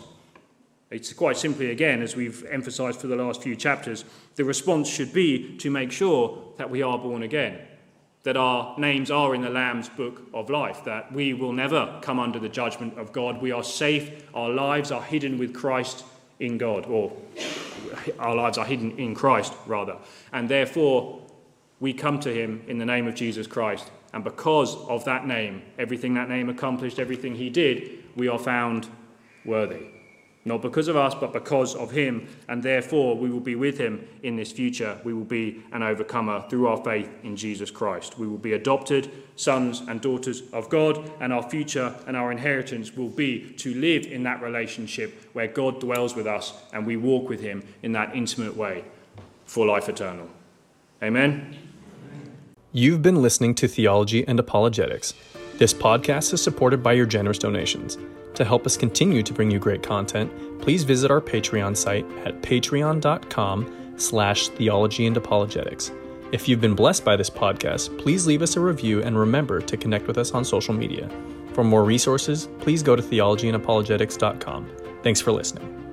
it's 0.91 1.11
quite 1.13 1.35
simply, 1.35 1.71
again, 1.71 2.01
as 2.01 2.15
we've 2.15 2.45
emphasized 2.45 3.01
for 3.01 3.07
the 3.07 3.15
last 3.15 3.41
few 3.41 3.55
chapters, 3.55 4.05
the 4.35 4.45
response 4.45 4.87
should 4.87 5.11
be 5.11 5.57
to 5.57 5.71
make 5.71 5.91
sure 5.91 6.53
that 6.57 6.69
we 6.69 6.83
are 6.83 6.97
born 6.97 7.23
again, 7.23 7.59
that 8.25 8.35
our 8.35 8.77
names 8.79 9.11
are 9.11 9.35
in 9.35 9.41
the 9.41 9.49
Lamb's 9.51 9.87
book 9.87 10.23
of 10.33 10.49
life, 10.49 10.83
that 10.83 11.11
we 11.13 11.33
will 11.33 11.53
never 11.53 11.99
come 12.01 12.19
under 12.19 12.39
the 12.39 12.49
judgment 12.49 12.97
of 12.97 13.11
God. 13.11 13.39
We 13.39 13.51
are 13.51 13.63
safe, 13.63 14.23
our 14.33 14.49
lives 14.49 14.91
are 14.91 15.01
hidden 15.01 15.37
with 15.37 15.53
Christ 15.53 16.03
in 16.39 16.57
God, 16.57 16.87
or 16.87 17.15
our 18.17 18.35
lives 18.35 18.57
are 18.57 18.65
hidden 18.65 18.97
in 18.97 19.13
Christ, 19.13 19.53
rather. 19.67 19.97
And 20.33 20.49
therefore, 20.49 21.21
we 21.79 21.93
come 21.93 22.19
to 22.21 22.33
Him 22.33 22.63
in 22.67 22.79
the 22.79 22.85
name 22.85 23.07
of 23.07 23.13
Jesus 23.13 23.45
Christ. 23.45 23.91
And 24.11 24.23
because 24.23 24.75
of 24.75 25.05
that 25.05 25.27
name, 25.27 25.61
everything 25.77 26.15
that 26.15 26.27
name 26.27 26.49
accomplished, 26.49 26.97
everything 26.97 27.35
He 27.35 27.51
did, 27.51 28.03
we 28.15 28.27
are 28.27 28.39
found 28.39 28.89
worthy 29.45 29.94
not 30.45 30.61
because 30.61 30.87
of 30.87 30.95
us, 30.95 31.15
but 31.15 31.33
because 31.33 31.75
of 31.75 31.89
him, 31.89 32.27
and 32.47 32.61
therefore 32.61 33.17
we 33.17 33.29
will 33.31 33.39
be 33.39 33.55
with 33.55 33.79
him 33.79 34.07
in 34.21 34.35
this 34.35 34.51
future. 34.51 34.97
We 35.03 35.13
will 35.13 35.25
be 35.25 35.63
an 35.71 35.81
overcomer 35.81 36.45
through 36.49 36.67
our 36.67 36.77
faith 36.77 37.09
in 37.23 37.35
Jesus 37.35 37.71
Christ. 37.71 38.19
We 38.19 38.27
will 38.27 38.37
be 38.37 38.53
adopted 38.53 39.11
sons 39.35 39.81
and 39.87 39.99
daughters 39.99 40.43
of 40.53 40.69
God, 40.69 41.11
and 41.19 41.33
our 41.33 41.49
future 41.49 41.95
and 42.05 42.15
our 42.15 42.31
inheritance 42.31 42.95
will 42.95 43.09
be 43.09 43.53
to 43.57 43.73
live 43.73 44.05
in 44.05 44.21
that 44.23 44.41
relationship 44.43 45.29
where 45.33 45.47
God 45.47 45.79
dwells 45.79 46.15
with 46.15 46.27
us 46.27 46.53
and 46.71 46.85
we 46.85 46.95
walk 46.95 47.27
with 47.27 47.41
him 47.41 47.63
in 47.81 47.91
that 47.93 48.15
intimate 48.15 48.55
way 48.55 48.85
for 49.45 49.65
life 49.65 49.89
eternal. 49.89 50.29
Amen. 51.01 51.57
You've 52.71 53.01
been 53.01 53.21
listening 53.21 53.55
to 53.55 53.67
Theology 53.67 54.27
and 54.27 54.39
Apologetics. 54.39 55.13
This 55.57 55.73
podcast 55.73 56.33
is 56.33 56.43
supported 56.43 56.83
by 56.83 56.93
your 56.93 57.05
generous 57.05 57.37
donations. 57.37 57.97
To 58.35 58.43
help 58.43 58.65
us 58.65 58.75
continue 58.75 59.23
to 59.23 59.33
bring 59.33 59.49
you 59.49 59.59
great 59.59 59.81
content, 59.81 60.31
please 60.59 60.83
visit 60.83 61.09
our 61.09 61.21
Patreon 61.21 61.75
site 61.75 62.05
at 62.25 62.41
patreon.com 62.41 63.93
slash 63.97 64.49
theology 64.49 65.07
and 65.07 65.15
apologetics. 65.15 65.91
If 66.31 66.49
you've 66.49 66.59
been 66.59 66.75
blessed 66.75 67.05
by 67.05 67.15
this 67.15 67.29
podcast, 67.29 67.97
please 67.97 68.27
leave 68.27 68.41
us 68.41 68.57
a 68.57 68.59
review 68.59 69.01
and 69.03 69.17
remember 69.17 69.61
to 69.61 69.77
connect 69.77 70.07
with 70.07 70.17
us 70.17 70.31
on 70.31 70.43
social 70.43 70.73
media. 70.73 71.09
For 71.53 71.63
more 71.63 71.85
resources, 71.85 72.49
please 72.59 72.83
go 72.83 72.95
to 72.95 73.01
theologyandapologetics.com. 73.01 74.69
Thanks 75.01 75.21
for 75.21 75.31
listening. 75.31 75.84